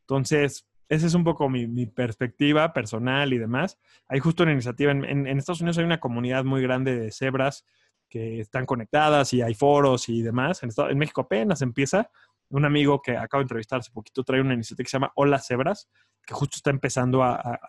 Entonces, 0.00 0.66
esa 0.88 1.06
es 1.06 1.14
un 1.14 1.24
poco 1.24 1.48
mi, 1.48 1.86
perspectiva 1.86 2.72
personal 2.72 3.32
y 3.32 3.38
demás. 3.38 3.78
Hay 4.08 4.20
justo 4.20 4.42
una 4.42 4.52
iniciativa, 4.52 4.90
en, 4.92 5.26
Estados 5.26 5.60
Unidos 5.60 5.78
hay 5.78 5.84
una 5.84 6.00
comunidad 6.00 6.44
muy 6.44 6.62
grande 6.62 6.98
de 6.98 7.12
cebras 7.12 7.64
que 8.08 8.40
están 8.40 8.64
conectadas 8.64 9.32
y 9.34 9.42
hay 9.42 9.54
foros 9.54 10.08
y 10.08 10.22
demás. 10.22 10.62
En, 10.62 10.98
México 10.98 11.22
apenas 11.22 11.62
empieza. 11.62 12.10
Un 12.50 12.64
amigo 12.64 13.02
que 13.02 13.14
acabo 13.14 13.40
de 13.40 13.44
entrevistar 13.44 13.80
hace 13.80 13.90
poquito 13.90 14.24
trae 14.24 14.40
una 14.40 14.54
iniciativa 14.54 14.84
que 14.84 14.90
se 14.90 14.96
llama 14.96 15.12
Hola 15.16 15.38
Cebras, 15.38 15.90
que 16.24 16.32
justo 16.32 16.56
está 16.56 16.70
empezando 16.70 17.22
a, 17.22 17.60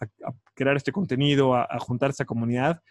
crear 0.54 0.78
este 0.78 0.94
contenido, 0.94 1.54
a, 1.54 1.68
juntar 1.80 2.12
esta 2.12 2.24
comunidad. 2.24 2.82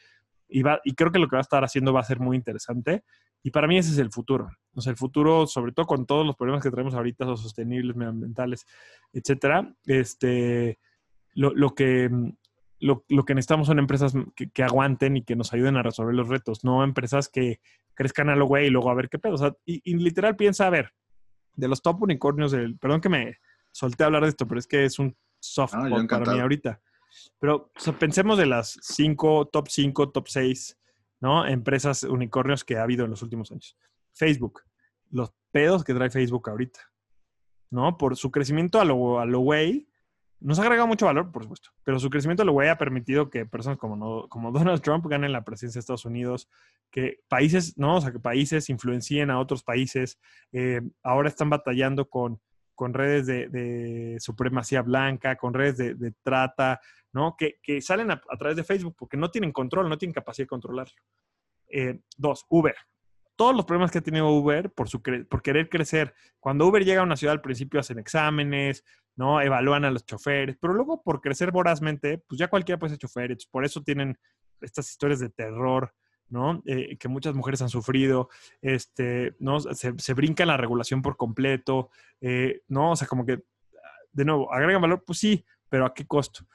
y, 0.49 0.63
va, 0.63 0.81
y 0.85 0.95
creo 0.95 1.11
que 1.11 1.19
lo 1.19 1.29
que 1.29 1.37
va 1.37 1.41
a 1.41 1.49
estar 1.49 1.65
haciendo 1.65 1.95
va 1.95 2.01
a 2.01 2.05
ser 2.05 2.21
muy 2.21 2.37
interesante. 2.37 3.05
Y 3.43 3.51
para 3.51 3.67
mí 3.67 3.79
ese 3.79 3.93
es 3.93 3.99
el 3.99 4.11
futuro. 4.11 4.51
O 4.75 4.81
sea, 4.81 4.91
el 4.91 4.97
futuro, 4.97 5.47
sobre 5.47 5.73
todo 5.73 5.87
con 5.87 6.07
todos 6.07 6.27
los 6.27 6.37
problemas 6.37 6.63
que 6.63 6.71
tenemos 6.71 6.95
ahorita, 6.95 7.25
los 7.25 7.43
sostenibles, 7.43 7.97
medioambientales, 7.97 8.67
etcétera, 9.13 9.75
este, 9.87 10.79
lo, 11.35 11.55
lo 11.55 11.75
que, 11.75 12.11
lo, 12.81 13.05
lo, 13.09 13.25
que 13.25 13.35
necesitamos 13.35 13.67
son 13.67 13.79
empresas 13.79 14.13
que, 14.37 14.51
que, 14.51 14.63
aguanten 14.63 15.17
y 15.17 15.23
que 15.23 15.37
nos 15.37 15.53
ayuden 15.53 15.77
a 15.77 15.83
resolver 15.83 16.15
los 16.15 16.29
retos, 16.29 16.65
no 16.65 16.85
empresas 16.85 17.29
que 17.29 17.61
crezcan 17.95 18.29
a 18.29 18.37
lo 18.37 18.47
güey 18.47 18.67
y 18.67 18.71
luego 18.71 18.91
a 18.91 18.95
ver 18.95 19.09
qué 19.09 19.19
pedo. 19.19 19.35
O 19.35 19.39
sea, 19.39 19.53
y, 19.65 19.81
y, 19.85 19.97
literal 19.97 20.37
piensa, 20.37 20.67
a 20.67 20.71
ver, 20.71 20.93
de 21.55 21.69
los 21.69 21.83
top 21.83 22.03
unicornios 22.03 22.53
del, 22.53 22.79
perdón 22.79 23.01
que 23.01 23.09
me 23.09 23.39
solté 23.73 24.05
a 24.05 24.07
hablar 24.07 24.23
de 24.23 24.29
esto, 24.29 24.47
pero 24.47 24.61
es 24.61 24.67
que 24.67 24.85
es 24.85 24.99
un 24.99 25.17
softball 25.41 26.05
ah, 26.05 26.07
para 26.09 26.33
mí 26.33 26.41
ahorita. 26.41 26.81
Pero 27.39 27.71
o 27.77 27.81
sea, 27.81 27.99
pensemos 27.99 28.39
de 28.39 28.47
las 28.47 28.79
cinco, 28.83 29.47
top 29.47 29.69
5, 29.69 30.11
top 30.11 30.29
6 30.29 30.78
¿no? 31.21 31.47
Empresas 31.47 32.03
unicornios 32.05 32.65
que 32.65 32.77
ha 32.77 32.83
habido 32.83 33.05
en 33.05 33.11
los 33.11 33.23
últimos 33.23 33.51
años. 33.51 33.77
Facebook, 34.13 34.63
los 35.11 35.33
pedos 35.51 35.85
que 35.85 35.95
trae 35.95 36.11
Facebook 36.11 36.49
ahorita, 36.49 36.81
¿no? 37.71 37.97
Por 37.97 38.17
su 38.17 38.31
crecimiento 38.31 38.81
a 38.81 38.85
lo, 38.85 39.21
a 39.21 39.27
lo 39.27 39.41
way, 39.41 39.89
nos 40.41 40.59
ha 40.59 40.63
agregado 40.63 40.87
mucho 40.87 41.07
valor, 41.07 41.33
por 41.33 41.43
supuesto, 41.43 41.71
pero 41.83 41.99
su 41.99 42.11
crecimiento 42.11 42.43
a 42.43 42.47
lo 42.47 42.53
way 42.53 42.69
ha 42.69 42.79
permitido 42.79 43.29
que 43.29 43.45
personas 43.45 43.79
como, 43.79 43.97
no, 43.97 44.29
como 44.29 44.53
Donald 44.53 44.81
Trump 44.83 45.07
ganen 45.07 45.33
la 45.33 45.45
presidencia 45.45 45.79
de 45.79 45.81
Estados 45.81 46.05
Unidos, 46.05 46.49
que 46.91 47.21
países, 47.29 47.77
¿no? 47.77 47.97
O 47.97 48.01
sea, 48.01 48.13
que 48.13 48.21
países 48.21 48.71
influencien 48.71 49.31
a 49.31 49.41
otros 49.41 49.63
países. 49.63 50.19
Eh, 50.53 50.81
ahora 51.03 51.29
están 51.29 51.51
batallando 51.51 52.09
con, 52.09 52.41
con 52.79 52.95
redes 52.95 53.27
de, 53.27 54.17
supremacía 54.21 54.83
blanca, 54.83 55.35
con 55.35 55.53
redes 55.53 55.99
de, 55.99 56.13
trata, 56.23 56.81
¿no? 57.13 57.37
Que, 57.37 57.59
salen 57.81 58.13
a, 58.13 58.23
a, 58.31 58.37
través 58.37 58.57
de 58.57 58.63
Facebook 58.63 58.95
porque 58.97 59.17
no 59.17 59.33
tienen 59.33 59.51
control, 59.51 59.89
no 59.89 59.99
tienen 59.99 60.15
capacidad 60.15 60.45
de 60.45 60.51
controlarlo. 60.51 60.95
Eh, 61.67 61.99
dos, 62.17 62.47
Uber. 62.49 62.77
Todos 63.35 63.57
los 63.57 63.65
problemas 63.65 63.91
que 63.91 63.99
ha 63.99 64.01
tenido 64.01 64.29
Uber 64.29 64.71
por, 64.71 64.89
su 64.89 65.03
por 65.03 65.43
querer 65.43 65.69
crecer. 65.69 66.15
Cuando 66.39 66.69
Uber 66.69 66.85
llega 66.85 67.01
a 67.01 67.05
una 67.05 67.17
ciudad 67.17 67.33
al 67.33 67.43
principio 67.43 67.81
hacen 67.81 67.99
exámenes, 67.99 68.85
¿no? 69.17 69.41
Evalúan 69.41 69.85
a 69.85 69.91
los 69.91 70.07
choferes, 70.07 70.57
pero 70.61 70.73
luego 70.73 71.03
por 71.03 71.21
crecer 71.21 71.51
vorazmente, 71.51 72.19
pues 72.29 72.39
ya 72.39 72.47
cualquiera 72.47 72.79
puede 72.79 72.91
ser 72.91 73.01
chofer. 73.01 73.37
Por 73.51 73.65
eso 73.65 73.83
tienen 73.83 74.17
estas 74.61 74.89
historias 74.89 75.19
de 75.19 75.31
terror, 75.31 75.93
¿no? 76.31 76.63
Eh, 76.67 76.97
que 76.99 77.09
muchas 77.09 77.35
mujeres 77.35 77.63
han 77.63 77.69
sufrido, 77.69 78.29
este, 78.61 79.35
¿no? 79.39 79.61
Se, 79.61 80.15
brinca 80.15 80.45
la 80.47 80.57
regulación 80.57 81.03
por 81.03 81.17
completo, 81.17 81.91
eh, 82.21 82.63
¿no? 82.69 82.93
O 82.93 82.97
sea, 82.97 83.09
como 83.09 83.25
que, 83.25 83.43
de 84.13 84.25
nuevo, 84.25 84.53
agregan 84.53 84.83
valor, 84.83 85.05
pues 85.07 85.19
sí, 85.19 85.45
pero 85.69 85.87
¿a 85.87 85.95
qué 85.95 86.07
costo? 86.07 86.47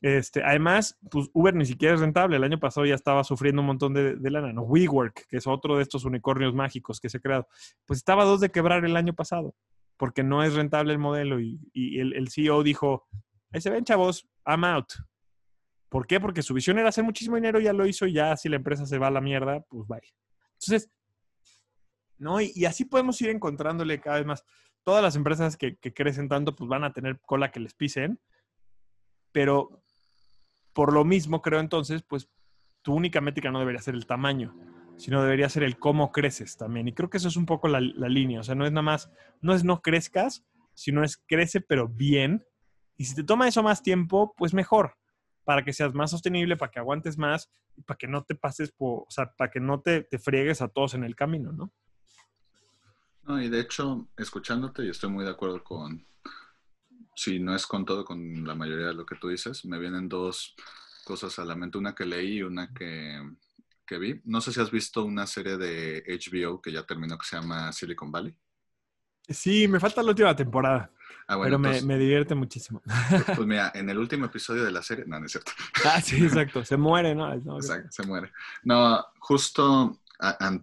Este, 0.00 0.44
además, 0.44 0.96
pues 1.10 1.28
Uber 1.32 1.54
ni 1.54 1.66
siquiera 1.66 1.94
es 1.94 2.00
rentable. 2.00 2.36
El 2.36 2.44
año 2.44 2.60
pasado 2.60 2.86
ya 2.86 2.94
estaba 2.94 3.24
sufriendo 3.24 3.62
un 3.62 3.66
montón 3.66 3.94
de, 3.94 4.14
de 4.14 4.30
lana. 4.30 4.52
¿no? 4.52 4.62
WeWork, 4.62 5.26
que 5.28 5.38
es 5.38 5.46
otro 5.46 5.76
de 5.76 5.82
estos 5.82 6.04
unicornios 6.04 6.54
mágicos 6.54 7.00
que 7.00 7.08
se 7.08 7.18
ha 7.18 7.20
creado, 7.20 7.48
pues 7.84 7.98
estaba 7.98 8.22
a 8.22 8.26
dos 8.26 8.40
de 8.40 8.50
quebrar 8.50 8.84
el 8.84 8.96
año 8.96 9.12
pasado, 9.12 9.54
porque 9.96 10.22
no 10.22 10.44
es 10.44 10.54
rentable 10.54 10.92
el 10.92 10.98
modelo. 10.98 11.40
Y, 11.40 11.60
y 11.72 11.98
el, 11.98 12.14
el, 12.14 12.28
CEO 12.28 12.62
dijo, 12.62 13.08
ahí 13.52 13.60
se 13.60 13.70
ven 13.70 13.84
chavos, 13.84 14.28
I'm 14.46 14.64
out. 14.64 14.92
¿Por 15.88 16.06
qué? 16.06 16.20
Porque 16.20 16.42
su 16.42 16.54
visión 16.54 16.78
era 16.78 16.90
hacer 16.90 17.04
muchísimo 17.04 17.36
dinero, 17.36 17.60
ya 17.60 17.72
lo 17.72 17.86
hizo 17.86 18.06
y 18.06 18.12
ya 18.12 18.36
si 18.36 18.48
la 18.48 18.56
empresa 18.56 18.84
se 18.86 18.98
va 18.98 19.06
a 19.06 19.10
la 19.10 19.20
mierda, 19.20 19.60
pues 19.68 19.86
bye. 19.86 20.00
Entonces, 20.54 20.90
¿no? 22.18 22.40
Y, 22.40 22.64
así 22.64 22.84
podemos 22.84 23.20
ir 23.22 23.30
encontrándole 23.30 24.00
cada 24.00 24.18
vez 24.18 24.26
más. 24.26 24.44
Todas 24.82 25.02
las 25.02 25.16
empresas 25.16 25.56
que, 25.56 25.76
que 25.76 25.94
crecen 25.94 26.28
tanto, 26.28 26.54
pues 26.54 26.68
van 26.68 26.84
a 26.84 26.92
tener 26.92 27.20
cola 27.20 27.50
que 27.50 27.60
les 27.60 27.74
pisen, 27.74 28.20
pero 29.32 29.82
por 30.72 30.92
lo 30.92 31.04
mismo, 31.04 31.42
creo 31.42 31.60
entonces, 31.60 32.02
pues 32.02 32.28
tu 32.82 32.94
única 32.94 33.20
métrica 33.20 33.50
no 33.50 33.58
debería 33.58 33.82
ser 33.82 33.94
el 33.94 34.06
tamaño, 34.06 34.54
sino 34.96 35.22
debería 35.22 35.48
ser 35.48 35.62
el 35.62 35.78
cómo 35.78 36.12
creces 36.12 36.56
también. 36.56 36.88
Y 36.88 36.92
creo 36.92 37.10
que 37.10 37.16
eso 37.18 37.28
es 37.28 37.36
un 37.36 37.46
poco 37.46 37.68
la, 37.68 37.80
la, 37.80 38.08
línea. 38.08 38.40
O 38.40 38.44
sea, 38.44 38.54
no 38.54 38.64
es 38.64 38.72
nada 38.72 38.82
más, 38.82 39.10
no 39.40 39.54
es 39.54 39.64
no 39.64 39.80
crezcas, 39.80 40.44
sino 40.74 41.02
es 41.02 41.16
crece 41.16 41.60
pero 41.60 41.88
bien. 41.88 42.44
Y 42.96 43.04
si 43.04 43.14
te 43.14 43.24
toma 43.24 43.48
eso 43.48 43.62
más 43.62 43.82
tiempo, 43.82 44.34
pues 44.36 44.54
mejor, 44.54 44.96
para 45.48 45.64
que 45.64 45.72
seas 45.72 45.94
más 45.94 46.10
sostenible, 46.10 46.58
para 46.58 46.70
que 46.70 46.78
aguantes 46.78 47.16
más 47.16 47.50
y 47.74 47.80
para 47.80 47.96
que 47.96 48.06
no 48.06 48.22
te 48.22 48.34
pases, 48.34 48.70
por, 48.70 49.04
o 49.04 49.06
sea, 49.08 49.32
para 49.34 49.50
que 49.50 49.60
no 49.60 49.80
te, 49.80 50.02
te 50.02 50.18
friegues 50.18 50.60
a 50.60 50.68
todos 50.68 50.92
en 50.92 51.04
el 51.04 51.16
camino, 51.16 51.52
¿no? 51.52 51.72
No, 53.22 53.40
y 53.40 53.48
de 53.48 53.60
hecho, 53.60 54.10
escuchándote, 54.18 54.84
y 54.84 54.90
estoy 54.90 55.08
muy 55.08 55.24
de 55.24 55.30
acuerdo 55.30 55.64
con, 55.64 56.06
si 57.16 57.40
no 57.40 57.54
es 57.54 57.66
con 57.66 57.86
todo, 57.86 58.04
con 58.04 58.46
la 58.46 58.54
mayoría 58.54 58.88
de 58.88 58.94
lo 58.94 59.06
que 59.06 59.16
tú 59.16 59.28
dices, 59.28 59.64
me 59.64 59.78
vienen 59.78 60.06
dos 60.06 60.54
cosas 61.06 61.38
a 61.38 61.46
la 61.46 61.56
mente, 61.56 61.78
una 61.78 61.94
que 61.94 62.04
leí 62.04 62.34
y 62.34 62.42
una 62.42 62.70
que, 62.74 63.18
que 63.86 63.96
vi. 63.96 64.20
No 64.26 64.42
sé 64.42 64.52
si 64.52 64.60
has 64.60 64.70
visto 64.70 65.02
una 65.02 65.26
serie 65.26 65.56
de 65.56 66.04
HBO 66.06 66.60
que 66.60 66.72
ya 66.72 66.82
terminó 66.82 67.16
que 67.16 67.26
se 67.26 67.36
llama 67.36 67.72
Silicon 67.72 68.12
Valley. 68.12 68.36
Sí, 69.28 69.68
me 69.68 69.80
falta 69.80 70.02
la 70.02 70.10
última 70.10 70.34
temporada. 70.34 70.90
Ah, 71.26 71.36
bueno, 71.36 71.56
pero 71.56 71.56
entonces, 71.56 71.84
me, 71.84 71.94
me, 71.94 72.00
divierte 72.00 72.34
muchísimo. 72.34 72.82
Pues 73.26 73.46
mira, 73.46 73.70
en 73.74 73.90
el 73.90 73.98
último 73.98 74.26
episodio 74.26 74.64
de 74.64 74.72
la 74.72 74.82
serie, 74.82 75.04
no, 75.06 75.20
no 75.20 75.26
es 75.26 75.32
cierto. 75.32 75.52
Ah, 75.84 76.00
sí, 76.00 76.24
exacto. 76.24 76.64
Se 76.64 76.78
muere, 76.78 77.14
¿no? 77.14 77.34
no 77.36 77.56
exacto, 77.56 77.88
se 77.90 78.02
muere. 78.06 78.32
No, 78.62 79.04
justo 79.18 79.98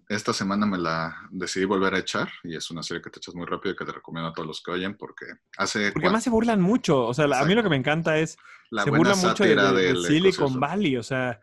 esta 0.09 0.33
semana 0.33 0.65
me 0.65 0.77
la 0.77 1.15
decidí 1.31 1.63
volver 1.65 1.93
a 1.93 1.99
echar 1.99 2.29
y 2.43 2.57
es 2.57 2.69
una 2.71 2.83
serie 2.83 3.01
que 3.01 3.09
te 3.09 3.19
echas 3.19 3.35
muy 3.35 3.45
rápido 3.45 3.73
y 3.73 3.77
que 3.77 3.85
te 3.85 3.91
recomiendo 3.93 4.29
a 4.29 4.33
todos 4.33 4.47
los 4.47 4.61
que 4.61 4.71
oyen 4.71 4.97
porque 4.97 5.27
hace... 5.57 5.93
Porque 5.93 6.07
además 6.07 6.25
se 6.25 6.29
burlan 6.29 6.59
mucho, 6.59 7.05
o 7.05 7.13
sea, 7.13 7.25
a 7.25 7.45
mí 7.45 7.55
lo 7.55 7.63
que 7.63 7.69
me 7.69 7.77
encanta 7.77 8.17
es... 8.17 8.37
La 8.69 8.83
se 8.83 8.89
burlan 8.89 9.17
mucho 9.17 9.43
de, 9.43 9.55
de, 9.55 9.93
de 9.93 9.95
Silicon 9.95 10.59
Valley, 10.59 10.97
o 10.97 11.03
sea... 11.03 11.39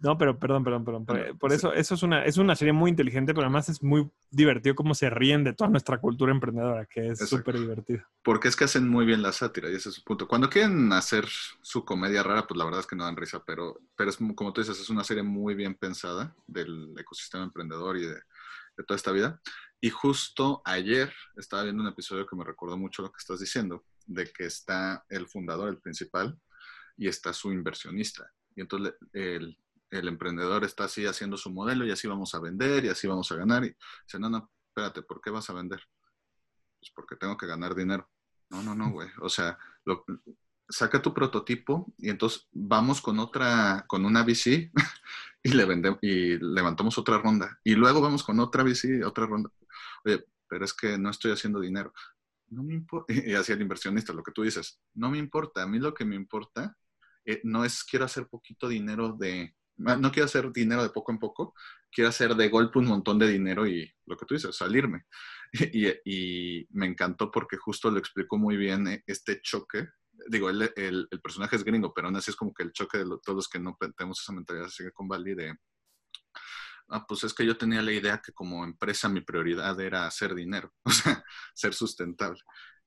No, 0.00 0.16
pero 0.16 0.38
perdón, 0.38 0.62
perdón, 0.62 0.84
perdón. 0.84 1.04
Por, 1.38 1.52
eso, 1.52 1.72
eso 1.72 1.94
es 1.94 2.02
una, 2.04 2.24
es 2.24 2.36
una 2.36 2.54
serie 2.54 2.72
muy 2.72 2.90
inteligente, 2.90 3.34
pero 3.34 3.46
además 3.46 3.68
es 3.68 3.82
muy 3.82 4.08
divertido 4.30 4.76
cómo 4.76 4.94
se 4.94 5.10
ríen 5.10 5.42
de 5.42 5.54
toda 5.54 5.70
nuestra 5.70 5.98
cultura 5.98 6.30
emprendedora, 6.30 6.86
que 6.86 7.08
es 7.08 7.28
súper 7.28 7.58
divertido. 7.58 8.04
Porque 8.22 8.46
es 8.46 8.54
que 8.54 8.64
hacen 8.64 8.88
muy 8.88 9.04
bien 9.04 9.22
la 9.22 9.32
sátira, 9.32 9.68
y 9.68 9.74
ese 9.74 9.88
es 9.88 9.96
su 9.96 10.04
punto. 10.04 10.28
Cuando 10.28 10.48
quieren 10.48 10.92
hacer 10.92 11.26
su 11.62 11.84
comedia 11.84 12.22
rara, 12.22 12.46
pues 12.46 12.56
la 12.56 12.64
verdad 12.64 12.80
es 12.80 12.86
que 12.86 12.94
no 12.94 13.04
dan 13.04 13.16
risa, 13.16 13.42
pero, 13.44 13.80
pero 13.96 14.10
es 14.10 14.16
como 14.16 14.52
tú 14.52 14.60
dices, 14.60 14.78
es 14.78 14.88
una 14.88 15.02
serie 15.02 15.24
muy 15.24 15.56
bien 15.56 15.74
pensada 15.74 16.34
del 16.46 16.94
ecosistema 16.96 17.42
emprendedor 17.42 17.96
y 17.96 18.06
de, 18.06 18.14
de 18.14 18.84
toda 18.86 18.96
esta 18.96 19.10
vida. 19.10 19.40
Y 19.80 19.90
justo 19.90 20.62
ayer 20.64 21.12
estaba 21.36 21.64
viendo 21.64 21.82
un 21.82 21.88
episodio 21.88 22.26
que 22.26 22.36
me 22.36 22.44
recordó 22.44 22.76
mucho 22.76 23.02
lo 23.02 23.10
que 23.10 23.18
estás 23.18 23.40
diciendo, 23.40 23.84
de 24.06 24.30
que 24.30 24.46
está 24.46 25.04
el 25.08 25.26
fundador, 25.26 25.68
el 25.68 25.78
principal, 25.78 26.38
y 26.96 27.08
está 27.08 27.32
su 27.32 27.52
inversionista. 27.52 28.30
Y 28.54 28.60
entonces 28.60 28.94
el, 29.12 29.56
el 29.90 30.08
emprendedor 30.08 30.64
está 30.64 30.84
así 30.84 31.06
haciendo 31.06 31.36
su 31.36 31.50
modelo 31.50 31.86
y 31.86 31.90
así 31.90 32.06
vamos 32.06 32.34
a 32.34 32.40
vender 32.40 32.84
y 32.84 32.88
así 32.88 33.06
vamos 33.06 33.30
a 33.32 33.36
ganar. 33.36 33.64
Y 33.64 33.68
dice, 33.68 34.18
no, 34.18 34.28
no, 34.28 34.50
espérate, 34.68 35.02
¿por 35.02 35.20
qué 35.20 35.30
vas 35.30 35.48
a 35.50 35.54
vender? 35.54 35.80
Pues 36.78 36.92
porque 36.94 37.16
tengo 37.16 37.36
que 37.36 37.46
ganar 37.46 37.74
dinero. 37.74 38.08
No, 38.50 38.62
no, 38.62 38.74
no, 38.74 38.90
güey. 38.90 39.08
O 39.20 39.28
sea, 39.28 39.58
lo, 39.84 40.04
saca 40.68 41.00
tu 41.00 41.14
prototipo 41.14 41.92
y 41.96 42.10
entonces 42.10 42.48
vamos 42.52 43.00
con 43.00 43.18
otra, 43.18 43.84
con 43.86 44.04
una 44.04 44.22
VC 44.22 44.70
y 45.42 45.48
le 45.50 45.64
vendemos 45.64 45.98
y 46.02 46.38
levantamos 46.38 46.98
otra 46.98 47.18
ronda. 47.18 47.58
Y 47.64 47.74
luego 47.74 48.00
vamos 48.00 48.22
con 48.22 48.38
otra 48.40 48.62
VC, 48.62 49.04
otra 49.04 49.26
ronda. 49.26 49.50
Oye, 50.04 50.24
pero 50.46 50.64
es 50.64 50.74
que 50.74 50.98
no 50.98 51.10
estoy 51.10 51.32
haciendo 51.32 51.60
dinero. 51.60 51.92
No 52.48 52.62
me 52.62 52.74
importa. 52.74 53.12
Y 53.26 53.34
hacia 53.34 53.54
el 53.54 53.62
inversionista, 53.62 54.12
lo 54.12 54.22
que 54.22 54.32
tú 54.32 54.42
dices, 54.42 54.80
no 54.94 55.10
me 55.10 55.18
importa. 55.18 55.62
A 55.62 55.66
mí 55.66 55.78
lo 55.78 55.94
que 55.94 56.04
me 56.04 56.16
importa 56.16 56.76
eh, 57.24 57.40
no 57.44 57.64
es 57.64 57.84
quiero 57.84 58.04
hacer 58.04 58.26
poquito 58.28 58.68
dinero 58.68 59.12
de, 59.12 59.54
no 59.78 60.12
quiero 60.12 60.26
hacer 60.26 60.52
dinero 60.52 60.82
de 60.82 60.90
poco 60.90 61.12
en 61.12 61.18
poco, 61.18 61.54
quiero 61.90 62.10
hacer 62.10 62.34
de 62.34 62.48
golpe 62.48 62.78
un 62.78 62.86
montón 62.86 63.18
de 63.18 63.28
dinero 63.28 63.66
y 63.66 63.90
lo 64.06 64.16
que 64.16 64.26
tú 64.26 64.34
dices, 64.34 64.56
salirme. 64.56 65.06
Y, 66.04 66.66
me 66.72 66.86
encantó 66.86 67.30
porque 67.30 67.56
justo 67.56 67.90
lo 67.90 67.98
explicó 67.98 68.36
muy 68.36 68.58
bien 68.58 68.86
eh, 68.86 69.02
este 69.06 69.40
choque. 69.40 69.88
Digo, 70.28 70.50
el, 70.50 70.70
el, 70.76 71.08
personaje 71.22 71.56
es 71.56 71.64
gringo, 71.64 71.94
pero 71.94 72.08
aún 72.08 72.16
así 72.16 72.30
es 72.30 72.36
como 72.36 72.52
que 72.52 72.64
el 72.64 72.72
choque 72.72 72.98
de 72.98 73.06
lo, 73.06 73.18
todos 73.18 73.36
los 73.36 73.48
que 73.48 73.58
no 73.58 73.78
tenemos 73.96 74.20
esa 74.20 74.32
mentalidad 74.32 74.66
de 74.66 74.70
Silicon 74.70 75.08
Valley 75.08 75.34
de, 75.34 75.56
ah, 76.90 77.06
pues 77.06 77.24
es 77.24 77.32
que 77.32 77.46
yo 77.46 77.56
tenía 77.56 77.80
la 77.80 77.92
idea 77.92 78.20
que 78.22 78.32
como 78.32 78.64
empresa 78.64 79.08
mi 79.08 79.22
prioridad 79.22 79.80
era 79.80 80.06
hacer 80.06 80.34
dinero, 80.34 80.74
o 80.84 80.90
sea, 80.90 81.24
ser 81.54 81.72
sustentable. 81.72 82.40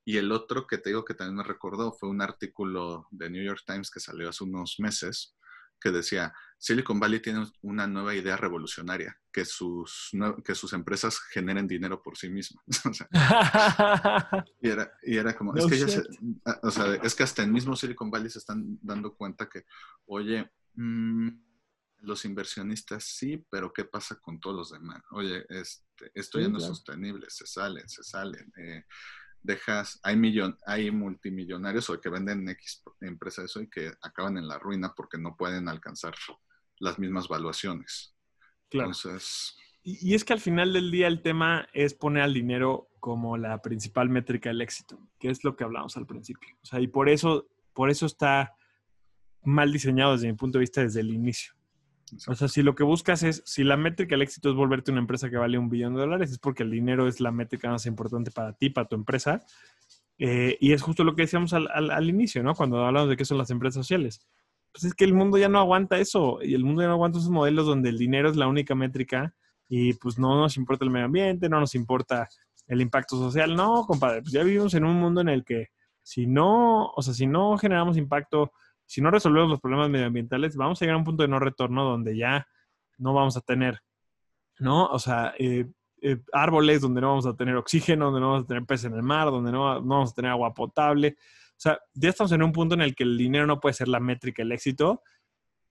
Y 0.05 0.17
el 0.17 0.31
otro 0.31 0.67
que 0.67 0.77
te 0.77 0.89
digo 0.89 1.05
que 1.05 1.13
también 1.13 1.37
me 1.37 1.43
recordó 1.43 1.93
fue 1.93 2.09
un 2.09 2.21
artículo 2.21 3.07
de 3.11 3.29
New 3.29 3.43
York 3.43 3.63
Times 3.65 3.89
que 3.89 3.99
salió 3.99 4.29
hace 4.29 4.43
unos 4.43 4.75
meses 4.79 5.35
que 5.81 5.91
decía, 5.91 6.33
Silicon 6.57 6.99
Valley 6.99 7.19
tiene 7.19 7.45
una 7.61 7.87
nueva 7.87 8.13
idea 8.13 8.37
revolucionaria, 8.37 9.19
que 9.31 9.45
sus, 9.45 10.11
que 10.45 10.53
sus 10.53 10.73
empresas 10.73 11.19
generen 11.19 11.67
dinero 11.67 12.01
por 12.01 12.17
sí 12.17 12.29
mismas. 12.29 12.63
o 12.85 12.93
sea, 12.93 13.07
y, 14.61 14.69
era, 14.69 14.93
y, 15.01 15.17
era, 15.17 15.35
como, 15.35 15.53
no 15.53 15.59
es, 15.59 15.65
que 15.65 15.79
ya 15.79 15.87
se, 15.87 16.03
o 16.61 16.71
sea, 16.71 16.95
es 16.95 17.15
que 17.15 17.23
hasta 17.23 17.43
el 17.43 17.51
mismo 17.51 17.75
Silicon 17.75 18.11
Valley 18.11 18.29
se 18.29 18.39
están 18.39 18.77
dando 18.81 19.15
cuenta 19.15 19.49
que, 19.49 19.65
oye, 20.05 20.51
mmm, 20.75 21.29
los 22.01 22.25
inversionistas 22.25 23.03
sí, 23.03 23.45
pero 23.49 23.73
¿qué 23.73 23.85
pasa 23.85 24.19
con 24.19 24.39
todos 24.39 24.55
los 24.55 24.71
demás? 24.71 25.01
Oye, 25.11 25.45
este, 25.49 26.11
esto 26.13 26.39
ya 26.39 26.47
no 26.47 26.57
es 26.57 26.65
sostenible, 26.65 27.27
se 27.29 27.45
salen, 27.45 27.87
se 27.89 28.03
salen. 28.03 28.51
Eh, 28.57 28.85
dejas, 29.43 29.99
hay, 30.03 30.15
millon, 30.15 30.57
hay 30.65 30.91
multimillonarios 30.91 31.89
hoy 31.89 31.99
que 31.99 32.09
venden 32.09 32.47
X 32.49 32.83
empresas 33.01 33.55
hoy 33.55 33.69
que 33.69 33.91
acaban 34.01 34.37
en 34.37 34.47
la 34.47 34.59
ruina 34.59 34.93
porque 34.95 35.17
no 35.17 35.35
pueden 35.35 35.67
alcanzar 35.67 36.13
las 36.79 36.99
mismas 36.99 37.27
valuaciones. 37.27 38.15
Claro. 38.69 38.89
Entonces, 38.89 39.55
Y, 39.83 40.11
y 40.11 40.13
es 40.13 40.23
que 40.23 40.33
al 40.33 40.39
final 40.39 40.73
del 40.73 40.91
día 40.91 41.07
el 41.07 41.21
tema 41.21 41.67
es 41.73 41.93
poner 41.93 42.23
al 42.23 42.33
dinero 42.33 42.89
como 42.99 43.35
la 43.35 43.61
principal 43.61 44.09
métrica 44.09 44.49
del 44.49 44.61
éxito, 44.61 44.99
que 45.19 45.29
es 45.29 45.43
lo 45.43 45.55
que 45.55 45.63
hablamos 45.63 45.97
al 45.97 46.05
principio. 46.05 46.55
O 46.61 46.65
sea, 46.65 46.79
y 46.79 46.87
por 46.87 47.09
eso, 47.09 47.47
por 47.73 47.89
eso 47.89 48.05
está 48.05 48.55
mal 49.43 49.73
diseñado 49.73 50.13
desde 50.13 50.27
mi 50.27 50.33
punto 50.33 50.59
de 50.59 50.61
vista 50.61 50.81
desde 50.81 51.01
el 51.01 51.11
inicio. 51.11 51.53
O 52.27 52.35
sea, 52.35 52.47
si 52.47 52.61
lo 52.61 52.75
que 52.75 52.83
buscas 52.83 53.23
es, 53.23 53.41
si 53.45 53.63
la 53.63 53.77
métrica 53.77 54.15
del 54.15 54.21
éxito 54.23 54.49
es 54.49 54.55
volverte 54.55 54.91
una 54.91 54.99
empresa 54.99 55.29
que 55.29 55.37
vale 55.37 55.57
un 55.57 55.69
billón 55.69 55.93
de 55.93 56.01
dólares, 56.01 56.31
es 56.31 56.39
porque 56.39 56.63
el 56.63 56.71
dinero 56.71 57.07
es 57.07 57.19
la 57.19 57.31
métrica 57.31 57.69
más 57.69 57.85
importante 57.85 58.31
para 58.31 58.53
ti, 58.53 58.69
para 58.69 58.87
tu 58.87 58.95
empresa. 58.95 59.43
Eh, 60.17 60.57
y 60.59 60.73
es 60.73 60.81
justo 60.81 61.03
lo 61.03 61.15
que 61.15 61.23
decíamos 61.23 61.53
al, 61.53 61.69
al- 61.71 62.09
inicio, 62.09 62.43
¿no? 62.43 62.53
Cuando 62.53 62.85
hablamos 62.85 63.09
de 63.09 63.17
qué 63.17 63.25
son 63.25 63.37
las 63.37 63.49
empresas 63.49 63.75
sociales. 63.85 64.21
Pues 64.71 64.83
es 64.83 64.93
que 64.93 65.03
el 65.03 65.13
mundo 65.13 65.37
ya 65.37 65.49
no 65.49 65.59
aguanta 65.59 65.97
eso, 65.99 66.39
y 66.41 66.53
el 66.53 66.63
mundo 66.63 66.81
ya 66.81 66.87
no 66.87 66.93
aguanta 66.93 67.17
esos 67.17 67.31
modelos 67.31 67.65
donde 67.65 67.89
el 67.89 67.97
dinero 67.97 68.29
es 68.29 68.35
la 68.37 68.47
única 68.47 68.75
métrica 68.75 69.33
y 69.67 69.93
pues 69.93 70.19
no 70.19 70.39
nos 70.39 70.57
importa 70.57 70.85
el 70.85 70.91
medio 70.91 71.05
ambiente, 71.07 71.49
no 71.49 71.59
nos 71.59 71.75
importa 71.75 72.27
el 72.67 72.81
impacto 72.81 73.17
social. 73.17 73.55
No, 73.55 73.85
compadre, 73.85 74.21
pues 74.21 74.33
ya 74.33 74.43
vivimos 74.43 74.73
en 74.73 74.83
un 74.85 74.95
mundo 74.95 75.21
en 75.21 75.29
el 75.29 75.43
que 75.43 75.69
si 76.03 76.25
no, 76.27 76.87
o 76.87 77.01
sea, 77.01 77.13
si 77.13 77.25
no 77.25 77.57
generamos 77.57 77.97
impacto, 77.97 78.51
si 78.91 79.01
no 79.01 79.09
resolvemos 79.09 79.49
los 79.49 79.61
problemas 79.61 79.89
medioambientales, 79.89 80.57
vamos 80.57 80.81
a 80.81 80.85
llegar 80.85 80.95
a 80.95 80.97
un 80.97 81.05
punto 81.05 81.23
de 81.23 81.29
no 81.29 81.39
retorno 81.39 81.85
donde 81.85 82.17
ya 82.17 82.45
no 82.97 83.13
vamos 83.13 83.37
a 83.37 83.41
tener, 83.41 83.79
¿no? 84.59 84.87
O 84.87 84.99
sea, 84.99 85.33
eh, 85.39 85.65
eh, 86.01 86.17
árboles 86.33 86.81
donde 86.81 86.99
no 86.99 87.07
vamos 87.07 87.25
a 87.25 87.35
tener 87.37 87.55
oxígeno, 87.55 88.05
donde 88.05 88.19
no 88.19 88.31
vamos 88.31 88.43
a 88.43 88.47
tener 88.47 88.65
peces 88.65 88.87
en 88.91 88.95
el 88.95 89.03
mar, 89.03 89.27
donde 89.31 89.49
no, 89.49 89.75
no 89.79 89.87
vamos 89.95 90.11
a 90.11 90.13
tener 90.15 90.31
agua 90.31 90.53
potable. 90.53 91.15
O 91.51 91.55
sea, 91.63 91.79
ya 91.93 92.09
estamos 92.09 92.33
en 92.33 92.43
un 92.43 92.51
punto 92.51 92.75
en 92.75 92.81
el 92.81 92.93
que 92.93 93.03
el 93.03 93.17
dinero 93.17 93.47
no 93.47 93.61
puede 93.61 93.73
ser 93.73 93.87
la 93.87 94.01
métrica 94.01 94.41
del 94.43 94.51
éxito. 94.51 95.03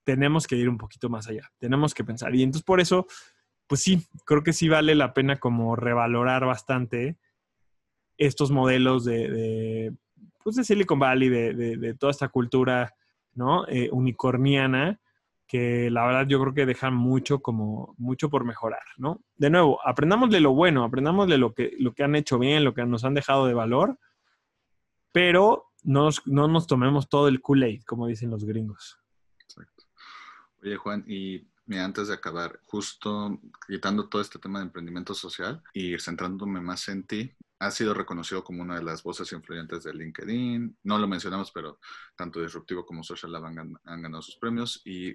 Tenemos 0.02 0.46
que 0.46 0.56
ir 0.56 0.68
un 0.70 0.78
poquito 0.78 1.10
más 1.10 1.28
allá. 1.28 1.50
Tenemos 1.58 1.92
que 1.92 2.04
pensar. 2.04 2.34
Y 2.34 2.42
entonces 2.42 2.64
por 2.64 2.80
eso, 2.80 3.06
pues 3.66 3.82
sí, 3.82 4.02
creo 4.24 4.42
que 4.42 4.54
sí 4.54 4.68
vale 4.68 4.94
la 4.94 5.12
pena 5.12 5.38
como 5.38 5.76
revalorar 5.76 6.46
bastante 6.46 7.18
estos 8.16 8.50
modelos 8.50 9.04
de, 9.04 9.30
de, 9.30 9.92
pues 10.42 10.56
de 10.56 10.64
Silicon 10.64 10.98
Valley, 10.98 11.28
de, 11.28 11.54
de- 11.54 11.76
de 11.76 11.94
toda 11.94 12.12
esta 12.12 12.28
cultura 12.28 12.94
¿no? 13.34 13.66
Eh, 13.68 13.88
unicorniana, 13.92 15.00
que 15.46 15.90
la 15.90 16.06
verdad 16.06 16.26
yo 16.28 16.40
creo 16.40 16.54
que 16.54 16.64
dejan 16.64 16.94
mucho 16.94 17.40
como 17.40 17.94
mucho 17.98 18.30
por 18.30 18.44
mejorar, 18.44 18.84
¿no? 18.98 19.20
De 19.36 19.50
nuevo, 19.50 19.80
aprendamos 19.84 20.30
de 20.30 20.40
lo 20.40 20.52
bueno, 20.52 20.84
aprendamos 20.84 21.28
de 21.28 21.38
lo 21.38 21.54
que, 21.54 21.74
lo 21.78 21.92
que 21.92 22.04
han 22.04 22.14
hecho 22.14 22.38
bien, 22.38 22.62
lo 22.62 22.72
que 22.72 22.84
nos 22.86 23.04
han 23.04 23.14
dejado 23.14 23.46
de 23.46 23.54
valor, 23.54 23.98
pero 25.10 25.72
no 25.82 26.04
nos, 26.04 26.26
no 26.26 26.46
nos 26.46 26.66
tomemos 26.66 27.08
todo 27.08 27.26
el 27.26 27.40
Kool-Aid, 27.42 27.82
como 27.82 28.06
dicen 28.06 28.30
los 28.30 28.44
gringos. 28.44 29.00
Exacto. 29.40 29.84
Oye, 30.62 30.76
Juan, 30.76 31.04
y 31.08 31.48
mira, 31.66 31.84
antes 31.84 32.08
de 32.08 32.14
acabar, 32.14 32.60
justo 32.64 33.40
quitando 33.66 34.08
todo 34.08 34.22
este 34.22 34.38
tema 34.38 34.60
de 34.60 34.66
emprendimiento 34.66 35.14
social 35.14 35.62
y 35.72 35.98
centrándome 35.98 36.60
más 36.60 36.88
en 36.88 37.06
ti, 37.06 37.32
has 37.60 37.74
sido 37.74 37.94
reconocido 37.94 38.42
como 38.42 38.62
una 38.62 38.76
de 38.76 38.82
las 38.82 39.02
voces 39.02 39.30
influyentes 39.32 39.84
de 39.84 39.92
LinkedIn. 39.92 40.78
No 40.82 40.98
lo 40.98 41.06
mencionamos, 41.06 41.52
pero 41.52 41.78
tanto 42.16 42.40
Disruptivo 42.40 42.84
como 42.86 43.04
Social 43.04 43.32
Lab 43.32 43.44
han, 43.44 43.74
han 43.84 44.02
ganado 44.02 44.22
sus 44.22 44.36
premios 44.36 44.80
y 44.84 45.14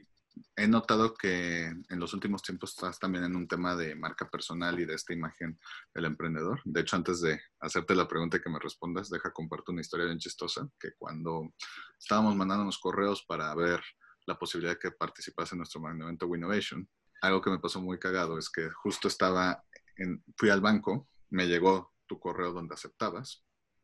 he 0.56 0.68
notado 0.68 1.14
que 1.14 1.66
en 1.66 2.00
los 2.00 2.14
últimos 2.14 2.44
tiempos 2.44 2.72
estás 2.72 3.00
también 3.00 3.24
en 3.24 3.36
un 3.36 3.48
tema 3.48 3.76
de 3.76 3.96
marca 3.96 4.30
personal 4.30 4.80
y 4.80 4.86
de 4.86 4.94
esta 4.94 5.14
imagen 5.14 5.60
del 5.94 6.06
emprendedor. 6.06 6.62
De 6.66 6.82
hecho, 6.82 6.96
antes 6.96 7.22
de 7.22 7.42
hacerte 7.60 7.96
la 7.96 8.08
pregunta 8.08 8.38
y 8.38 8.42
que 8.42 8.50
me 8.50 8.60
respondas, 8.60 9.10
deja 9.10 9.34
comparto 9.34 9.72
una 9.72 9.82
historia 9.82 10.06
bien 10.06 10.20
chistosa, 10.20 10.70
que 10.80 10.92
cuando 10.98 11.54
estábamos 12.00 12.36
mandándonos 12.36 12.78
correos 12.78 13.24
para 13.28 13.54
ver 13.56 13.82
la 14.28 14.38
posibilidad 14.38 14.74
de 14.74 14.80
que 14.80 14.92
participase 14.92 15.56
en 15.56 15.60
nuestro 15.60 15.82
evento 15.88 16.28
Winnovation, 16.28 16.88
algo 17.22 17.42
que 17.42 17.50
me 17.50 17.60
pasó 17.60 17.82
muy 17.82 17.98
cagado 17.98 18.38
es 18.38 18.50
que 18.50 18.70
justo 18.70 19.08
estaba, 19.08 19.64
en, 19.98 20.24
fui 20.38 20.50
al 20.50 20.62
banco, 20.62 21.08
me 21.30 21.48
llegó 21.48 21.95
tu 22.08 22.20
correo 22.20 22.52
donde 22.52 22.74
aceptabas, 22.76 23.44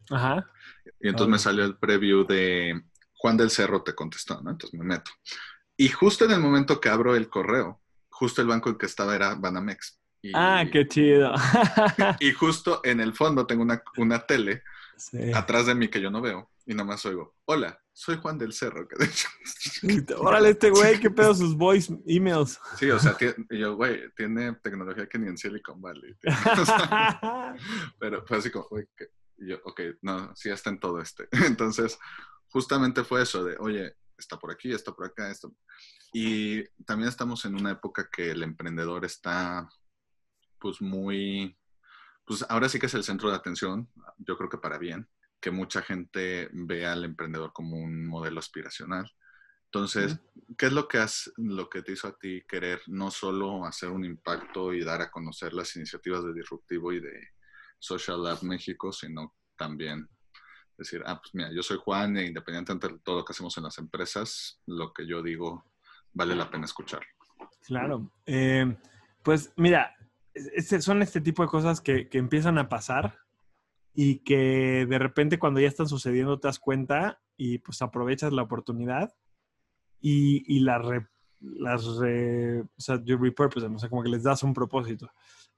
Ajá. 0.09 0.49
y 0.99 1.09
entonces 1.09 1.31
me 1.31 1.39
salió 1.39 1.63
el 1.65 1.77
preview 1.77 2.25
de 2.25 2.81
Juan 3.13 3.37
del 3.37 3.51
Cerro 3.51 3.83
te 3.83 3.93
contestó, 3.95 4.41
¿no? 4.41 4.51
Entonces 4.51 4.79
me 4.79 4.85
meto. 4.85 5.11
Y 5.77 5.89
justo 5.89 6.25
en 6.25 6.31
el 6.31 6.39
momento 6.39 6.79
que 6.81 6.89
abro 6.89 7.15
el 7.15 7.29
correo, 7.29 7.81
justo 8.09 8.41
el 8.41 8.47
banco 8.47 8.69
en 8.69 8.77
que 8.77 8.85
estaba 8.87 9.15
era 9.15 9.35
Banamex. 9.35 9.99
Y, 10.23 10.31
Ah, 10.35 10.63
qué 10.71 10.87
chido. 10.87 11.33
y 12.19 12.31
justo 12.33 12.81
en 12.83 12.99
el 12.99 13.13
fondo 13.13 13.45
tengo 13.47 13.61
una, 13.63 13.81
una 13.97 14.19
tele 14.25 14.63
Sí. 14.97 15.31
atrás 15.33 15.65
de 15.65 15.73
mí 15.73 15.87
que 15.87 15.99
yo 15.99 16.11
no 16.11 16.21
veo 16.21 16.51
y 16.71 16.73
nada 16.73 16.85
más 16.87 17.05
oigo, 17.05 17.35
hola, 17.45 17.77
soy 17.91 18.17
Juan 18.17 18.37
del 18.37 18.53
Cerro. 18.53 18.87
que 18.87 18.95
de 18.97 19.05
hecho- 19.05 19.27
Órale, 20.21 20.49
este 20.51 20.69
güey, 20.69 20.99
qué 20.99 21.09
pedo 21.09 21.33
sus 21.35 21.55
voice 21.55 21.93
emails. 22.07 22.59
Sí, 22.77 22.89
o 22.89 22.97
sea, 22.99 23.17
tie- 23.17 23.35
y 23.49 23.59
yo, 23.59 23.75
güey, 23.75 24.09
tiene 24.15 24.53
tecnología 24.63 25.07
que 25.07 25.19
ni 25.19 25.27
en 25.27 25.37
Silicon 25.37 25.81
Valley. 25.81 26.15
tiene. 26.19 26.37
O 26.61 26.65
sea, 26.65 27.55
pero 27.99 28.25
fue 28.25 28.37
así 28.37 28.49
como, 28.49 28.67
güey, 28.69 28.87
que- 28.95 29.09
yo, 29.37 29.57
ok, 29.65 29.81
no, 30.01 30.33
sí 30.35 30.49
está 30.49 30.69
en 30.69 30.79
todo 30.79 31.01
este. 31.01 31.27
Entonces, 31.31 31.97
justamente 32.49 33.03
fue 33.03 33.23
eso 33.23 33.43
de, 33.43 33.57
oye, 33.59 33.95
está 34.17 34.37
por 34.37 34.51
aquí, 34.51 34.71
está 34.71 34.93
por 34.93 35.07
acá, 35.07 35.29
esto. 35.31 35.53
Y 36.13 36.63
también 36.85 37.09
estamos 37.09 37.43
en 37.45 37.55
una 37.55 37.71
época 37.71 38.07
que 38.11 38.31
el 38.31 38.43
emprendedor 38.43 39.03
está, 39.03 39.67
pues, 40.59 40.79
muy, 40.81 41.57
pues, 42.25 42.45
ahora 42.49 42.69
sí 42.69 42.79
que 42.79 42.85
es 42.85 42.93
el 42.93 43.03
centro 43.03 43.29
de 43.29 43.35
atención, 43.35 43.89
yo 44.19 44.37
creo 44.37 44.49
que 44.49 44.57
para 44.59 44.77
bien, 44.77 45.09
que 45.41 45.51
mucha 45.51 45.81
gente 45.81 46.49
ve 46.53 46.85
al 46.85 47.03
emprendedor 47.03 47.51
como 47.51 47.75
un 47.77 48.05
modelo 48.05 48.39
aspiracional. 48.39 49.11
Entonces, 49.65 50.19
¿qué 50.57 50.67
es 50.67 50.73
lo 50.73 50.87
que, 50.87 50.99
has, 50.99 51.31
lo 51.37 51.69
que 51.69 51.81
te 51.81 51.93
hizo 51.93 52.07
a 52.07 52.17
ti 52.17 52.43
querer 52.47 52.81
no 52.87 53.09
solo 53.09 53.65
hacer 53.65 53.89
un 53.89 54.05
impacto 54.05 54.73
y 54.73 54.83
dar 54.83 55.01
a 55.01 55.09
conocer 55.09 55.53
las 55.53 55.75
iniciativas 55.77 56.23
de 56.23 56.33
Disruptivo 56.33 56.91
y 56.91 56.99
de 56.99 57.29
Social 57.79 58.21
Lab 58.21 58.43
México, 58.43 58.91
sino 58.91 59.33
también 59.55 60.07
decir, 60.77 61.01
ah, 61.05 61.19
pues 61.19 61.33
mira, 61.33 61.51
yo 61.53 61.63
soy 61.63 61.77
Juan 61.77 62.17
e 62.17 62.27
independientemente 62.27 62.89
de 62.89 62.99
todo 62.99 63.19
lo 63.19 63.25
que 63.25 63.31
hacemos 63.31 63.57
en 63.57 63.63
las 63.63 63.77
empresas, 63.77 64.61
lo 64.67 64.93
que 64.93 65.07
yo 65.07 65.23
digo 65.23 65.63
vale 66.13 66.35
la 66.35 66.51
pena 66.51 66.65
escuchar. 66.65 67.01
Claro. 67.65 68.11
Eh, 68.25 68.77
pues 69.23 69.53
mira, 69.55 69.95
son 70.81 71.01
este 71.01 71.21
tipo 71.21 71.43
de 71.43 71.49
cosas 71.49 71.79
que, 71.81 72.09
que 72.09 72.17
empiezan 72.17 72.57
a 72.57 72.67
pasar 72.67 73.17
y 73.93 74.19
que 74.19 74.85
de 74.89 74.99
repente 74.99 75.39
cuando 75.39 75.59
ya 75.59 75.67
están 75.67 75.87
sucediendo 75.87 76.39
te 76.39 76.47
das 76.47 76.59
cuenta 76.59 77.21
y 77.37 77.57
pues 77.59 77.81
aprovechas 77.81 78.31
la 78.33 78.43
oportunidad 78.43 79.13
y, 79.99 80.43
y 80.47 80.59
la 80.61 80.77
re- 80.79 81.07
las 81.39 81.85
re- 81.97 82.61
o 82.61 82.67
sea, 82.81 83.01
you 83.03 83.17
repurpose 83.17 83.65
o 83.65 83.79
sea, 83.79 83.89
como 83.89 84.03
que 84.03 84.09
les 84.09 84.23
das 84.23 84.43
un 84.43 84.53
propósito. 84.53 85.09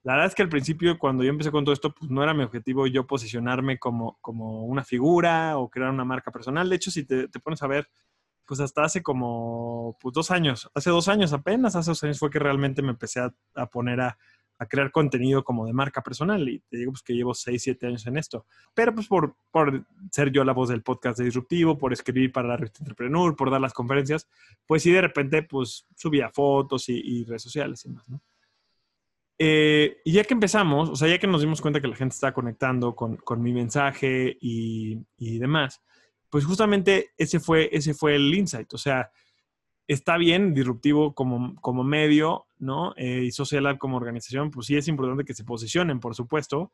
La 0.03 0.13
verdad 0.13 0.27
es 0.27 0.35
que 0.35 0.41
al 0.43 0.49
principio, 0.49 0.97
cuando 0.99 1.23
yo 1.23 1.29
empecé 1.29 1.51
con 1.51 1.63
todo 1.63 1.73
esto, 1.73 1.93
pues 1.93 2.11
no 2.11 2.23
era 2.23 2.33
mi 2.33 2.43
objetivo 2.43 2.87
yo 2.87 3.07
posicionarme 3.07 3.79
como, 3.79 4.17
como 4.19 4.65
una 4.65 4.83
figura 4.83 5.57
o 5.57 5.69
crear 5.69 5.91
una 5.91 6.03
marca 6.03 6.29
personal. 6.31 6.69
De 6.69 6.75
hecho, 6.75 6.91
si 6.91 7.05
te, 7.05 7.29
te 7.29 7.39
pones 7.39 7.63
a 7.63 7.67
ver, 7.67 7.87
pues 8.45 8.59
hasta 8.59 8.83
hace 8.83 9.01
como 9.01 9.97
pues, 10.01 10.13
dos 10.13 10.29
años, 10.31 10.69
hace 10.75 10.89
dos 10.89 11.07
años 11.07 11.31
apenas, 11.31 11.77
hace 11.77 11.91
dos 11.91 12.03
años 12.03 12.19
fue 12.19 12.29
que 12.29 12.39
realmente 12.39 12.81
me 12.81 12.89
empecé 12.89 13.21
a, 13.21 13.33
a 13.55 13.67
poner 13.67 14.01
a, 14.01 14.17
a 14.59 14.65
crear 14.65 14.91
contenido 14.91 15.43
como 15.43 15.65
de 15.65 15.73
marca 15.73 16.01
personal 16.01 16.47
y 16.47 16.59
te 16.59 16.77
digo 16.77 16.91
pues 16.91 17.01
que 17.01 17.13
llevo 17.13 17.33
seis, 17.33 17.63
siete 17.63 17.87
años 17.87 18.05
en 18.07 18.17
esto. 18.17 18.45
Pero 18.73 18.93
pues 18.93 19.07
por, 19.07 19.35
por 19.51 19.85
ser 20.11 20.31
yo 20.31 20.43
la 20.43 20.53
voz 20.53 20.69
del 20.69 20.83
podcast 20.83 21.19
de 21.19 21.25
Disruptivo, 21.25 21.77
por 21.77 21.93
escribir 21.93 22.31
para 22.31 22.47
la 22.47 22.57
revista 22.57 22.79
Entrepreneur, 22.79 23.35
por 23.35 23.51
dar 23.51 23.61
las 23.61 23.73
conferencias, 23.73 24.27
pues 24.65 24.83
sí 24.83 24.91
de 24.91 25.01
repente 25.01 25.43
pues 25.43 25.85
subía 25.95 26.29
fotos 26.29 26.89
y, 26.89 26.99
y 26.99 27.23
redes 27.25 27.43
sociales 27.43 27.83
y 27.85 27.89
más, 27.89 28.07
¿no? 28.09 28.21
Eh, 29.39 29.97
y 30.05 30.13
ya 30.13 30.23
que 30.23 30.35
empezamos, 30.35 30.89
o 30.89 30.95
sea, 30.95 31.09
ya 31.09 31.17
que 31.17 31.27
nos 31.27 31.41
dimos 31.41 31.59
cuenta 31.59 31.81
que 31.81 31.87
la 31.87 31.95
gente 31.95 32.13
está 32.13 32.33
conectando 32.33 32.95
con, 32.95 33.17
con 33.17 33.41
mi 33.41 33.51
mensaje 33.51 34.37
y, 34.39 34.99
y 35.17 35.39
demás, 35.39 35.81
pues 36.29 36.45
justamente 36.45 37.11
ese 37.17 37.39
fue, 37.39 37.69
ese 37.71 37.93
fue 37.93 38.15
el 38.15 38.33
insight. 38.33 38.73
O 38.73 38.77
sea, 38.77 39.11
está 39.87 40.17
bien, 40.17 40.53
disruptivo 40.53 41.13
como, 41.13 41.55
como 41.61 41.83
medio, 41.83 42.45
¿no? 42.63 42.93
Eh, 42.97 43.23
y 43.25 43.31
Social 43.31 43.63
Lab 43.63 43.77
como 43.77 43.97
organización, 43.97 44.51
pues 44.51 44.67
sí 44.67 44.75
es 44.75 44.87
importante 44.87 45.25
que 45.25 45.33
se 45.33 45.43
posicionen, 45.43 45.99
por 45.99 46.15
supuesto, 46.15 46.71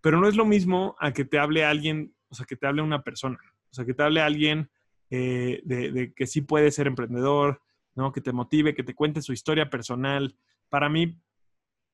pero 0.00 0.20
no 0.20 0.28
es 0.28 0.36
lo 0.36 0.44
mismo 0.44 0.96
a 0.98 1.12
que 1.12 1.24
te 1.24 1.38
hable 1.38 1.64
alguien, 1.64 2.14
o 2.28 2.34
sea, 2.34 2.46
que 2.46 2.56
te 2.56 2.66
hable 2.66 2.82
una 2.82 3.02
persona, 3.02 3.38
o 3.70 3.74
sea, 3.74 3.84
que 3.84 3.94
te 3.94 4.02
hable 4.02 4.20
alguien 4.20 4.70
eh, 5.10 5.60
de, 5.64 6.12
que 6.14 6.26
sí 6.26 6.42
puede 6.42 6.70
ser 6.70 6.86
emprendedor, 6.86 7.62
¿no? 7.94 8.12
Que 8.12 8.20
te 8.20 8.32
motive, 8.32 8.74
que 8.74 8.82
te 8.82 8.94
cuente 8.94 9.22
su 9.22 9.32
historia 9.32 9.70
personal. 9.70 10.36
Para 10.68 10.88
mí, 10.88 11.18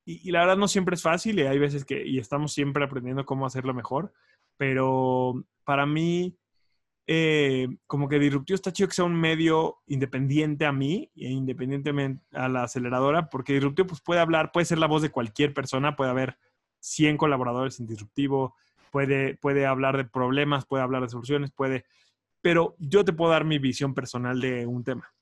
y, 0.04 0.28
y 0.28 0.32
la 0.32 0.40
verdad 0.40 0.56
no 0.56 0.68
siempre 0.68 0.94
es 0.94 1.02
fácil 1.02 1.38
y 1.38 1.42
hay 1.42 1.58
veces 1.58 1.84
que, 1.84 2.04
y 2.06 2.18
estamos 2.18 2.52
siempre 2.52 2.84
aprendiendo 2.84 3.24
cómo 3.24 3.46
hacerlo 3.46 3.72
mejor, 3.74 4.12
pero 4.56 5.44
para 5.64 5.86
mí, 5.86 6.36
eh, 7.06 7.68
como 7.86 8.08
que 8.08 8.18
Disruptivo 8.18 8.54
está 8.54 8.72
chido 8.72 8.88
que 8.88 8.94
sea 8.94 9.04
un 9.04 9.14
medio 9.14 9.78
independiente 9.86 10.66
a 10.66 10.72
mí 10.72 11.10
e 11.16 11.30
independientemente 11.30 12.24
a 12.32 12.48
la 12.48 12.64
aceleradora, 12.64 13.28
porque 13.28 13.54
Disruptivo 13.54 13.88
pues, 13.88 14.00
puede 14.00 14.20
hablar, 14.20 14.52
puede 14.52 14.66
ser 14.66 14.78
la 14.78 14.86
voz 14.86 15.02
de 15.02 15.10
cualquier 15.10 15.52
persona, 15.52 15.96
puede 15.96 16.10
haber 16.10 16.38
100 16.80 17.16
colaboradores 17.16 17.80
en 17.80 17.86
Disruptivo, 17.86 18.54
puede, 18.90 19.36
puede 19.36 19.66
hablar 19.66 19.96
de 19.96 20.04
problemas, 20.04 20.66
puede 20.66 20.82
hablar 20.82 21.02
de 21.02 21.08
soluciones, 21.08 21.50
puede, 21.50 21.84
pero 22.40 22.76
yo 22.78 23.04
te 23.04 23.12
puedo 23.12 23.32
dar 23.32 23.44
mi 23.44 23.58
visión 23.58 23.94
personal 23.94 24.40
de 24.40 24.66
un 24.66 24.84
tema. 24.84 25.12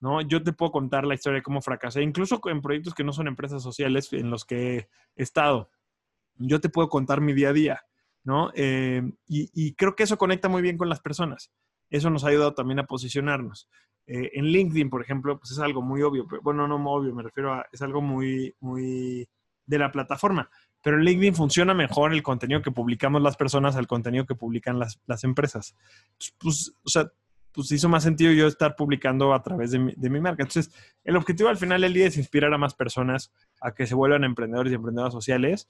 ¿no? 0.00 0.20
Yo 0.20 0.42
te 0.42 0.52
puedo 0.52 0.72
contar 0.72 1.06
la 1.06 1.14
historia 1.14 1.38
de 1.38 1.42
cómo 1.42 1.60
fracasé, 1.60 2.02
incluso 2.02 2.40
en 2.46 2.60
proyectos 2.60 2.94
que 2.94 3.04
no 3.04 3.12
son 3.12 3.28
empresas 3.28 3.62
sociales 3.62 4.12
en 4.12 4.30
los 4.30 4.44
que 4.44 4.88
he 5.16 5.22
estado. 5.22 5.70
Yo 6.36 6.60
te 6.60 6.68
puedo 6.68 6.88
contar 6.88 7.20
mi 7.20 7.32
día 7.32 7.50
a 7.50 7.52
día, 7.52 7.84
¿no? 8.26 8.50
Eh, 8.54 9.02
y, 9.28 9.72
creo 9.74 9.94
que 9.94 10.02
eso 10.02 10.18
conecta 10.18 10.48
muy 10.48 10.60
bien 10.60 10.76
con 10.76 10.88
las 10.88 11.00
personas. 11.00 11.52
Eso 11.88 12.10
nos 12.10 12.24
ha 12.24 12.28
ayudado 12.28 12.54
también 12.54 12.80
a 12.80 12.86
posicionarnos. 12.86 13.68
Eh, 14.06 14.32
en 14.34 14.46
LinkedIn, 14.46 14.90
por 14.90 15.00
ejemplo, 15.00 15.38
pues 15.38 15.52
es 15.52 15.60
algo 15.60 15.80
muy 15.80 16.02
obvio, 16.02 16.26
pero, 16.28 16.42
bueno, 16.42 16.66
no 16.66 16.76
muy 16.76 17.00
obvio, 17.00 17.14
me 17.14 17.22
refiero 17.22 17.54
a, 17.54 17.66
es 17.70 17.80
algo 17.82 18.02
muy, 18.02 18.52
muy 18.58 19.28
de 19.64 19.78
la 19.78 19.92
plataforma. 19.92 20.50
Pero 20.82 20.96
en 20.98 21.04
LinkedIn 21.04 21.36
funciona 21.36 21.72
mejor 21.72 22.12
el 22.12 22.22
contenido 22.24 22.62
que 22.62 22.72
publicamos 22.72 23.22
las 23.22 23.36
personas 23.36 23.76
al 23.76 23.86
contenido 23.86 24.26
que 24.26 24.34
publican 24.34 24.78
las, 24.78 25.00
las 25.06 25.22
empresas. 25.22 25.76
Pues, 26.38 26.74
o 26.82 26.88
sea, 26.88 27.10
pues 27.52 27.70
hizo 27.70 27.88
más 27.88 28.02
sentido 28.02 28.32
yo 28.32 28.48
estar 28.48 28.74
publicando 28.74 29.32
a 29.32 29.42
través 29.42 29.70
de 29.70 29.78
mi, 29.78 29.94
de 29.96 30.10
mi, 30.10 30.20
marca. 30.20 30.42
Entonces, 30.42 30.74
el 31.04 31.16
objetivo 31.16 31.48
al 31.48 31.56
final 31.56 31.80
del 31.80 31.94
día 31.94 32.08
es 32.08 32.16
inspirar 32.16 32.52
a 32.52 32.58
más 32.58 32.74
personas 32.74 33.32
a 33.60 33.72
que 33.72 33.86
se 33.86 33.94
vuelvan 33.94 34.24
emprendedores 34.24 34.72
y 34.72 34.74
emprendedoras 34.74 35.14
sociales. 35.14 35.68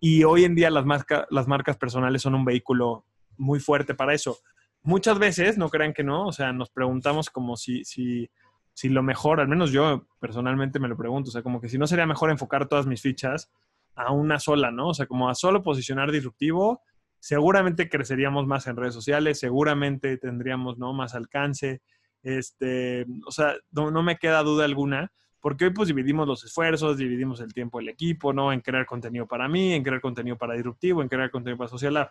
Y 0.00 0.24
hoy 0.24 0.44
en 0.44 0.54
día 0.54 0.70
las, 0.70 0.84
las 1.30 1.48
marcas 1.48 1.76
personales 1.76 2.22
son 2.22 2.34
un 2.34 2.44
vehículo 2.44 3.04
muy 3.36 3.60
fuerte 3.60 3.94
para 3.94 4.14
eso. 4.14 4.38
Muchas 4.82 5.18
veces, 5.18 5.58
no 5.58 5.68
crean 5.68 5.92
que 5.92 6.04
no, 6.04 6.26
o 6.26 6.32
sea, 6.32 6.52
nos 6.52 6.70
preguntamos 6.70 7.30
como 7.30 7.56
si, 7.56 7.84
si, 7.84 8.30
si 8.72 8.88
lo 8.88 9.02
mejor, 9.02 9.40
al 9.40 9.48
menos 9.48 9.72
yo 9.72 10.06
personalmente 10.20 10.78
me 10.78 10.88
lo 10.88 10.96
pregunto, 10.96 11.30
o 11.30 11.32
sea, 11.32 11.42
como 11.42 11.60
que 11.60 11.68
si 11.68 11.78
no 11.78 11.86
sería 11.86 12.06
mejor 12.06 12.30
enfocar 12.30 12.68
todas 12.68 12.86
mis 12.86 13.02
fichas 13.02 13.50
a 13.94 14.12
una 14.12 14.38
sola, 14.38 14.70
¿no? 14.70 14.88
O 14.88 14.94
sea, 14.94 15.06
como 15.06 15.28
a 15.28 15.34
solo 15.34 15.62
posicionar 15.62 16.12
disruptivo 16.12 16.82
seguramente 17.26 17.88
creceríamos 17.88 18.46
más 18.46 18.68
en 18.68 18.76
redes 18.76 18.94
sociales, 18.94 19.40
seguramente 19.40 20.16
tendríamos 20.16 20.78
¿no? 20.78 20.92
más 20.92 21.14
alcance. 21.14 21.82
Este, 22.22 23.04
o 23.26 23.32
sea, 23.32 23.54
no, 23.72 24.02
me 24.02 24.16
queda 24.16 24.44
duda 24.44 24.64
alguna, 24.64 25.12
porque 25.46 25.66
hoy 25.66 25.70
pues 25.70 25.86
dividimos 25.86 26.26
los 26.26 26.42
esfuerzos, 26.42 26.98
dividimos 26.98 27.38
el 27.38 27.54
tiempo 27.54 27.78
del 27.78 27.90
equipo, 27.90 28.32
¿no? 28.32 28.52
En 28.52 28.62
crear 28.62 28.84
contenido 28.84 29.28
para 29.28 29.46
mí, 29.46 29.74
en 29.74 29.84
crear 29.84 30.00
contenido 30.00 30.36
para 30.36 30.54
disruptivo, 30.54 31.02
en 31.02 31.08
crear 31.08 31.30
contenido 31.30 31.56
para 31.56 31.70
social. 31.70 32.10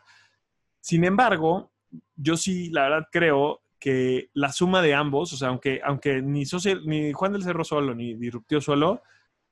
Sin 0.80 1.04
embargo, 1.04 1.70
yo 2.16 2.38
sí, 2.38 2.70
la 2.70 2.84
verdad, 2.84 3.10
creo 3.12 3.60
que 3.78 4.30
la 4.36 4.54
suma 4.54 4.82
de 4.82 4.94
ambos, 4.94 5.34
o 5.34 5.36
sea, 5.36 5.50
aunque, 5.50 5.82
aunque 5.84 6.22
ni, 6.22 6.46
social, 6.46 6.84
ni 6.86 7.12
Juan 7.12 7.34
del 7.34 7.44
Cerro 7.44 7.66
solo, 7.66 7.94
ni 7.94 8.14
Disruptivo 8.14 8.62
solo, 8.62 9.04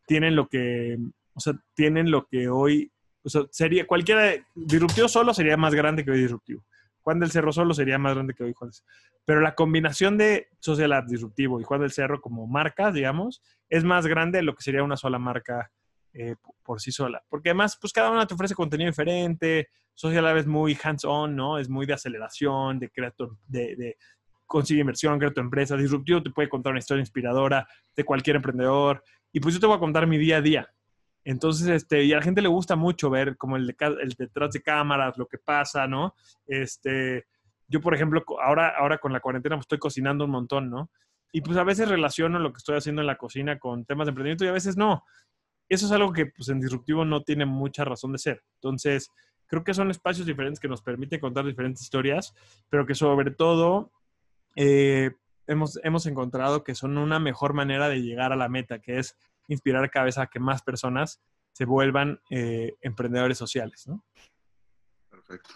tienen 0.08 0.38
lo 0.38 0.48
que, 0.48 0.98
o 1.34 1.42
sea, 1.42 1.54
tienen 1.74 2.10
lo 2.10 2.26
que 2.28 2.48
hoy 2.48 2.90
o 3.22 3.30
sea, 3.30 3.42
sería 3.52 3.86
cualquiera, 3.86 4.34
disruptivo 4.56 5.10
solo 5.10 5.34
sería 5.34 5.58
más 5.58 5.76
grande 5.76 6.06
que 6.06 6.12
hoy 6.12 6.22
disruptivo. 6.22 6.64
Juan 7.04 7.20
del 7.20 7.32
Cerro 7.32 7.52
solo 7.52 7.74
sería 7.74 7.98
más 7.98 8.14
grande 8.14 8.34
que 8.34 8.44
hoy 8.44 8.54
Juan. 8.54 8.72
Pero 9.26 9.42
la 9.42 9.56
combinación 9.56 10.18
de 10.18 10.48
Social 10.60 10.94
App 10.94 11.08
Disruptivo 11.08 11.60
y 11.60 11.64
Juan 11.64 11.82
del 11.82 11.92
Cerro 11.92 12.22
como 12.22 12.48
marcas, 12.48 12.94
digamos, 12.94 13.42
es 13.70 13.84
más 13.84 14.08
grande 14.08 14.40
de 14.40 14.44
lo 14.44 14.56
que 14.56 14.64
sería 14.64 14.84
una 14.84 14.98
sola 14.98 15.20
marca 15.20 15.72
eh, 16.14 16.36
por 16.64 16.80
sí 16.82 16.92
sola. 16.92 17.24
Porque 17.30 17.50
además, 17.50 17.78
pues 17.80 17.92
cada 17.92 18.10
una 18.10 18.26
te 18.26 18.34
ofrece 18.34 18.56
contenido 18.56 18.90
diferente. 18.90 19.70
Social 19.94 20.26
App 20.28 20.38
es 20.38 20.48
muy 20.48 20.78
hands-on, 20.82 21.36
¿no? 21.36 21.60
Es 21.60 21.70
muy 21.70 21.86
de 21.86 21.94
aceleración, 21.94 22.80
de 22.80 22.90
creator, 22.90 23.38
de, 23.48 23.76
de 23.76 23.98
consigue 24.46 24.82
inversión, 24.82 25.20
crea 25.20 25.32
tu 25.32 25.42
empresa. 25.42 25.76
Disruptivo 25.76 26.22
te 26.22 26.30
puede 26.30 26.50
contar 26.50 26.72
una 26.72 26.80
historia 26.80 27.02
inspiradora 27.02 27.68
de 27.96 28.04
cualquier 28.04 28.38
emprendedor. 28.38 29.04
Y 29.32 29.40
pues 29.40 29.56
yo 29.56 29.60
te 29.60 29.66
voy 29.66 29.76
a 29.76 29.80
contar 29.80 30.08
mi 30.08 30.18
día 30.18 30.38
a 30.38 30.42
día. 30.42 30.74
Entonces, 31.26 31.68
este, 31.68 32.04
y 32.04 32.14
a 32.14 32.18
la 32.18 32.22
gente 32.22 32.42
le 32.42 32.50
gusta 32.50 32.76
mucho 32.76 33.10
ver 33.10 33.38
como 33.38 33.56
el, 33.56 33.76
el 33.80 34.10
detrás 34.18 34.52
de 34.52 34.62
cámaras, 34.62 35.18
lo 35.18 35.28
que 35.28 35.38
pasa, 35.38 35.88
¿no? 35.88 36.16
Este, 36.46 37.26
yo, 37.68 37.82
por 37.82 37.96
ejemplo, 37.96 38.24
ahora, 38.42 38.74
ahora 38.78 38.98
con 38.98 39.14
la 39.14 39.20
cuarentena 39.20 39.56
pues, 39.56 39.64
estoy 39.64 39.80
cocinando 39.80 40.26
un 40.26 40.32
montón, 40.32 40.70
¿no? 40.70 40.92
Y 41.32 41.42
pues 41.42 41.58
a 41.58 41.64
veces 41.64 41.90
relaciono 41.90 42.38
lo 42.40 42.52
que 42.52 42.58
estoy 42.58 42.78
haciendo 42.78 43.02
en 43.02 43.08
la 43.08 43.18
cocina 43.18 43.58
con 43.58 43.86
temas 43.86 44.06
de 44.06 44.10
emprendimiento 44.10 44.46
y 44.46 44.50
a 44.50 44.54
veces 44.54 44.78
no. 44.78 45.04
Eso 45.68 45.88
es 45.88 45.92
algo 45.92 46.14
que 46.14 46.28
pues 46.28 46.50
en 46.50 46.60
Disruptivo 46.60 47.06
no 47.06 47.24
tiene 47.24 47.46
mucha 47.46 47.84
razón 47.84 48.12
de 48.12 48.20
ser. 48.20 48.44
Entonces, 48.56 49.10
creo 49.48 49.64
que 49.64 49.74
son 49.74 49.90
espacios 49.90 50.28
diferentes 50.28 50.60
que 50.60 50.68
nos 50.68 50.84
permiten 50.84 51.20
contar 51.20 51.46
diferentes 51.46 51.82
historias, 51.82 52.36
pero 52.70 52.86
que 52.86 52.94
sobre 52.94 53.32
todo 53.32 53.92
eh, 54.56 55.12
hemos, 55.48 55.80
hemos 55.84 56.06
encontrado 56.06 56.64
que 56.64 56.76
son 56.76 56.98
una 56.98 57.20
mejor 57.20 57.54
manera 57.54 57.90
de 57.90 58.02
llegar 58.02 58.32
a 58.32 58.36
la 58.36 58.50
meta, 58.50 58.80
que 58.80 59.00
es 59.00 59.18
inspirar 59.48 59.90
cada 59.90 60.06
vez 60.06 60.18
a 60.18 60.28
que 60.28 60.40
más 60.40 60.62
personas 60.62 61.22
se 61.52 61.66
vuelvan 61.66 62.20
eh, 62.30 62.76
emprendedores 62.82 63.38
sociales, 63.38 63.88
¿no? 63.88 64.04
Perfecto. 65.10 65.54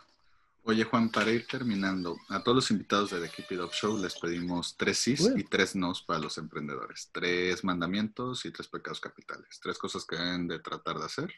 Oye, 0.63 0.83
Juan, 0.83 1.09
para 1.09 1.31
ir 1.31 1.47
terminando, 1.47 2.17
a 2.27 2.43
todos 2.43 2.55
los 2.55 2.71
invitados 2.71 3.11
de 3.11 3.21
The 3.21 3.29
Keep 3.29 3.51
It 3.53 3.59
Up 3.61 3.71
Show 3.71 3.97
les 3.97 4.19
pedimos 4.19 4.75
tres 4.75 4.97
sís 4.97 5.31
y 5.33 5.45
tres 5.45 5.77
nos 5.77 6.01
para 6.01 6.19
los 6.19 6.38
emprendedores. 6.38 7.09
Tres 7.13 7.63
mandamientos 7.63 8.45
y 8.45 8.51
tres 8.51 8.67
pecados 8.67 8.99
capitales. 8.99 9.61
Tres 9.63 9.77
cosas 9.77 10.05
que 10.05 10.17
deben 10.17 10.45
de 10.45 10.59
tratar 10.59 10.97
de 10.97 11.05
hacer 11.05 11.33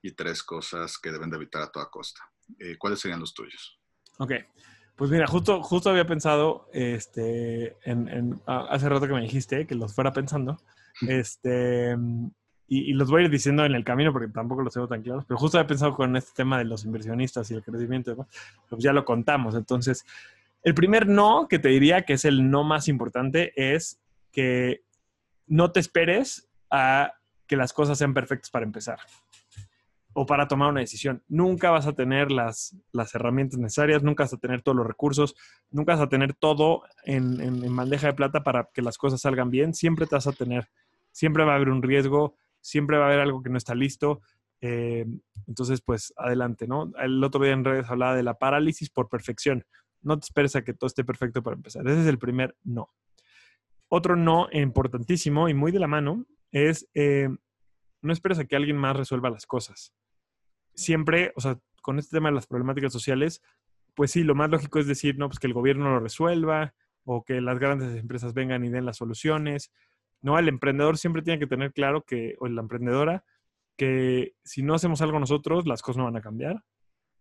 y 0.00 0.12
tres 0.12 0.44
cosas 0.44 0.96
que 0.96 1.10
deben 1.10 1.28
de 1.28 1.36
evitar 1.38 1.60
a 1.62 1.72
toda 1.72 1.90
costa. 1.90 2.20
Eh, 2.60 2.76
¿Cuáles 2.78 3.00
serían 3.00 3.18
los 3.18 3.34
tuyos? 3.34 3.80
Ok. 4.18 4.32
Pues 4.94 5.10
mira, 5.10 5.26
justo, 5.26 5.60
justo 5.60 5.90
había 5.90 6.06
pensado, 6.06 6.68
este, 6.72 7.78
en, 7.82 8.40
hace 8.46 8.88
rato 8.88 9.08
que 9.08 9.12
me 9.12 9.22
dijiste 9.22 9.66
que 9.66 9.74
los 9.74 9.92
fuera 9.92 10.12
pensando, 10.12 10.56
este, 11.06 11.96
y, 12.66 12.92
los 12.92 13.10
voy 13.10 13.22
a 13.22 13.24
ir 13.26 13.30
diciendo 13.30 13.64
en 13.64 13.74
el 13.74 13.84
camino 13.84 14.12
porque 14.12 14.28
tampoco 14.28 14.62
los 14.62 14.74
tengo 14.74 14.88
tan 14.88 15.02
claros, 15.02 15.24
pero 15.26 15.38
justo 15.38 15.58
había 15.58 15.68
pensado 15.68 15.94
con 15.94 16.16
este 16.16 16.32
tema 16.34 16.58
de 16.58 16.64
los 16.64 16.84
inversionistas 16.84 17.50
y 17.50 17.54
el 17.54 17.62
crecimiento, 17.62 18.26
pues 18.68 18.82
ya 18.82 18.92
lo 18.92 19.04
contamos. 19.04 19.54
Entonces, 19.54 20.04
el 20.62 20.74
primer 20.74 21.06
no 21.06 21.46
que 21.48 21.58
te 21.58 21.68
diría 21.68 22.02
que 22.02 22.14
es 22.14 22.24
el 22.24 22.50
no 22.50 22.64
más 22.64 22.88
importante 22.88 23.52
es 23.56 24.00
que 24.32 24.82
no 25.46 25.72
te 25.72 25.80
esperes 25.80 26.48
a 26.70 27.14
que 27.46 27.56
las 27.56 27.72
cosas 27.72 27.98
sean 27.98 28.12
perfectas 28.14 28.50
para 28.50 28.66
empezar 28.66 28.98
o 30.12 30.26
para 30.26 30.48
tomar 30.48 30.70
una 30.70 30.80
decisión. 30.80 31.22
Nunca 31.28 31.70
vas 31.70 31.86
a 31.86 31.92
tener 31.92 32.32
las, 32.32 32.76
las 32.92 33.14
herramientas 33.14 33.58
necesarias, 33.58 34.02
nunca 34.02 34.24
vas 34.24 34.34
a 34.34 34.38
tener 34.38 34.62
todos 34.62 34.76
los 34.76 34.86
recursos, 34.86 35.36
nunca 35.70 35.92
vas 35.92 36.02
a 36.02 36.08
tener 36.08 36.34
todo 36.34 36.82
en, 37.04 37.40
en, 37.40 37.76
bandeja 37.76 38.08
de 38.08 38.14
plata 38.14 38.42
para 38.42 38.68
que 38.74 38.82
las 38.82 38.98
cosas 38.98 39.20
salgan 39.20 39.50
bien. 39.50 39.74
Siempre 39.74 40.06
te 40.06 40.16
vas 40.16 40.26
a 40.26 40.32
tener, 40.32 40.68
siempre 41.12 41.44
va 41.44 41.52
a 41.52 41.56
haber 41.56 41.70
un 41.70 41.82
riesgo, 41.82 42.36
siempre 42.60 42.98
va 42.98 43.04
a 43.04 43.08
haber 43.08 43.20
algo 43.20 43.42
que 43.42 43.50
no 43.50 43.58
está 43.58 43.74
listo. 43.74 44.20
Eh, 44.60 45.06
entonces, 45.46 45.80
pues 45.80 46.12
adelante, 46.16 46.66
¿no? 46.66 46.92
El 46.98 47.22
otro 47.22 47.42
día 47.42 47.52
en 47.52 47.64
redes 47.64 47.88
hablaba 47.90 48.14
de 48.14 48.22
la 48.22 48.34
parálisis 48.34 48.90
por 48.90 49.08
perfección. 49.08 49.64
No 50.02 50.18
te 50.18 50.24
esperes 50.24 50.56
a 50.56 50.62
que 50.62 50.74
todo 50.74 50.86
esté 50.86 51.04
perfecto 51.04 51.42
para 51.42 51.56
empezar. 51.56 51.86
Ese 51.86 52.02
es 52.02 52.06
el 52.06 52.18
primer 52.18 52.56
no. 52.64 52.90
Otro 53.88 54.16
no 54.16 54.48
importantísimo 54.52 55.48
y 55.48 55.54
muy 55.54 55.72
de 55.72 55.78
la 55.78 55.86
mano 55.86 56.26
es 56.52 56.88
eh, 56.94 57.28
no 58.02 58.12
esperes 58.12 58.38
a 58.38 58.44
que 58.44 58.56
alguien 58.56 58.76
más 58.76 58.96
resuelva 58.96 59.30
las 59.30 59.46
cosas 59.46 59.94
siempre, 60.78 61.32
o 61.34 61.40
sea, 61.40 61.58
con 61.82 61.98
este 61.98 62.16
tema 62.16 62.28
de 62.28 62.36
las 62.36 62.46
problemáticas 62.46 62.92
sociales, 62.92 63.42
pues 63.94 64.12
sí, 64.12 64.22
lo 64.22 64.34
más 64.34 64.48
lógico 64.48 64.78
es 64.78 64.86
decir, 64.86 65.18
no, 65.18 65.28
pues 65.28 65.40
que 65.40 65.48
el 65.48 65.52
gobierno 65.52 65.90
lo 65.90 66.00
resuelva 66.00 66.74
o 67.04 67.24
que 67.24 67.40
las 67.40 67.58
grandes 67.58 67.96
empresas 67.96 68.32
vengan 68.32 68.64
y 68.64 68.68
den 68.68 68.86
las 68.86 68.98
soluciones. 68.98 69.72
No, 70.20 70.38
el 70.38 70.48
emprendedor 70.48 70.98
siempre 70.98 71.22
tiene 71.22 71.38
que 71.38 71.46
tener 71.46 71.72
claro 71.72 72.04
que, 72.04 72.36
o 72.40 72.48
la 72.48 72.60
emprendedora, 72.60 73.24
que 73.76 74.34
si 74.44 74.62
no 74.62 74.74
hacemos 74.74 75.00
algo 75.02 75.20
nosotros, 75.20 75.66
las 75.66 75.82
cosas 75.82 75.98
no 75.98 76.04
van 76.04 76.16
a 76.16 76.20
cambiar. 76.22 76.64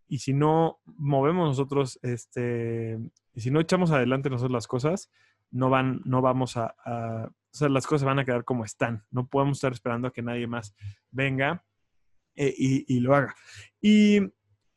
Y 0.08 0.20
si 0.20 0.34
no 0.34 0.80
movemos 0.86 1.48
nosotros, 1.48 2.00
este, 2.02 2.98
y 3.34 3.42
si 3.42 3.52
no 3.52 3.60
echamos 3.60 3.92
adelante 3.92 4.30
nosotros 4.30 4.54
las 4.54 4.68
cosas, 4.68 5.12
no 5.52 5.70
van, 5.70 6.02
no 6.06 6.22
vamos 6.22 6.58
a, 6.58 6.76
a, 6.86 7.30
o 7.58 7.58
sea, 7.58 7.70
las 7.70 7.88
cosas 7.88 8.06
van 8.06 8.20
a 8.20 8.26
quedar 8.26 8.44
como 8.44 8.64
están. 8.64 9.04
No 9.12 9.28
podemos 9.28 9.58
estar 9.58 9.74
esperando 9.74 10.08
a 10.08 10.14
que 10.14 10.22
nadie 10.22 10.48
más 10.48 10.76
venga 11.12 11.64
eh, 12.38 12.54
y, 12.56 13.00
lo 13.00 13.16
haga. 13.16 13.36
Y, 13.82 14.20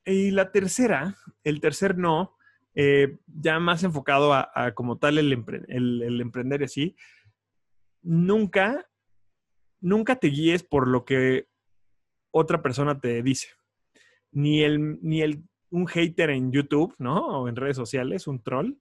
la 0.07 0.51
tercera, 0.51 1.15
el 1.45 1.61
tercer 1.61 1.99
no, 1.99 2.37
eh, 2.75 3.19
ya 3.27 3.61
más 3.61 3.85
enfocado 3.85 4.33
a, 4.33 4.73
como 4.75 4.99
tal 4.99 5.19
el, 5.19 5.33
el, 5.69 6.21
emprender 6.21 6.65
así, 6.65 6.97
nunca, 8.03 8.89
nunca 9.81 10.17
te 10.17 10.29
guíes 10.29 10.63
por 10.63 10.89
lo 10.89 11.05
que 11.05 11.49
otra 12.31 12.63
persona 12.63 13.01
te 13.01 13.23
dice. 13.23 13.49
Ni 14.33 14.63
el, 14.63 14.99
ni 15.03 15.23
el, 15.23 15.43
un 15.71 15.87
hater 15.87 16.31
en 16.31 16.53
YouTube, 16.53 16.95
¿no? 16.99 17.27
O 17.43 17.49
en 17.49 17.57
redes 17.57 17.77
sociales, 17.77 18.27
un 18.27 18.43
troll, 18.43 18.75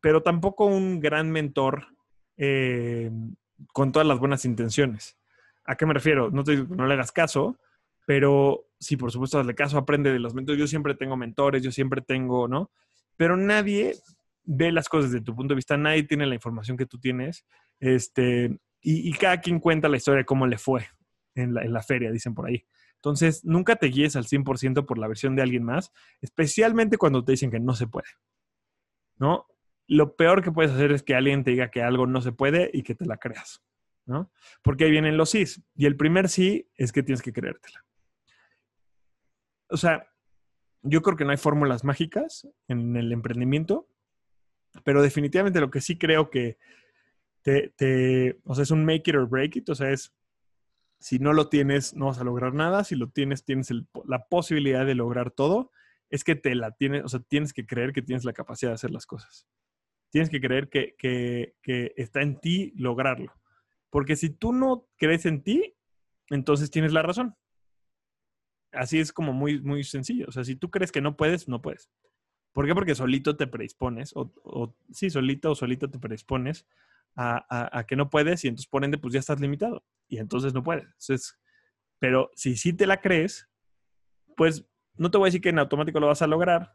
pero 0.00 0.22
tampoco 0.22 0.66
un 0.66 1.00
gran 1.00 1.30
mentor 1.30 1.86
eh, 2.36 3.10
con 3.72 3.92
todas 3.92 4.06
las 4.06 4.18
buenas 4.18 4.44
intenciones. 4.44 5.18
¿A 5.64 5.76
qué 5.76 5.86
me 5.86 5.94
refiero? 5.94 6.30
No, 6.30 6.44
te, 6.44 6.56
no 6.56 6.86
le 6.86 6.94
hagas 6.94 7.12
caso, 7.12 7.58
pero 8.06 8.66
sí, 8.78 8.96
por 8.96 9.10
supuesto, 9.10 9.38
hazle 9.38 9.54
caso, 9.54 9.78
aprende 9.78 10.12
de 10.12 10.18
los 10.18 10.34
mentores. 10.34 10.60
Yo 10.60 10.66
siempre 10.66 10.94
tengo 10.94 11.16
mentores, 11.16 11.62
yo 11.62 11.72
siempre 11.72 12.02
tengo, 12.02 12.48
¿no? 12.48 12.70
Pero 13.16 13.36
nadie 13.36 13.94
ve 14.44 14.72
las 14.72 14.88
cosas 14.88 15.12
desde 15.12 15.24
tu 15.24 15.34
punto 15.34 15.54
de 15.54 15.56
vista, 15.56 15.76
nadie 15.76 16.04
tiene 16.04 16.26
la 16.26 16.34
información 16.34 16.76
que 16.76 16.86
tú 16.86 16.98
tienes, 16.98 17.44
este, 17.80 18.58
y, 18.80 19.12
cada 19.14 19.40
quien 19.40 19.60
cuenta 19.60 19.88
la 19.88 19.96
historia 19.96 20.18
de 20.18 20.26
cómo 20.26 20.46
le 20.46 20.58
fue 20.58 20.86
en 21.34 21.54
la, 21.54 21.82
feria, 21.82 22.12
dicen 22.12 22.34
por 22.34 22.46
ahí. 22.46 22.66
Entonces, 22.96 23.44
nunca 23.44 23.76
te 23.76 23.86
guíes 23.86 24.14
al 24.16 24.24
100% 24.24 24.84
por 24.86 24.98
la 24.98 25.08
versión 25.08 25.36
de 25.36 25.42
alguien 25.42 25.64
más, 25.64 25.90
especialmente 26.20 26.98
cuando 26.98 27.24
te 27.24 27.32
dicen 27.32 27.50
que 27.50 27.60
no 27.60 27.74
se 27.74 27.86
puede. 27.86 28.08
¿No? 29.16 29.46
lo 29.86 30.16
peor 30.16 30.42
que 30.42 30.52
puedes 30.52 30.72
hacer 30.72 30.92
es 30.92 31.02
que 31.02 31.14
alguien 31.14 31.44
te 31.44 31.50
diga 31.50 31.70
que 31.70 31.82
algo 31.82 32.06
no 32.06 32.20
se 32.20 32.32
puede 32.32 32.70
y 32.72 32.82
que 32.82 32.94
te 32.94 33.04
la 33.04 33.18
creas, 33.18 33.62
¿no? 34.06 34.32
Porque 34.62 34.84
ahí 34.84 34.90
vienen 34.90 35.16
los 35.16 35.30
sís. 35.30 35.62
Y 35.74 35.86
el 35.86 35.96
primer 35.96 36.28
sí 36.28 36.70
es 36.76 36.92
que 36.92 37.02
tienes 37.02 37.22
que 37.22 37.32
creértela. 37.32 37.84
O 39.68 39.76
sea, 39.76 40.08
yo 40.82 41.02
creo 41.02 41.16
que 41.16 41.24
no 41.24 41.30
hay 41.30 41.36
fórmulas 41.36 41.84
mágicas 41.84 42.48
en 42.68 42.96
el 42.96 43.12
emprendimiento, 43.12 43.88
pero 44.82 45.02
definitivamente 45.02 45.60
lo 45.60 45.70
que 45.70 45.80
sí 45.80 45.96
creo 45.96 46.30
que 46.30 46.58
te, 47.42 48.38
o 48.44 48.54
sea, 48.54 48.62
es 48.62 48.70
un 48.70 48.84
make 48.84 49.10
it 49.10 49.14
or 49.14 49.28
break 49.28 49.56
it, 49.56 49.68
o 49.68 49.74
sea, 49.74 49.90
es 49.90 50.14
si 50.98 51.18
no 51.18 51.34
lo 51.34 51.48
tienes, 51.48 51.94
no 51.94 52.06
vas 52.06 52.18
a 52.18 52.24
lograr 52.24 52.54
nada, 52.54 52.82
si 52.82 52.96
lo 52.96 53.10
tienes, 53.10 53.44
tienes 53.44 53.68
la 54.06 54.26
posibilidad 54.26 54.86
de 54.86 54.94
lograr 54.94 55.30
todo, 55.30 55.70
es 56.08 56.24
que 56.24 56.34
te 56.34 56.54
la 56.54 56.70
tienes, 56.72 57.04
o 57.04 57.08
sea, 57.08 57.20
tienes 57.20 57.52
que 57.52 57.66
creer 57.66 57.92
que 57.92 58.00
tienes 58.00 58.24
la 58.24 58.32
capacidad 58.32 58.70
de 58.70 58.76
hacer 58.76 58.90
las 58.90 59.04
cosas. 59.04 59.46
Tienes 60.10 60.30
que 60.30 60.40
creer 60.40 60.70
que, 60.70 60.94
que 60.96 61.92
está 61.96 62.22
en 62.22 62.40
ti 62.40 62.72
lograrlo. 62.76 63.34
Porque 63.90 64.16
si 64.16 64.30
tú 64.30 64.52
no 64.52 64.88
crees 64.96 65.26
en 65.26 65.42
ti, 65.42 65.74
entonces 66.30 66.70
tienes 66.70 66.92
la 66.92 67.02
razón. 67.02 67.36
Así 68.72 68.98
es 68.98 69.12
como 69.12 69.32
muy, 69.32 69.60
muy 69.60 69.84
sencillo. 69.84 70.26
O 70.28 70.32
sea, 70.32 70.44
si 70.44 70.56
tú 70.56 70.70
crees 70.70 70.90
que 70.90 71.00
no 71.00 71.16
puedes, 71.16 71.48
no 71.48 71.62
puedes. 71.62 71.90
¿Por 72.54 72.66
qué? 72.66 72.74
Porque 72.74 72.94
solito 72.94 73.36
te 73.36 73.46
predispones, 73.46 74.16
o, 74.16 74.32
o 74.44 74.74
sí, 74.90 75.10
solito 75.10 75.50
o 75.50 75.54
solito 75.54 75.90
te 75.90 75.98
predispones 75.98 76.66
a, 77.16 77.84
que 77.86 77.96
no 77.96 78.10
puedes 78.10 78.44
y 78.44 78.48
entonces 78.48 78.68
por 78.68 78.84
ende 78.84 78.98
pues 78.98 79.14
ya 79.14 79.20
estás 79.20 79.40
limitado 79.40 79.84
y 80.08 80.18
entonces 80.18 80.54
no 80.54 80.62
puedes. 80.62 80.84
Entonces, 80.84 81.38
pero 81.98 82.30
si 82.34 82.56
sí 82.56 82.72
te 82.72 82.86
la 82.86 83.00
crees, 83.00 83.48
pues 84.36 84.66
no 84.96 85.10
te 85.10 85.18
voy 85.18 85.26
a 85.26 85.28
decir 85.28 85.40
que 85.40 85.50
en 85.50 85.58
automático 85.58 86.00
lo 86.00 86.06
vas 86.06 86.22
a 86.22 86.26
lograr, 86.26 86.74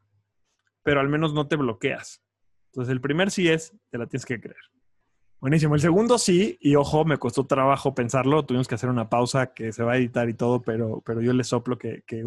pero 0.83 0.99
al 0.99 1.09
menos 1.09 1.33
no 1.33 1.47
te 1.47 1.55
bloqueas. 1.55 2.23
Entonces 2.67 2.91
el 2.91 3.01
primer 3.01 3.31
sí 3.31 3.47
es, 3.47 3.75
te 3.89 3.97
la 3.97 4.07
tienes 4.07 4.25
que 4.25 4.39
creer. 4.39 4.57
Buenísimo. 5.39 5.75
El 5.75 5.81
segundo 5.81 6.17
sí, 6.17 6.57
y 6.59 6.75
ojo, 6.75 7.05
me 7.05 7.17
costó 7.17 7.45
trabajo 7.45 7.95
pensarlo. 7.95 8.45
Tuvimos 8.45 8.67
que 8.67 8.75
hacer 8.75 8.89
una 8.89 9.09
pausa 9.09 9.53
que 9.53 9.71
se 9.71 9.83
va 9.83 9.93
a 9.93 9.97
editar 9.97 10.27
y 10.27 10.33
todo, 10.33 10.61
pero, 10.61 11.01
pero 11.05 11.21
yo 11.21 11.31
le 11.31 11.45
soplo 11.45 11.77
que, 11.77 12.03
que, 12.05 12.23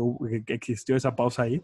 existió 0.46 0.96
esa 0.96 1.14
pausa 1.14 1.42
ahí. 1.42 1.62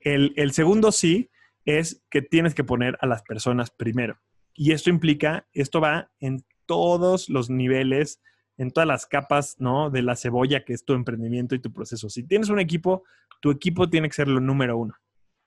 El, 0.00 0.32
el, 0.36 0.52
segundo 0.52 0.92
sí 0.92 1.30
es 1.64 2.02
que 2.10 2.22
tienes 2.22 2.54
que 2.54 2.64
poner 2.64 2.96
a 3.00 3.06
las 3.06 3.22
personas 3.22 3.70
primero. 3.70 4.18
Y 4.54 4.72
esto 4.72 4.90
implica, 4.90 5.46
esto 5.52 5.80
va 5.80 6.10
en 6.20 6.44
todos 6.66 7.28
los 7.28 7.50
niveles, 7.50 8.20
en 8.56 8.70
todas 8.70 8.86
las 8.86 9.06
capas, 9.06 9.56
¿no? 9.58 9.90
De 9.90 10.02
la 10.02 10.16
cebolla 10.16 10.64
que 10.64 10.72
es 10.72 10.84
tu 10.84 10.92
emprendimiento 10.92 11.54
y 11.54 11.60
tu 11.60 11.72
proceso. 11.72 12.08
Si 12.10 12.22
tienes 12.24 12.48
un 12.48 12.60
equipo, 12.60 13.04
tu 13.40 13.50
equipo 13.50 13.88
tiene 13.88 14.08
que 14.08 14.14
ser 14.14 14.28
lo 14.28 14.40
número 14.40 14.76
uno, 14.76 14.94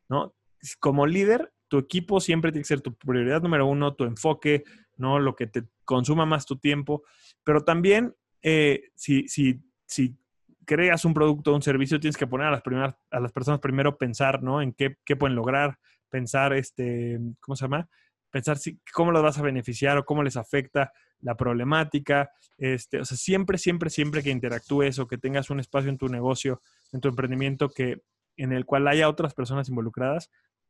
¿no? 0.09 0.33
Como 0.79 1.05
líder, 1.05 1.53
tu 1.67 1.77
equipo 1.77 2.19
siempre 2.19 2.51
tiene 2.51 2.63
que 2.63 2.67
ser 2.67 2.81
tu 2.81 2.95
prioridad 2.95 3.41
número 3.41 3.67
uno, 3.67 3.95
tu 3.95 4.03
enfoque, 4.03 4.63
¿no? 4.97 5.19
Lo 5.19 5.35
que 5.35 5.47
te 5.47 5.63
consuma 5.85 6.25
más 6.25 6.45
tu 6.45 6.57
tiempo. 6.57 7.03
Pero 7.43 7.63
también, 7.63 8.15
eh, 8.41 8.91
si, 8.95 9.27
si, 9.27 9.61
si 9.85 10.17
creas 10.65 11.05
un 11.05 11.13
producto 11.13 11.51
o 11.51 11.55
un 11.55 11.61
servicio, 11.61 11.99
tienes 11.99 12.17
que 12.17 12.27
poner 12.27 12.47
a 12.47 12.51
las, 12.51 12.61
primeras, 12.61 12.95
a 13.11 13.19
las 13.19 13.31
personas 13.31 13.59
primero 13.59 13.97
pensar, 13.97 14.43
¿no? 14.43 14.61
En 14.61 14.73
qué, 14.73 14.97
qué 15.05 15.15
pueden 15.15 15.35
lograr, 15.35 15.77
pensar, 16.09 16.53
este, 16.53 17.19
¿cómo 17.39 17.55
se 17.55 17.65
llama? 17.65 17.89
Pensar 18.29 18.57
si, 18.57 18.79
cómo 18.93 19.11
los 19.11 19.23
vas 19.23 19.37
a 19.37 19.43
beneficiar 19.43 19.97
o 19.97 20.05
cómo 20.05 20.23
les 20.23 20.37
afecta 20.37 20.91
la 21.21 21.35
problemática. 21.35 22.31
Este, 22.57 22.99
o 22.99 23.05
sea, 23.05 23.17
siempre, 23.17 23.57
siempre, 23.57 23.89
siempre 23.89 24.23
que 24.23 24.29
interactúes 24.29 24.99
o 24.99 25.07
que 25.07 25.17
tengas 25.17 25.49
un 25.49 25.59
espacio 25.59 25.89
en 25.89 25.97
tu 25.97 26.07
negocio, 26.07 26.61
en 26.91 27.01
tu 27.01 27.07
emprendimiento 27.09 27.69
que, 27.69 28.01
en 28.37 28.51
el 28.51 28.65
cual 28.65 28.87
haya 28.87 29.09
otras 29.09 29.33
personas 29.33 29.69
involucradas, 29.69 30.29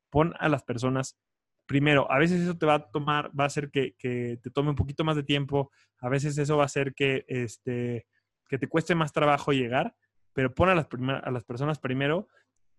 pon 0.10 0.34
a 0.39 0.50
las 0.50 0.64
personas 0.64 1.18
primero, 1.66 2.12
a 2.12 2.20
veces 2.20 2.41
eso 2.41 2.58
te 2.58 2.66
va 2.66 2.76
a 2.76 2.91
tomar, 2.91 3.32
va 3.38 3.46
a 3.46 3.48
hacer 3.48 3.72
que, 3.72 3.96
te 4.00 4.50
tome 4.52 4.70
un 4.70 4.76
poquito 4.76 5.04
más 5.04 5.16
de 5.16 5.24
tiempo, 5.24 5.72
a 6.00 6.10
veces 6.10 6.38
eso 6.38 6.58
va 6.58 6.64
a 6.64 6.66
hacer 6.68 6.94
que, 6.94 7.26
este, 7.28 8.06
que 8.48 8.58
te 8.58 8.68
cueste 8.68 8.96
más 8.96 9.12
trabajo 9.14 9.52
llegar, 9.52 9.96
pero 10.34 10.54
pon 10.54 10.70
a 10.70 10.76
las, 10.76 10.88
a 11.24 11.32
las 11.32 11.44
personas 11.44 11.80
primero, 11.80 12.28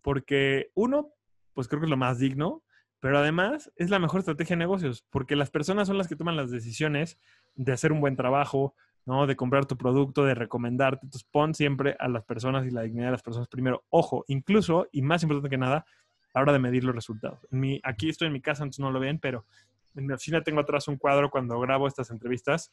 porque 0.02 0.70
uno, 0.74 1.12
pues 1.54 1.68
creo 1.68 1.80
que 1.80 1.86
es 1.86 1.90
lo 1.90 1.96
más 1.96 2.18
digno, 2.18 2.62
pero 3.00 3.18
además 3.18 3.70
es 3.76 3.90
la 3.90 3.98
mejor 3.98 4.20
estrategia 4.20 4.56
de 4.56 4.60
negocios, 4.60 5.04
porque 5.10 5.36
las 5.36 5.50
personas 5.50 5.88
son 5.88 5.98
las 5.98 6.08
que 6.08 6.16
toman 6.16 6.36
las 6.36 6.50
decisiones 6.50 7.18
de 7.54 7.72
hacer 7.72 7.92
un 7.92 8.00
buen 8.00 8.16
trabajo, 8.16 8.74
¿no? 9.04 9.26
De 9.26 9.36
comprar 9.36 9.66
tu 9.66 9.76
producto, 9.76 10.24
de 10.24 10.34
recomendarte. 10.34 11.04
Entonces 11.04 11.28
pon 11.30 11.54
siempre 11.54 11.96
a 11.98 12.08
las 12.08 12.24
personas 12.24 12.66
y 12.66 12.70
la 12.70 12.82
dignidad 12.82 13.08
de 13.08 13.12
las 13.12 13.22
personas 13.22 13.48
primero. 13.48 13.84
Ojo, 13.90 14.24
incluso, 14.28 14.88
y 14.90 15.02
más 15.02 15.22
importante 15.22 15.50
que 15.50 15.58
nada, 15.58 15.84
a 16.32 16.38
la 16.38 16.42
hora 16.42 16.52
de 16.54 16.58
medir 16.58 16.84
los 16.84 16.94
resultados. 16.94 17.46
aquí 17.82 18.08
estoy 18.08 18.26
en 18.26 18.32
mi 18.32 18.40
casa, 18.40 18.62
entonces 18.62 18.80
no 18.80 18.90
lo 18.90 19.00
ven, 19.00 19.18
pero 19.18 19.44
en 19.94 20.06
mi 20.06 20.12
oficina 20.14 20.42
tengo 20.42 20.60
atrás 20.60 20.88
un 20.88 20.96
cuadro 20.96 21.30
cuando 21.30 21.60
grabo 21.60 21.86
estas 21.86 22.10
entrevistas 22.10 22.72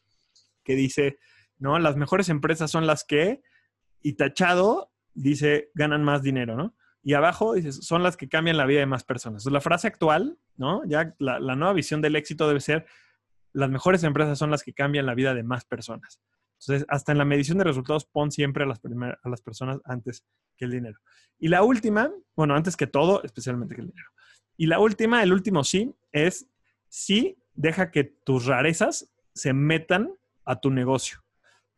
que 0.64 0.76
dice, 0.76 1.20
¿no? 1.62 1.80
Las 1.80 1.96
mejores 1.96 2.28
empresas 2.28 2.70
son 2.70 2.88
las 2.88 3.06
que, 3.06 3.42
y 4.02 4.14
tachado, 4.14 4.92
dice, 5.14 5.70
ganan 5.74 6.04
más 6.04 6.24
dinero, 6.24 6.58
¿no? 6.58 6.76
Y 7.04 7.14
abajo 7.14 7.54
dice, 7.54 7.72
son 7.72 8.04
las 8.04 8.18
que 8.18 8.28
cambian 8.28 8.58
la 8.58 8.66
vida 8.66 8.80
de 8.80 8.86
más 8.88 9.04
personas. 9.04 9.44
Entonces, 9.44 9.54
la 9.54 9.62
frase 9.62 9.88
actual, 9.88 10.38
¿no? 10.58 10.84
Ya 10.86 11.16
la, 11.20 11.40
la 11.40 11.56
nueva 11.56 11.74
visión 11.74 12.02
del 12.02 12.16
éxito 12.16 12.48
debe 12.48 12.60
ser, 12.60 12.86
las 13.54 13.70
mejores 13.70 14.04
empresas 14.04 14.38
son 14.38 14.52
las 14.52 14.64
que 14.64 14.74
cambian 14.74 15.06
la 15.06 15.16
vida 15.16 15.34
de 15.34 15.44
más 15.44 15.64
personas. 15.64 16.20
Entonces, 16.60 16.86
hasta 16.90 17.12
en 17.12 17.20
la 17.20 17.26
medición 17.26 17.58
de 17.58 17.64
resultados, 17.64 18.06
pon 18.06 18.32
siempre 18.32 18.64
a 18.64 18.68
las, 18.68 18.80
a 19.24 19.30
las 19.30 19.42
personas 19.42 19.80
antes 19.84 20.24
que 20.58 20.66
el 20.66 20.72
dinero. 20.72 21.00
Y 21.40 21.48
la 21.48 21.64
última, 21.64 22.12
bueno, 22.36 22.56
antes 22.56 22.76
que 22.76 22.88
todo, 22.88 23.24
especialmente 23.24 23.76
que 23.76 23.82
el 23.82 23.88
dinero. 23.88 24.10
Y 24.58 24.68
la 24.68 24.80
última, 24.80 25.24
el 25.24 25.34
último 25.34 25.64
sí, 25.64 25.94
es 26.12 26.48
sí, 26.88 27.38
deja 27.54 27.92
que 27.92 28.04
tus 28.04 28.46
rarezas 28.46 29.12
se 29.34 29.54
metan 29.54 30.14
a 30.46 30.60
tu 30.60 30.70
negocio. 30.70 31.24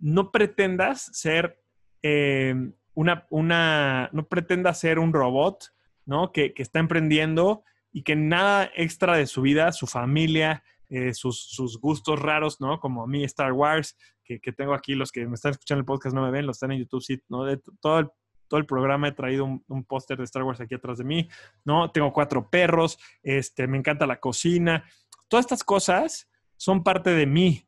No 0.04 0.32
pretendas 0.32 1.10
ser 1.14 1.60
eh, 2.01 2.56
una, 2.93 3.26
una, 3.30 4.10
no 4.12 4.28
pretendas 4.28 4.80
ser 4.80 4.99
un 4.99 5.14
robot, 5.14 5.74
¿no? 6.06 6.32
Que, 6.32 6.54
que, 6.54 6.62
está 6.62 6.80
emprendiendo 6.80 7.64
y 7.91 8.04
que 8.04 8.16
nada 8.16 8.70
extra 8.76 9.16
de 9.16 9.28
su 9.28 9.41
vida, 9.41 9.72
su 9.72 9.88
familia, 9.88 10.64
eh, 10.89 11.14
sus, 11.14 11.39
sus, 11.49 11.80
gustos 11.80 12.20
raros, 12.20 12.60
¿no? 12.60 12.80
Como 12.80 13.04
a 13.04 13.08
mí 13.08 13.24
Star 13.24 13.54
Wars, 13.54 13.97
que, 14.24 14.39
que, 14.39 14.51
tengo 14.51 14.74
aquí, 14.74 14.95
los 14.95 15.12
que 15.12 15.26
me 15.26 15.36
están 15.36 15.51
escuchando 15.51 15.80
el 15.80 15.86
podcast 15.86 16.14
no 16.14 16.22
me 16.22 16.32
ven, 16.32 16.45
los 16.45 16.58
están 16.58 16.72
en 16.72 16.80
YouTube, 16.80 17.01
sí, 17.01 17.22
¿no? 17.30 17.45
De 17.45 17.60
todo 17.80 17.99
el 17.99 18.10
todo 18.54 18.60
el 18.60 18.68
programa 18.68 19.08
he 19.08 19.12
traído 19.14 19.45
un, 19.45 19.84
póster 19.84 20.16
de 20.16 20.26
Star 20.26 20.43
Wars 20.43 20.62
aquí 20.62 20.76
atrás 20.76 20.99
de 20.99 21.04
mí, 21.04 21.28
¿no? 21.66 21.89
Tengo 21.89 22.14
cuatro 22.14 22.51
perros, 22.51 22.99
este, 23.24 23.66
me 23.66 23.80
encanta 23.80 24.06
la 24.06 24.20
cocina. 24.20 24.84
Todas 25.28 25.45
estas 25.45 25.64
cosas 25.64 26.30
son 26.56 26.84
parte 26.84 27.10
de 27.10 27.26
mí, 27.26 27.68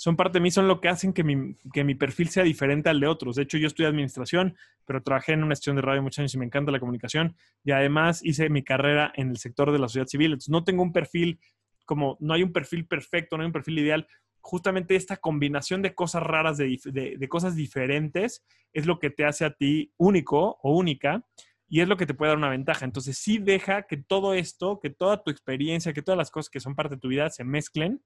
son 0.00 0.16
parte 0.16 0.38
de 0.38 0.40
mí, 0.40 0.50
son 0.50 0.66
lo 0.66 0.80
que 0.80 0.88
hacen 0.88 1.12
que 1.12 1.22
mi, 1.22 1.56
que 1.74 1.84
mi 1.84 1.94
perfil 1.94 2.30
sea 2.30 2.42
diferente 2.42 2.88
al 2.88 3.00
de 3.00 3.06
otros. 3.06 3.36
De 3.36 3.42
hecho, 3.42 3.58
yo 3.58 3.66
estudié 3.66 3.86
administración, 3.86 4.56
pero 4.86 5.02
trabajé 5.02 5.34
en 5.34 5.44
una 5.44 5.52
estación 5.52 5.76
de 5.76 5.82
radio 5.82 6.00
muchos 6.00 6.20
años 6.20 6.32
y 6.32 6.38
me 6.38 6.46
encanta 6.46 6.72
la 6.72 6.80
comunicación. 6.80 7.36
Y 7.64 7.72
además 7.72 8.24
hice 8.24 8.48
mi 8.48 8.64
carrera 8.64 9.12
en 9.14 9.28
el 9.28 9.36
sector 9.36 9.70
de 9.70 9.78
la 9.78 9.88
sociedad 9.88 10.06
civil. 10.06 10.28
Entonces, 10.28 10.48
no 10.48 10.64
tengo 10.64 10.82
un 10.82 10.94
perfil 10.94 11.38
como, 11.84 12.16
no 12.18 12.32
hay 12.32 12.42
un 12.42 12.50
perfil 12.50 12.86
perfecto, 12.86 13.36
no 13.36 13.42
hay 13.42 13.48
un 13.48 13.52
perfil 13.52 13.78
ideal, 13.78 14.08
justamente 14.40 14.96
esta 14.96 15.18
combinación 15.18 15.82
de 15.82 15.94
cosas 15.94 16.22
raras, 16.22 16.56
de, 16.56 17.26
cosas 17.28 17.54
diferentes, 17.54 18.42
es 18.72 18.86
lo 18.86 18.98
que 18.98 19.10
te 19.10 19.26
hace 19.26 19.44
a 19.44 19.50
ti 19.50 19.92
único 19.98 20.58
o 20.62 20.78
única 20.78 21.26
y 21.68 21.82
es 21.82 21.88
lo 21.88 21.98
que 21.98 22.06
te 22.06 22.14
puede 22.14 22.30
dar 22.30 22.38
una 22.38 22.48
ventaja. 22.48 22.86
Entonces, 22.86 23.18
sí 23.18 23.36
deja 23.36 23.82
que 23.82 23.98
todo 23.98 24.32
esto, 24.32 24.80
que 24.80 24.88
toda 24.88 25.22
tu 25.22 25.30
experiencia, 25.30 25.92
que 25.92 26.00
todas 26.00 26.16
las 26.16 26.30
cosas 26.30 26.48
que 26.48 26.58
son 26.58 26.74
parte 26.74 26.94
de 26.94 27.00
tu 27.02 27.08
vida 27.08 27.28
se 27.28 27.44
mezclen 27.44 28.00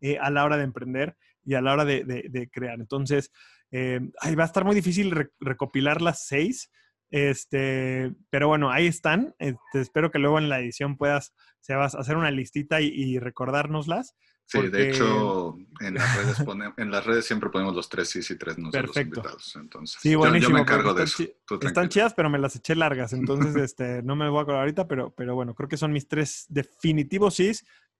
eh, 0.00 0.18
a 0.18 0.30
la 0.30 0.44
hora 0.44 0.56
de 0.56 0.64
emprender 0.64 1.16
y 1.44 1.54
a 1.54 1.60
la 1.60 1.72
hora 1.72 1.84
de, 1.84 2.50
crear. 2.52 2.78
Entonces, 2.80 3.30
eh, 3.70 4.00
va 4.38 4.42
a 4.42 4.46
estar 4.46 4.64
muy 4.64 4.74
difícil 4.74 5.30
recopilar 5.40 6.02
las 6.02 6.26
seis, 6.26 6.70
este, 7.10 8.12
pero 8.30 8.48
bueno, 8.48 8.70
ahí 8.70 8.86
están. 8.86 9.34
Este, 9.38 9.80
espero 9.80 10.10
que 10.10 10.18
luego 10.18 10.38
en 10.38 10.48
la 10.48 10.60
edición 10.60 10.96
puedas 10.96 11.32
hacer 11.68 12.16
una 12.16 12.30
listita 12.30 12.80
y, 12.80 12.88
y 12.88 13.18
recordárnoslas. 13.18 14.14
Sí, 14.48 14.66
de 14.68 14.88
hecho, 14.88 15.56
en 15.80 15.94
las, 15.94 16.16
redes 16.16 16.44
en 16.78 16.90
las 16.90 17.04
redes 17.04 17.26
siempre 17.26 17.50
ponemos 17.50 17.74
los 17.74 17.86
tres 17.90 18.08
sí 18.08 18.20
y 18.20 18.36
tres 18.38 18.56
no 18.56 18.70
los 18.70 18.96
invitados. 18.96 19.56
Entonces, 19.56 19.98
sí, 20.00 20.14
buenísimo, 20.14 20.48
yo, 20.48 20.54
me 20.54 20.60
encargo 20.62 20.94
de 20.94 21.04
eso. 21.04 21.22
están 21.60 21.90
chidas, 21.90 22.14
pero 22.14 22.30
me 22.30 22.38
las 22.38 22.56
eché 22.56 22.74
largas. 22.74 23.12
Entonces, 23.12 23.54
este, 23.62 24.02
no 24.02 24.16
me 24.16 24.28
voy 24.30 24.38
a 24.38 24.42
acordar 24.42 24.62
ahorita, 24.62 24.88
pero, 24.88 25.14
pero 25.14 25.34
bueno, 25.34 25.54
creo 25.54 25.68
que 25.68 25.76
son 25.76 25.92
mis 25.92 26.08
tres 26.08 26.46
definitivos 26.48 27.34
sí 27.34 27.52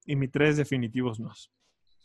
y 0.07 0.16
mis 0.16 0.30
tres 0.30 0.57
definitivos 0.57 1.20
no. 1.20 1.32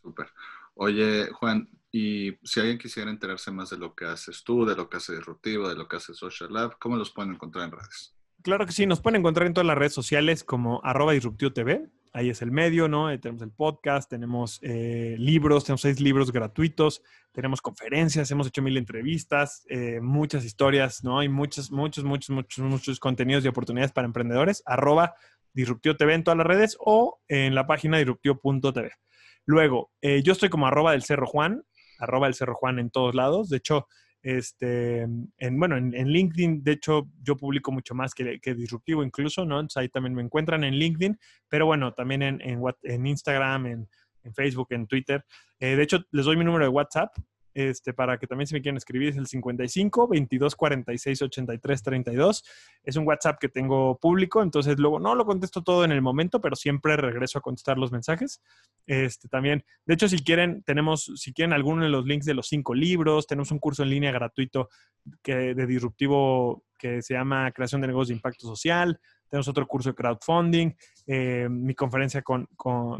Súper. 0.03 0.27
Oye, 0.75 1.29
Juan, 1.31 1.67
y 1.91 2.37
si 2.43 2.59
alguien 2.59 2.77
quisiera 2.77 3.09
enterarse 3.09 3.49
más 3.49 3.71
de 3.71 3.77
lo 3.77 3.95
que 3.95 4.05
haces 4.05 4.43
tú, 4.43 4.65
de 4.65 4.75
lo 4.75 4.89
que 4.89 4.97
hace 4.97 5.15
Disruptivo, 5.15 5.67
de 5.67 5.75
lo 5.75 5.87
que 5.87 5.95
hace 5.95 6.13
Social 6.13 6.53
Lab, 6.53 6.77
¿cómo 6.77 6.97
los 6.97 7.09
pueden 7.11 7.33
encontrar 7.33 7.65
en 7.65 7.71
redes? 7.71 8.15
Claro 8.43 8.65
que 8.67 8.73
sí, 8.73 8.85
nos 8.85 8.99
pueden 8.99 9.21
encontrar 9.21 9.47
en 9.47 9.53
todas 9.53 9.67
las 9.67 9.77
redes 9.77 9.93
sociales 9.93 10.43
como 10.43 10.81
arroba 10.83 11.13
disruptivo 11.13 11.53
TV 11.53 11.89
ahí 12.13 12.29
es 12.29 12.41
el 12.41 12.51
medio, 12.51 12.87
¿no? 12.87 13.19
tenemos 13.19 13.41
el 13.41 13.51
podcast, 13.51 14.09
tenemos 14.09 14.59
eh, 14.61 15.15
libros, 15.17 15.65
tenemos 15.65 15.81
seis 15.81 15.99
libros 15.99 16.31
gratuitos, 16.31 17.01
tenemos 17.31 17.59
conferencias, 17.59 18.29
hemos 18.29 18.47
hecho 18.47 18.61
mil 18.61 18.77
entrevistas, 18.77 19.65
eh, 19.67 19.99
muchas 19.99 20.45
historias, 20.45 21.03
¿no? 21.03 21.19
Hay 21.19 21.27
muchos, 21.27 21.71
muchos, 21.71 22.03
muchos, 22.03 22.29
muchos, 22.29 22.63
muchos 22.63 22.99
contenidos 22.99 23.43
y 23.43 23.47
oportunidades 23.47 23.91
para 23.91 24.05
emprendedores. 24.05 24.61
Arroba 24.67 25.15
Disruptivo 25.53 25.95
TV 25.95 26.13
en 26.13 26.23
todas 26.23 26.37
las 26.37 26.47
redes 26.47 26.77
o 26.79 27.19
en 27.27 27.55
la 27.55 27.65
página 27.65 27.97
disruptivo.tv. 27.97 28.91
Luego, 29.45 29.91
eh, 30.01 30.21
yo 30.23 30.33
estoy 30.33 30.49
como 30.49 30.67
arroba 30.67 30.91
del 30.91 31.03
Cerro 31.03 31.27
Juan, 31.27 31.63
arroba 31.99 32.27
del 32.27 32.35
Cerro 32.35 32.55
Juan 32.55 32.79
en 32.79 32.89
todos 32.89 33.15
lados. 33.15 33.49
De 33.49 33.57
hecho, 33.57 33.87
este, 34.23 35.01
en, 35.01 35.59
bueno, 35.59 35.75
en, 35.75 35.91
LinkedIn, 35.91 36.63
de 36.63 36.71
hecho, 36.71 37.09
yo 37.21 37.35
publico 37.35 37.73
mucho 37.73 37.93
más 37.93 38.13
que, 38.13 38.39
Disruptivo 38.55 39.03
incluso, 39.03 39.45
¿no? 39.45 39.55
Entonces 39.55 39.81
ahí 39.81 39.89
también 39.89 40.15
me 40.15 40.21
encuentran 40.21 40.63
en 40.63 40.75
LinkedIn, 40.75 41.19
pero 41.49 41.65
bueno, 41.65 41.93
también 41.93 42.21
en, 42.21 42.41
en, 42.41 43.05
Instagram, 43.05 43.65
en, 43.65 43.89
Facebook, 44.33 44.67
en 44.69 44.87
Twitter. 44.87 45.25
Eh, 45.59 45.75
de 45.75 45.83
hecho, 45.83 45.99
les 46.11 46.25
doy 46.25 46.37
mi 46.37 46.45
número 46.45 46.63
de 46.63 46.69
WhatsApp, 46.69 47.13
este, 47.53 47.93
para 47.93 48.17
que 48.17 48.27
también 48.27 48.47
si 48.47 48.53
me 48.53 48.61
quieren 48.61 48.77
escribir 48.77 49.09
es 49.09 49.17
el 49.17 49.27
55 49.27 50.07
22 50.07 50.55
46 50.55 51.21
83 51.21 51.83
32. 51.83 52.43
Es 52.83 52.95
un 52.95 53.07
WhatsApp 53.07 53.37
que 53.39 53.49
tengo 53.49 53.97
público, 53.97 54.41
entonces 54.41 54.77
luego 54.79 54.99
no 54.99 55.15
lo 55.15 55.25
contesto 55.25 55.63
todo 55.63 55.85
en 55.85 55.91
el 55.91 56.01
momento, 56.01 56.41
pero 56.41 56.55
siempre 56.55 56.97
regreso 56.97 57.39
a 57.39 57.41
contestar 57.41 57.77
los 57.77 57.91
mensajes. 57.91 58.41
Este, 58.85 59.27
también, 59.27 59.63
de 59.85 59.93
hecho, 59.93 60.07
si 60.07 60.23
quieren, 60.23 60.63
tenemos, 60.63 61.11
si 61.15 61.33
quieren 61.33 61.53
alguno 61.53 61.83
de 61.83 61.89
los 61.89 62.05
links 62.05 62.25
de 62.25 62.33
los 62.33 62.47
cinco 62.47 62.73
libros, 62.73 63.27
tenemos 63.27 63.51
un 63.51 63.59
curso 63.59 63.83
en 63.83 63.89
línea 63.89 64.11
gratuito 64.11 64.69
que, 65.21 65.53
de 65.53 65.67
disruptivo 65.67 66.63
que 66.77 67.01
se 67.01 67.13
llama 67.13 67.51
Creación 67.51 67.81
de 67.81 67.87
Negocios 67.87 68.09
de 68.09 68.15
Impacto 68.15 68.47
Social. 68.47 68.99
Tenemos 69.33 69.47
otro 69.47 69.65
curso 69.65 69.89
de 69.89 69.95
crowdfunding, 69.95 70.75
eh, 71.07 71.47
mi 71.49 71.73
conferencia 71.73 72.21
con, 72.21 72.47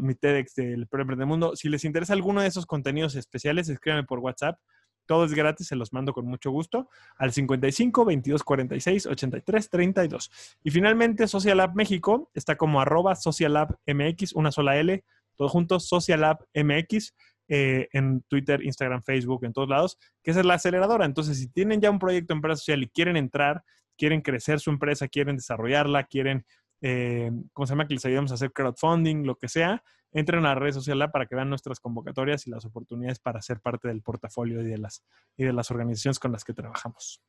mi 0.00 0.16
TEDx 0.16 0.56
del 0.56 0.88
Pro 0.88 1.04
Mundo. 1.24 1.54
Si 1.54 1.68
les 1.68 1.84
interesa 1.84 2.12
alguno 2.12 2.40
de 2.40 2.48
esos 2.48 2.66
contenidos 2.66 3.14
especiales, 3.14 3.68
escríbanme 3.68 4.02
por 4.02 4.18
WhatsApp. 4.18 4.58
Todo 5.06 5.26
es 5.26 5.32
gratis, 5.32 5.68
se 5.68 5.76
los 5.76 5.92
mando 5.92 6.12
con 6.12 6.26
mucho 6.26 6.50
gusto 6.50 6.88
al 7.18 7.30
55 7.30 8.04
22 8.04 8.42
46 8.42 9.06
83 9.06 9.70
32. 9.70 10.58
Y 10.64 10.72
finalmente, 10.72 11.28
Social 11.28 11.58
Lab 11.58 11.76
México 11.76 12.28
está 12.34 12.56
como 12.56 12.80
arroba 12.80 13.14
Social 13.14 13.52
Lab 13.52 13.78
MX, 13.86 14.32
una 14.32 14.50
sola 14.50 14.76
L, 14.76 15.04
todo 15.36 15.48
junto, 15.48 15.78
Social 15.78 16.22
Lab 16.22 16.44
MX. 16.52 17.14
Eh, 17.46 17.88
en 17.92 18.22
Twitter, 18.22 18.64
Instagram, 18.64 19.02
Facebook, 19.02 19.44
en 19.44 19.52
todos 19.52 19.68
lados, 19.68 19.98
que 20.22 20.32
es 20.32 20.44
la 20.44 20.54
aceleradora. 20.54 21.04
Entonces, 21.04 21.38
si 21.38 21.46
tienen 21.46 21.80
ya 21.80 21.90
un 21.90 22.00
proyecto 22.00 22.32
de 22.32 22.38
empresa 22.38 22.56
social 22.56 22.82
y 22.82 22.88
quieren 22.88 23.18
entrar 23.18 23.62
quieren 23.96 24.20
crecer 24.20 24.60
su 24.60 24.70
empresa, 24.70 25.08
quieren 25.08 25.36
desarrollarla, 25.36 26.04
quieren, 26.04 26.46
eh, 26.80 27.30
¿cómo 27.52 27.66
se 27.66 27.72
llama? 27.72 27.86
Que 27.86 27.94
les 27.94 28.04
ayudemos 28.04 28.30
a 28.30 28.34
hacer 28.34 28.52
crowdfunding, 28.52 29.24
lo 29.24 29.36
que 29.36 29.48
sea, 29.48 29.82
entren 30.12 30.44
a 30.46 30.50
la 30.50 30.54
red 30.54 30.72
social 30.72 31.10
para 31.10 31.26
que 31.26 31.34
vean 31.34 31.50
nuestras 31.50 31.80
convocatorias 31.80 32.46
y 32.46 32.50
las 32.50 32.64
oportunidades 32.64 33.18
para 33.18 33.42
ser 33.42 33.60
parte 33.60 33.88
del 33.88 34.02
portafolio 34.02 34.60
y 34.60 34.64
de 34.64 34.78
las, 34.78 35.04
y 35.36 35.44
de 35.44 35.52
las 35.52 35.70
organizaciones 35.70 36.18
con 36.18 36.32
las 36.32 36.44
que 36.44 36.54
trabajamos. 36.54 37.20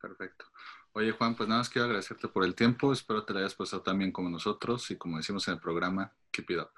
Perfecto. 0.00 0.46
Oye, 0.92 1.12
Juan, 1.12 1.36
pues 1.36 1.48
nada 1.48 1.60
más 1.60 1.68
quiero 1.68 1.86
agradecerte 1.86 2.28
por 2.28 2.44
el 2.44 2.54
tiempo. 2.54 2.92
Espero 2.92 3.24
te 3.24 3.32
lo 3.32 3.40
hayas 3.40 3.54
pasado 3.54 3.82
también 3.82 4.12
como 4.12 4.28
nosotros 4.30 4.90
y 4.90 4.96
como 4.96 5.18
decimos 5.18 5.46
en 5.48 5.54
el 5.54 5.60
programa, 5.60 6.12
keep 6.30 6.50
it 6.50 6.58
up. 6.58 6.70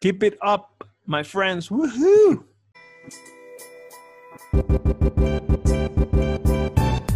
Keep 0.00 0.22
it 0.24 0.38
up, 0.42 0.84
my 1.06 1.22
friends. 1.22 1.70
Woohoo! 1.70 2.48